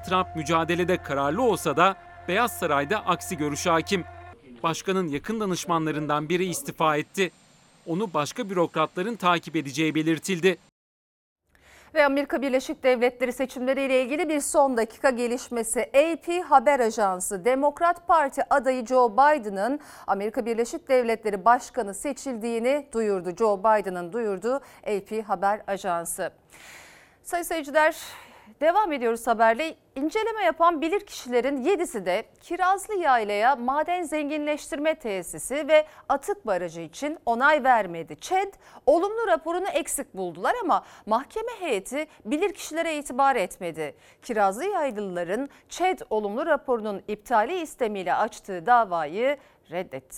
Trump 0.10 0.36
mücadelede 0.36 0.98
kararlı 0.98 1.42
olsa 1.42 1.78
da 1.78 1.96
Beyaz 2.28 2.60
Saray'da 2.60 3.06
aksi 3.06 3.38
görüş 3.38 3.66
hakim. 3.66 4.04
Başkanın 4.64 5.08
yakın 5.08 5.40
danışmanlarından 5.40 6.30
biri 6.30 6.46
istifa 6.46 6.98
etti. 6.98 7.32
Onu 7.88 8.14
başka 8.14 8.50
bürokratların 8.50 9.16
takip 9.16 9.56
edeceği 9.56 9.96
belirtildi. 9.96 10.58
Ve 11.96 12.06
Amerika 12.06 12.42
Birleşik 12.42 12.84
Devletleri 12.84 13.34
seçimleriyle 13.34 14.04
ilgili 14.04 14.30
bir 14.30 14.40
son 14.40 14.78
dakika 14.78 15.10
gelişmesi. 15.10 15.80
AP 15.80 16.44
haber 16.44 16.80
ajansı 16.80 17.46
Demokrat 17.46 18.08
Parti 18.08 18.42
adayı 18.50 18.86
Joe 18.86 19.14
Biden'ın 19.14 19.80
Amerika 20.08 20.46
Birleşik 20.46 20.90
Devletleri 20.90 21.46
Başkanı 21.46 21.94
seçildiğini 21.94 22.88
duyurdu. 22.94 23.36
Joe 23.40 23.60
Biden'ın 23.60 24.14
duyurduğu 24.14 24.56
AP 24.88 25.24
haber 25.28 25.62
ajansı. 25.68 26.32
Sayın 27.24 27.44
seyirciler 27.44 27.96
Devam 28.62 28.94
ediyoruz 28.94 29.28
haberle. 29.28 29.76
İnceleme 29.96 30.44
yapan 30.44 30.82
bilirkişilerin 30.82 31.66
7'si 31.66 32.06
de 32.06 32.24
Kirazlı 32.42 32.96
Yayla'ya 32.96 33.56
maden 33.56 34.04
zenginleştirme 34.04 34.96
tesisi 34.96 35.68
ve 35.68 35.86
atık 36.10 36.48
barajı 36.48 36.82
için 36.82 37.18
onay 37.26 37.64
vermedi. 37.64 38.16
ÇED 38.16 38.54
olumlu 38.86 39.28
raporunu 39.28 39.68
eksik 39.68 40.14
buldular 40.14 40.56
ama 40.64 40.86
mahkeme 41.06 41.52
heyeti 41.60 42.08
bilirkişilere 42.26 42.98
itibar 42.98 43.36
etmedi. 43.36 43.96
Kirazlı 44.22 44.66
Yaylıların 44.66 45.50
ÇED 45.70 46.00
olumlu 46.10 46.46
raporunun 46.46 47.02
iptali 47.08 47.62
istemiyle 47.62 48.14
açtığı 48.14 48.66
davayı 48.66 49.38
reddetti. 49.72 50.18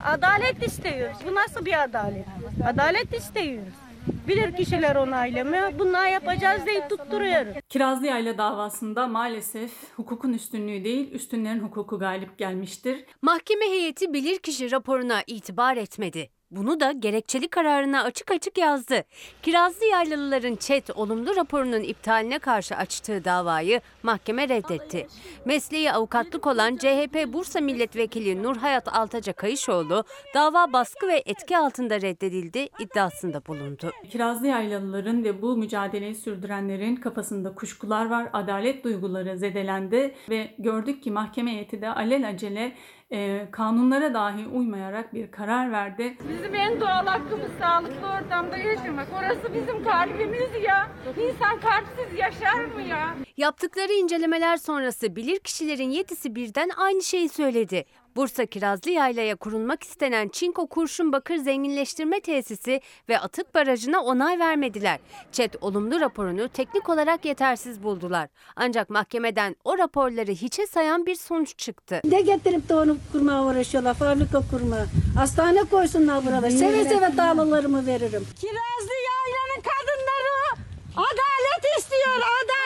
Adalet 0.00 0.62
istiyoruz. 0.62 1.18
Bu 1.26 1.34
nasıl 1.34 1.64
bir 1.64 1.82
adalet? 1.82 2.26
Adalet 2.66 3.14
istiyoruz. 3.14 3.87
Bilir 4.28 4.56
kişiler 4.56 4.96
onaylamıyor. 4.96 5.78
Bunlar 5.78 6.08
yapacağız 6.08 6.66
diye 6.66 6.88
tutturuyoruz. 6.88 7.54
Kirazlı 7.68 8.06
Yayla 8.06 8.38
davasında 8.38 9.06
maalesef 9.06 9.70
hukukun 9.96 10.32
üstünlüğü 10.32 10.84
değil, 10.84 11.12
üstünlerin 11.12 11.60
hukuku 11.60 11.98
galip 11.98 12.38
gelmiştir. 12.38 13.04
Mahkeme 13.22 13.64
heyeti 13.64 14.12
bilirkişi 14.12 14.70
raporuna 14.70 15.22
itibar 15.26 15.76
etmedi. 15.76 16.30
Bunu 16.50 16.80
da 16.80 16.92
gerekçeli 16.92 17.48
kararına 17.48 18.02
açık 18.02 18.30
açık 18.30 18.58
yazdı. 18.58 19.04
Kirazlı 19.42 19.86
Yaylalıların 19.86 20.56
ÇED 20.56 20.88
olumlu 20.94 21.36
raporunun 21.36 21.80
iptaline 21.80 22.38
karşı 22.38 22.76
açtığı 22.76 23.24
davayı 23.24 23.80
mahkeme 24.02 24.48
reddetti. 24.48 25.06
Mesleği 25.44 25.92
avukatlık 25.92 26.46
olan 26.46 26.76
CHP 26.76 27.32
Bursa 27.32 27.60
Milletvekili 27.60 28.42
Nurhayat 28.42 28.88
Altaca 28.88 29.32
Kayışoğlu 29.32 30.04
dava 30.34 30.72
baskı 30.72 31.06
ve 31.08 31.22
etki 31.26 31.58
altında 31.58 32.00
reddedildi 32.00 32.68
iddiasında 32.78 33.46
bulundu. 33.46 33.90
Kirazlı 34.10 34.46
Yaylalıların 34.46 35.24
ve 35.24 35.42
bu 35.42 35.56
mücadeleyi 35.56 36.14
sürdürenlerin 36.14 36.96
kafasında 36.96 37.54
kuşkular 37.54 38.10
var, 38.10 38.28
adalet 38.32 38.84
duyguları 38.84 39.38
zedelendi 39.38 40.14
ve 40.30 40.54
gördük 40.58 41.02
ki 41.02 41.10
mahkeme 41.10 41.52
heyeti 41.52 41.82
de 41.82 41.88
alelacele 41.88 42.72
e, 43.12 43.48
kanunlara 43.50 44.14
dahi 44.14 44.46
uymayarak 44.46 45.14
bir 45.14 45.30
karar 45.30 45.72
verdi. 45.72 46.16
Bizim 46.28 46.54
en 46.54 46.80
doğal 46.80 47.06
hakkımız 47.06 47.50
sağlıklı 47.60 48.06
ortamda 48.08 48.56
yaşamak. 48.56 49.06
Orası 49.18 49.54
bizim 49.54 49.84
kalbimiz 49.84 50.50
ya. 50.62 50.88
İnsan 51.08 51.60
kalpsiz 51.60 52.18
yaşar 52.18 52.64
mı 52.64 52.82
ya? 52.82 53.14
Yaptıkları 53.36 53.92
incelemeler 53.92 54.56
sonrası 54.56 55.16
bilirkişilerin 55.16 55.90
yetisi 55.90 56.34
birden 56.34 56.70
aynı 56.76 57.02
şeyi 57.02 57.28
söyledi. 57.28 57.84
Bursa 58.16 58.46
Kirazlı 58.46 58.90
Yayla'ya 58.90 59.36
kurulmak 59.36 59.82
istenen 59.82 60.28
Çinko 60.28 60.66
Kurşun 60.66 61.12
Bakır 61.12 61.36
Zenginleştirme 61.36 62.20
Tesisi 62.20 62.80
ve 63.08 63.18
atık 63.18 63.54
barajına 63.54 64.00
onay 64.00 64.38
vermediler. 64.38 64.98
ÇED 65.32 65.54
olumlu 65.60 66.00
raporunu 66.00 66.48
teknik 66.48 66.88
olarak 66.88 67.24
yetersiz 67.24 67.82
buldular. 67.82 68.28
Ancak 68.56 68.90
mahkemeden 68.90 69.56
o 69.64 69.78
raporları 69.78 70.30
hiçe 70.30 70.66
sayan 70.66 71.06
bir 71.06 71.14
sonuç 71.14 71.58
çıktı. 71.58 72.00
Ne 72.04 72.20
getirip 72.20 72.68
de 72.68 72.74
onu 72.74 72.96
kurmaya 73.12 73.44
uğraşıyorlar, 73.44 73.94
fabrika 73.94 74.42
kurma. 74.50 74.76
Hastane 75.16 75.64
koysunlar 75.64 76.26
burada. 76.26 76.50
Seve 76.50 76.84
seve 76.84 77.16
dağlılarımı 77.16 77.86
veririm. 77.86 78.26
Kirazlı 78.40 78.94
Yayla'nın 79.08 79.62
kadınları 79.62 80.64
adalet 80.96 81.78
istiyor, 81.78 82.16
adalet. 82.16 82.57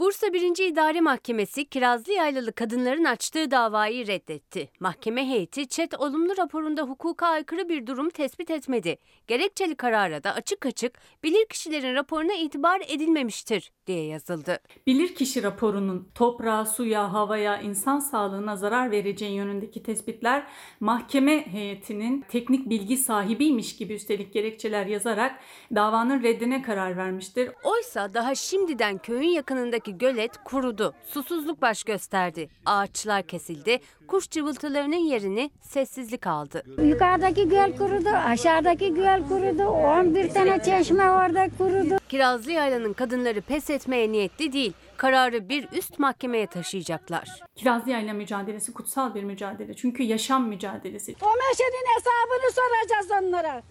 Bursa 0.00 0.32
1. 0.32 0.64
İdare 0.64 1.00
Mahkemesi 1.00 1.64
Kirazlı 1.64 2.12
Yaylalı 2.12 2.52
kadınların 2.52 3.04
açtığı 3.04 3.50
davayı 3.50 4.06
reddetti. 4.06 4.70
Mahkeme 4.80 5.28
heyeti 5.28 5.68
ÇED 5.68 5.92
olumlu 5.98 6.36
raporunda 6.36 6.82
hukuka 6.82 7.26
aykırı 7.26 7.68
bir 7.68 7.86
durum 7.86 8.10
tespit 8.10 8.50
etmedi. 8.50 8.98
Gerekçeli 9.26 9.74
karara 9.74 10.24
da 10.24 10.34
açık 10.34 10.66
açık 10.66 10.98
bilirkişilerin 11.22 11.94
raporuna 11.94 12.34
itibar 12.34 12.82
edilmemiştir 12.88 13.72
diye 13.90 14.06
yazıldı. 14.06 14.58
Bilirkişi 14.86 15.42
raporunun 15.42 16.08
toprağa, 16.14 16.66
suya, 16.66 17.12
havaya, 17.12 17.60
insan 17.60 17.98
sağlığına 17.98 18.56
zarar 18.56 18.90
vereceği 18.90 19.34
yönündeki 19.34 19.82
tespitler 19.82 20.46
mahkeme 20.80 21.46
heyetinin 21.46 22.24
teknik 22.28 22.70
bilgi 22.70 22.96
sahibiymiş 22.96 23.76
gibi 23.76 23.94
üstelik 23.94 24.32
gerekçeler 24.32 24.86
yazarak 24.86 25.40
davanın 25.74 26.22
reddine 26.22 26.62
karar 26.62 26.96
vermiştir. 26.96 27.50
Oysa 27.64 28.14
daha 28.14 28.34
şimdiden 28.34 28.98
köyün 28.98 29.28
yakınındaki 29.28 29.98
gölet 29.98 30.36
kurudu. 30.44 30.94
Susuzluk 31.04 31.62
baş 31.62 31.84
gösterdi. 31.84 32.48
Ağaçlar 32.66 33.22
kesildi. 33.22 33.80
Kuş 34.10 34.30
cıvıltılarının 34.30 34.96
yerini 34.96 35.50
sessizlik 35.62 36.26
aldı. 36.26 36.64
Yukarıdaki 36.84 37.48
göl 37.48 37.76
kurudu, 37.76 38.08
aşağıdaki 38.08 38.94
göl 38.94 39.28
kurudu. 39.28 39.62
11 39.62 40.30
tane 40.30 40.62
çeşme 40.62 41.10
orada 41.10 41.48
kurudu. 41.58 41.96
Kirazlı 42.08 42.52
Yayla'nın 42.52 42.92
kadınları 42.92 43.40
pes 43.40 43.70
etmeye 43.70 44.12
niyetli 44.12 44.52
değil. 44.52 44.72
Kararı 44.96 45.48
bir 45.48 45.68
üst 45.72 45.98
mahkemeye 45.98 46.46
taşıyacaklar. 46.46 47.28
Kirazlı 47.56 47.90
Yayla 47.90 48.14
mücadelesi 48.14 48.72
kutsal 48.72 49.14
bir 49.14 49.24
mücadele. 49.24 49.76
Çünkü 49.76 50.02
yaşam 50.02 50.48
mücadelesi. 50.48 51.14
O 51.22 51.26
meşenin 51.26 51.86
hesabını 51.96 52.52
soracağız 52.52 53.22
onlara. 53.22 53.62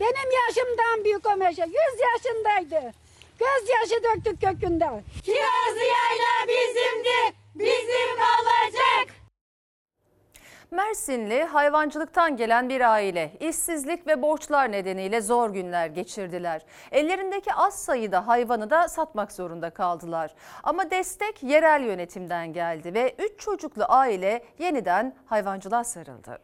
Benim 0.00 0.30
yaşımdan 0.48 1.04
büyük 1.04 1.26
o 1.26 1.36
meşe. 1.36 1.62
100 1.62 1.72
yaşındaydı. 2.12 2.92
Gözyaşı 3.38 4.02
döktük 4.04 4.40
kökünden. 4.40 5.04
Kirazlı 5.22 5.80
Yayla 5.80 6.48
bizimdi, 6.48 7.36
bizim 7.54 8.16
kalacak. 8.16 9.21
Mersinli 10.72 11.44
hayvancılıktan 11.44 12.36
gelen 12.36 12.68
bir 12.68 12.92
aile 12.92 13.32
işsizlik 13.40 14.06
ve 14.06 14.22
borçlar 14.22 14.72
nedeniyle 14.72 15.20
zor 15.20 15.50
günler 15.50 15.86
geçirdiler. 15.86 16.62
Ellerindeki 16.92 17.54
az 17.54 17.74
sayıda 17.74 18.26
hayvanı 18.26 18.70
da 18.70 18.88
satmak 18.88 19.32
zorunda 19.32 19.70
kaldılar. 19.70 20.34
Ama 20.62 20.90
destek 20.90 21.42
yerel 21.42 21.82
yönetimden 21.84 22.52
geldi 22.52 22.94
ve 22.94 23.14
3 23.18 23.40
çocuklu 23.40 23.84
aile 23.88 24.44
yeniden 24.58 25.14
hayvancılığa 25.26 25.84
sarıldı. 25.84 26.38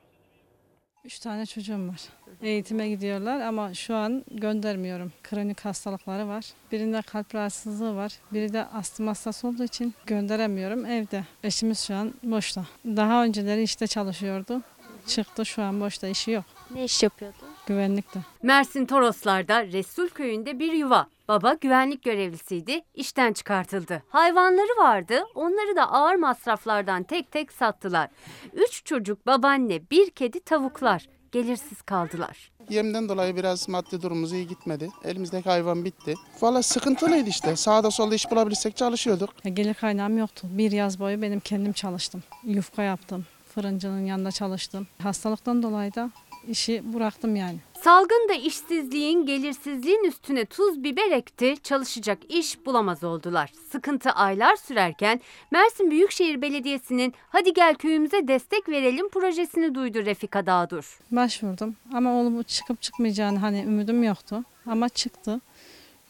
Üç 1.08 1.18
tane 1.18 1.46
çocuğum 1.46 1.88
var. 1.88 2.00
Eğitime 2.42 2.88
gidiyorlar 2.88 3.40
ama 3.40 3.74
şu 3.74 3.94
an 3.94 4.24
göndermiyorum. 4.30 5.12
Kronik 5.22 5.60
hastalıkları 5.64 6.28
var. 6.28 6.44
Birinde 6.72 7.02
kalp 7.02 7.34
rahatsızlığı 7.34 7.96
var. 7.96 8.12
Biri 8.32 8.52
de 8.52 8.64
astım 8.64 9.06
hastası 9.06 9.48
olduğu 9.48 9.64
için 9.64 9.94
gönderemiyorum 10.06 10.86
evde. 10.86 11.24
Eşimiz 11.44 11.80
şu 11.80 11.94
an 11.94 12.14
boşta. 12.22 12.64
Daha 12.86 13.24
önceleri 13.24 13.62
işte 13.62 13.86
çalışıyordu. 13.86 14.62
Çıktı 15.06 15.46
şu 15.46 15.62
an 15.62 15.80
boşta 15.80 16.08
işi 16.08 16.30
yok. 16.30 16.44
Ne 16.70 16.84
iş 16.84 17.02
yapıyordu? 17.02 17.47
Güvenlikte. 17.68 18.20
Mersin 18.42 18.86
Toroslar'da 18.86 19.66
Resul 19.66 20.08
köyünde 20.08 20.58
bir 20.58 20.72
yuva. 20.72 21.06
Baba 21.28 21.54
güvenlik 21.54 22.02
görevlisiydi, 22.02 22.80
işten 22.94 23.32
çıkartıldı. 23.32 24.02
Hayvanları 24.08 24.80
vardı, 24.80 25.24
onları 25.34 25.76
da 25.76 25.92
ağır 25.92 26.14
masraflardan 26.14 27.02
tek 27.02 27.32
tek 27.32 27.52
sattılar. 27.52 28.08
Üç 28.52 28.84
çocuk, 28.84 29.26
babaanne, 29.26 29.90
bir 29.90 30.10
kedi, 30.10 30.40
tavuklar. 30.40 31.08
Gelirsiz 31.32 31.82
kaldılar. 31.82 32.50
Yemden 32.68 33.08
dolayı 33.08 33.36
biraz 33.36 33.68
maddi 33.68 34.02
durumumuz 34.02 34.32
iyi 34.32 34.46
gitmedi. 34.46 34.90
Elimizdeki 35.04 35.48
hayvan 35.48 35.84
bitti. 35.84 36.14
Valla 36.40 36.62
sıkıntılıydı 36.62 37.28
işte. 37.28 37.56
Sağda 37.56 37.90
solda 37.90 38.14
iş 38.14 38.30
bulabilirsek 38.30 38.76
çalışıyorduk. 38.76 39.30
Ya 39.44 39.50
Gelir 39.50 39.74
kaynağım 39.74 40.18
yoktu. 40.18 40.46
Bir 40.50 40.72
yaz 40.72 41.00
boyu 41.00 41.22
benim 41.22 41.40
kendim 41.40 41.72
çalıştım. 41.72 42.22
Yufka 42.44 42.82
yaptım. 42.82 43.26
Fırıncının 43.54 44.06
yanında 44.06 44.30
çalıştım. 44.32 44.86
Hastalıktan 45.02 45.62
dolayı 45.62 45.94
da 45.94 46.10
işi 46.48 46.92
bıraktım 46.94 47.36
yani. 47.36 47.56
Salgın 47.82 48.28
da 48.28 48.32
işsizliğin, 48.34 49.26
gelirsizliğin 49.26 50.04
üstüne 50.04 50.44
tuz 50.44 50.84
biber 50.84 51.10
ekti, 51.10 51.54
çalışacak 51.62 52.18
iş 52.28 52.66
bulamaz 52.66 53.04
oldular. 53.04 53.52
Sıkıntı 53.72 54.10
aylar 54.10 54.56
sürerken 54.56 55.20
Mersin 55.50 55.90
Büyükşehir 55.90 56.42
Belediyesi'nin 56.42 57.14
Hadi 57.28 57.52
Gel 57.52 57.74
Köyümüze 57.74 58.28
Destek 58.28 58.68
Verelim 58.68 59.08
projesini 59.08 59.74
duydu 59.74 59.98
Refika 60.06 60.46
Dağdur. 60.46 60.98
Başvurdum 61.10 61.76
ama 61.94 62.12
oğlum 62.12 62.42
çıkıp 62.42 62.82
çıkmayacağını 62.82 63.38
hani 63.38 63.62
ümidim 63.62 64.02
yoktu 64.02 64.44
ama 64.66 64.88
çıktı. 64.88 65.40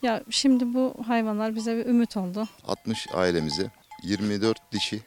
Ya 0.02 0.22
şimdi 0.30 0.74
bu 0.74 0.94
hayvanlar 1.06 1.54
bize 1.54 1.76
bir 1.76 1.86
ümit 1.86 2.16
oldu. 2.16 2.48
60 2.66 3.06
ailemize 3.14 3.70
24 4.02 4.72
dişi 4.72 5.00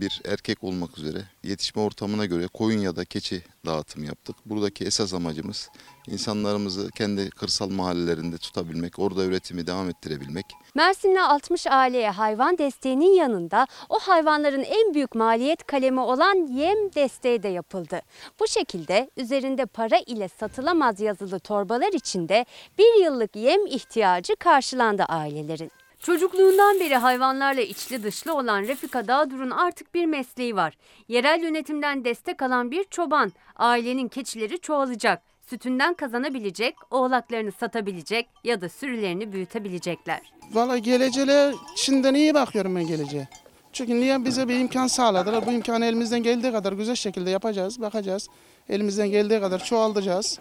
bir 0.00 0.22
erkek 0.24 0.64
olmak 0.64 0.98
üzere 0.98 1.24
yetişme 1.42 1.82
ortamına 1.82 2.26
göre 2.26 2.46
koyun 2.46 2.80
ya 2.80 2.96
da 2.96 3.04
keçi 3.04 3.42
dağıtım 3.66 4.04
yaptık. 4.04 4.36
Buradaki 4.46 4.84
esas 4.84 5.14
amacımız 5.14 5.70
insanlarımızı 6.06 6.90
kendi 6.90 7.30
kırsal 7.30 7.70
mahallelerinde 7.70 8.38
tutabilmek, 8.38 8.98
orada 8.98 9.24
üretimi 9.24 9.66
devam 9.66 9.88
ettirebilmek. 9.88 10.46
Mersin'le 10.74 11.16
60 11.16 11.66
aileye 11.66 12.10
hayvan 12.10 12.58
desteğinin 12.58 13.14
yanında 13.14 13.66
o 13.88 13.98
hayvanların 13.98 14.62
en 14.62 14.94
büyük 14.94 15.14
maliyet 15.14 15.66
kalemi 15.66 16.00
olan 16.00 16.46
yem 16.46 16.94
desteği 16.94 17.42
de 17.42 17.48
yapıldı. 17.48 18.00
Bu 18.40 18.46
şekilde 18.46 19.10
üzerinde 19.16 19.66
para 19.66 19.98
ile 20.06 20.28
satılamaz 20.28 21.00
yazılı 21.00 21.38
torbalar 21.38 21.92
içinde 21.92 22.46
bir 22.78 23.04
yıllık 23.04 23.36
yem 23.36 23.66
ihtiyacı 23.66 24.36
karşılandı 24.36 25.02
ailelerin. 25.02 25.70
Çocukluğundan 25.98 26.80
beri 26.80 26.96
hayvanlarla 26.96 27.60
içli 27.60 28.02
dışlı 28.02 28.34
olan 28.34 28.62
Refika 28.62 29.08
Dağdur'un 29.08 29.50
artık 29.50 29.94
bir 29.94 30.06
mesleği 30.06 30.56
var. 30.56 30.76
Yerel 31.08 31.42
yönetimden 31.42 32.04
destek 32.04 32.42
alan 32.42 32.70
bir 32.70 32.84
çoban. 32.84 33.32
Ailenin 33.56 34.08
keçileri 34.08 34.58
çoğalacak. 34.58 35.22
Sütünden 35.50 35.94
kazanabilecek, 35.94 36.76
oğlaklarını 36.90 37.52
satabilecek 37.52 38.28
ya 38.44 38.60
da 38.60 38.68
sürülerini 38.68 39.32
büyütebilecekler. 39.32 40.20
Valla 40.52 40.78
geleceğe 40.78 41.54
şimdiden 41.76 42.14
iyi 42.14 42.34
bakıyorum 42.34 42.76
ben 42.76 42.86
geleceğe. 42.86 43.28
Çünkü 43.72 44.00
niye 44.00 44.24
bize 44.24 44.48
bir 44.48 44.60
imkan 44.60 44.86
sağladılar? 44.86 45.46
Bu 45.46 45.52
imkanı 45.52 45.86
elimizden 45.86 46.22
geldiği 46.22 46.52
kadar 46.52 46.72
güzel 46.72 46.94
şekilde 46.94 47.30
yapacağız, 47.30 47.80
bakacağız. 47.80 48.28
Elimizden 48.68 49.10
geldiği 49.10 49.40
kadar 49.40 49.64
çoğaltacağız. 49.64 50.38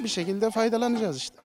Bir 0.00 0.08
şekilde 0.08 0.50
faydalanacağız 0.50 1.16
işte. 1.16 1.43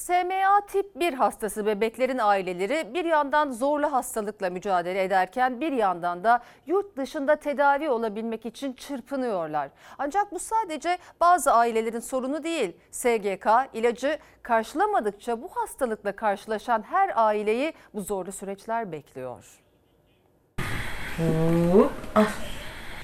SMA 0.00 0.60
tip 0.66 1.00
1 1.00 1.12
hastası 1.12 1.66
bebeklerin 1.66 2.18
aileleri 2.18 2.94
bir 2.94 3.04
yandan 3.04 3.50
zorlu 3.50 3.92
hastalıkla 3.92 4.50
mücadele 4.50 5.02
ederken 5.04 5.60
bir 5.60 5.72
yandan 5.72 6.24
da 6.24 6.42
yurt 6.66 6.96
dışında 6.96 7.36
tedavi 7.36 7.90
olabilmek 7.90 8.46
için 8.46 8.72
çırpınıyorlar. 8.72 9.70
Ancak 9.98 10.32
bu 10.32 10.38
sadece 10.38 10.98
bazı 11.20 11.52
ailelerin 11.52 12.00
sorunu 12.00 12.44
değil. 12.44 12.72
SGK 12.90 13.46
ilacı 13.74 14.18
karşılamadıkça 14.42 15.42
bu 15.42 15.48
hastalıkla 15.54 16.16
karşılaşan 16.16 16.82
her 16.82 17.12
aileyi 17.16 17.72
bu 17.94 18.00
zorlu 18.00 18.32
süreçler 18.32 18.92
bekliyor. 18.92 19.44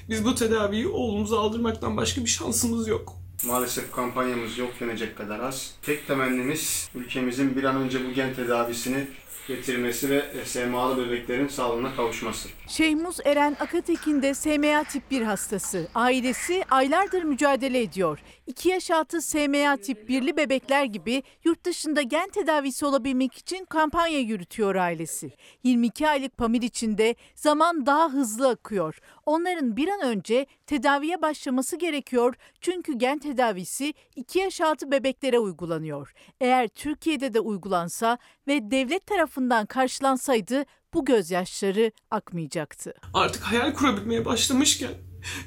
Biz 0.09 0.25
bu 0.25 0.35
tedaviyi 0.35 0.87
oğlumuza 0.87 1.39
aldırmaktan 1.39 1.97
başka 1.97 2.21
bir 2.21 2.29
şansımız 2.29 2.87
yok. 2.87 3.26
Maalesef 3.45 3.91
kampanyamız 3.91 4.57
yok 4.57 4.79
denecek 4.79 5.17
kadar 5.17 5.39
az. 5.39 5.73
Tek 5.81 6.07
temennimiz 6.07 6.89
ülkemizin 6.95 7.55
bir 7.55 7.63
an 7.63 7.75
önce 7.75 8.05
bu 8.09 8.13
gen 8.13 8.33
tedavisini 8.33 9.07
getirmesi 9.47 10.09
ve 10.09 10.45
SMA'lı 10.45 11.07
bebeklerin 11.07 11.47
sağlığına 11.47 11.95
kavuşması. 11.95 12.49
Şehmuz 12.67 13.17
Eren 13.25 13.57
Akatekin 13.59 14.21
de 14.21 14.33
SMA 14.33 14.83
tip 14.83 15.11
1 15.11 15.21
hastası. 15.21 15.87
Ailesi 15.95 16.63
aylardır 16.69 17.23
mücadele 17.23 17.81
ediyor. 17.81 18.19
2 18.47 18.69
yaş 18.69 18.91
altı 18.91 19.21
SMA 19.21 19.77
tip 19.77 20.09
1'li 20.09 20.37
bebekler 20.37 20.83
gibi 20.83 21.23
yurt 21.43 21.65
dışında 21.65 22.01
gen 22.01 22.29
tedavisi 22.29 22.85
olabilmek 22.85 23.37
için 23.37 23.65
kampanya 23.65 24.19
yürütüyor 24.19 24.75
ailesi. 24.75 25.31
22 25.63 26.09
aylık 26.09 26.37
Pamir 26.37 26.61
için 26.61 26.97
de 26.97 27.15
zaman 27.35 27.85
daha 27.85 28.09
hızlı 28.09 28.49
akıyor. 28.49 28.99
Onların 29.27 29.77
bir 29.77 29.87
an 29.87 30.01
önce 30.01 30.45
tedaviye 30.67 31.21
başlaması 31.21 31.75
gerekiyor 31.75 32.35
çünkü 32.61 32.97
gen 32.97 33.19
tedavisi 33.19 33.93
2 34.15 34.39
yaş 34.39 34.61
altı 34.61 34.91
bebeklere 34.91 35.39
uygulanıyor. 35.39 36.13
Eğer 36.41 36.67
Türkiye'de 36.67 37.33
de 37.33 37.39
uygulansa 37.39 38.17
ve 38.47 38.71
devlet 38.71 39.05
tarafından 39.07 39.65
karşılansaydı 39.65 40.65
bu 40.93 41.05
gözyaşları 41.05 41.91
akmayacaktı. 42.11 42.93
Artık 43.13 43.41
hayal 43.43 43.73
kurabilmeye 43.73 44.25
başlamışken 44.25 44.91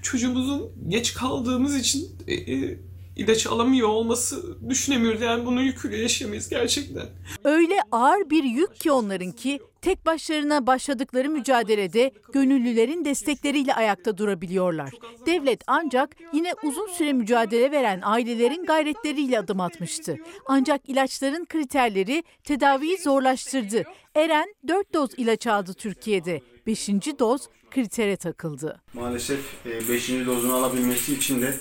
çocuğumuzun 0.03 0.72
geç 0.89 1.14
kaldığımız 1.14 1.76
için 1.76 2.09
e, 2.26 2.35
e, 2.35 2.78
ilaç 3.16 3.47
alamıyor 3.47 3.89
olması 3.89 4.61
düşünemiyoruz. 4.68 5.20
Yani 5.20 5.47
bunun 5.47 5.62
yüküyle 5.62 5.97
yaşayamayız 5.97 6.49
gerçekten. 6.49 7.07
Öyle 7.45 7.74
ağır 7.93 8.31
bir 8.31 8.45
yük 8.45 8.76
ki 8.76 8.93
onlarınki 8.93 9.61
tek 9.83 10.07
başlarına 10.07 10.66
başladıkları 10.66 11.31
mücadelede 11.31 12.12
gönüllülerin 12.33 13.05
destekleriyle 13.05 13.74
ayakta 13.74 14.18
durabiliyorlar. 14.18 14.91
Devlet 15.26 15.62
ancak 15.66 16.16
yine 16.33 16.55
uzun 16.62 16.87
süre 16.87 17.12
mücadele 17.12 17.70
veren 17.70 18.01
ailelerin 18.03 18.64
gayretleriyle 18.66 19.39
adım 19.39 19.61
atmıştı. 19.61 20.16
Ancak 20.47 20.89
ilaçların 20.89 21.45
kriterleri 21.45 22.24
tedaviyi 22.45 22.99
zorlaştırdı. 22.99 23.85
Eren 24.14 24.55
4 24.68 24.95
doz 24.95 25.11
ilaç 25.16 25.47
aldı 25.47 25.74
Türkiye'de. 25.74 26.41
5. 26.66 26.89
doz 27.18 27.49
kritere 27.70 28.16
takıldı. 28.16 28.81
Maalesef 28.95 29.41
5. 29.89 30.11
dozunu 30.26 30.55
alabilmesi 30.55 31.14
için 31.14 31.43
de 31.43 31.55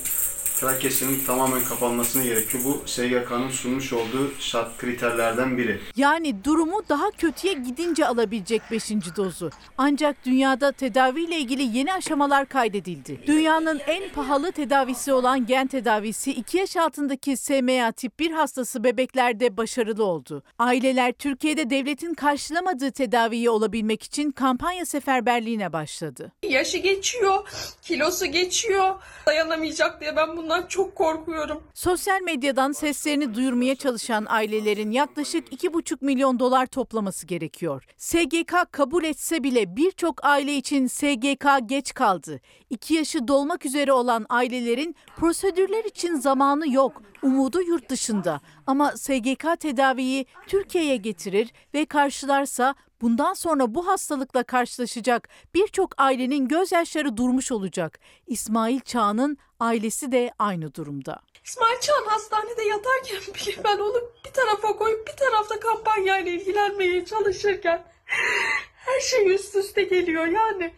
Trakya'sının 0.60 1.20
tamamen 1.26 1.64
kapanmasını 1.64 2.24
gerekiyor. 2.24 2.64
Bu 2.66 2.82
SGK'nın 2.86 3.50
sunmuş 3.50 3.94
olduğu 3.94 4.32
şart 4.40 4.78
kriterlerden 4.78 5.58
biri. 5.58 5.80
Yani 5.96 6.44
durumu 6.44 6.82
daha 6.90 7.12
kötüye 7.12 7.54
gidince 7.54 8.08
alabilecek 8.08 8.62
5. 8.72 8.90
dozu. 8.92 9.50
Ancak 9.78 10.26
dünyada 10.26 10.72
tedaviyle 10.72 11.38
ilgili 11.38 11.78
yeni 11.78 11.94
aşamalar 11.94 12.46
kaydedildi. 12.46 13.20
Dünyanın 13.28 13.82
en 13.88 14.10
pahalı 14.10 14.52
tedavisi 14.52 15.14
olan 15.14 15.46
gen 15.46 15.68
tedavisi 15.68 16.32
2 16.32 16.58
yaş 16.58 16.78
altındaki 16.78 17.38
SMA 17.38 17.92
tip 17.92 18.20
1 18.20 18.32
hastası 18.32 18.84
bebeklerde 18.84 19.58
başarılı 19.58 20.04
oldu. 20.04 20.44
Aileler 20.60 21.12
Türkiye'de 21.12 21.70
devletin 21.70 22.14
karşılamadığı 22.14 22.92
tedaviyi 22.92 23.50
olabilmek 23.50 24.04
için 24.04 24.32
kampanya 24.32 24.86
seferberliğine 24.86 25.74
başladı. 25.74 26.32
Yaşı 26.44 26.78
geçiyor, 26.78 27.50
kilosu 27.82 28.26
geçiyor. 28.26 28.96
Dayanamayacak 29.26 30.02
diye 30.02 30.16
ben 30.16 30.38
bundan 30.50 30.68
çok 30.68 30.96
korkuyorum. 30.96 31.64
Sosyal 31.74 32.22
medyadan 32.22 32.72
seslerini 32.72 33.36
duyurmaya 33.36 33.76
çalışan 33.76 34.26
ailelerin 34.30 34.92
yaklaşık 34.92 35.54
2,5 35.54 35.98
milyon 36.02 36.40
dolar 36.40 36.66
toplaması 36.66 37.28
gerekiyor. 37.28 37.86
SGK 37.98 38.54
kabul 38.72 39.04
etse 39.04 39.44
bile 39.44 39.76
birçok 39.76 40.26
aile 40.26 40.56
için 40.56 40.88
SGK 40.88 41.48
geç 41.66 41.94
kaldı. 41.94 42.40
2 42.70 42.94
yaşı 42.94 43.28
dolmak 43.28 43.66
üzere 43.66 43.94
olan 43.94 44.26
ailelerin 44.30 44.96
prosedürler 45.16 45.84
için 45.84 46.16
zamanı 46.16 46.74
yok. 46.74 47.02
Umudu 47.24 47.62
yurt 47.62 47.90
dışında 47.90 48.42
ama 48.68 48.92
SGK 48.92 49.60
tedaviyi 49.60 50.26
Türkiye'ye 50.48 50.96
getirir 50.96 51.54
ve 51.74 51.86
karşılarsa 51.86 52.76
bundan 53.02 53.34
sonra 53.34 53.76
bu 53.76 53.88
hastalıkla 53.88 54.44
karşılaşacak 54.44 55.30
birçok 55.54 55.92
ailenin 55.98 56.48
gözyaşları 56.48 57.18
durmuş 57.18 57.52
olacak. 57.52 58.00
İsmail 58.28 58.80
Çağ'ın 58.80 59.38
ailesi 59.60 60.12
de 60.12 60.32
aynı 60.40 60.76
durumda. 60.76 61.22
İsmail 61.46 61.80
Çağan 61.80 62.06
hastanede 62.06 62.64
yatarken 62.64 63.34
bile 63.34 63.64
ben 63.64 63.78
onu 63.78 64.02
bir 64.26 64.32
tarafa 64.32 64.78
koyup 64.78 65.08
bir 65.08 65.18
tarafta 65.18 65.60
kampanyayla 65.60 66.32
ilgilenmeye 66.32 67.06
çalışırken 67.06 67.84
her 68.76 69.00
şey 69.00 69.34
üst 69.34 69.56
üste 69.56 69.84
geliyor 69.84 70.26
yani. 70.26 70.74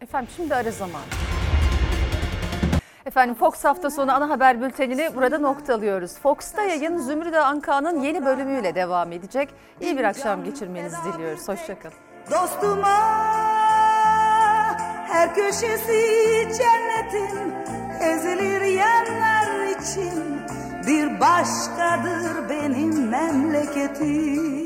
Efendim 0.00 0.32
şimdi 0.36 0.54
ara 0.54 0.70
zaman. 0.70 1.02
Efendim 3.06 3.34
Fox 3.34 3.64
hafta 3.64 3.90
sonu 3.90 4.12
ana 4.12 4.28
haber 4.28 4.60
bültenini 4.60 5.10
burada 5.14 5.38
noktalıyoruz. 5.38 6.18
Fox'ta 6.18 6.62
yayın 6.62 6.98
Zümrüde 6.98 7.40
Anka'nın 7.40 8.00
yeni 8.00 8.24
bölümüyle 8.24 8.74
devam 8.74 9.12
edecek. 9.12 9.48
İyi 9.80 9.98
bir 9.98 10.04
akşam 10.04 10.44
geçirmenizi 10.44 10.96
diliyoruz. 11.04 11.48
Hoşçakalın. 11.48 11.96
Dostuma 12.30 12.98
her 15.08 15.34
köşesi 15.34 16.48
cennetin 16.58 17.54
ezilir 18.00 18.62
yerler 18.62 19.76
için 19.80 20.40
bir 20.86 21.20
başkadır 21.20 22.48
benim 22.50 23.08
memleketim. 23.08 24.61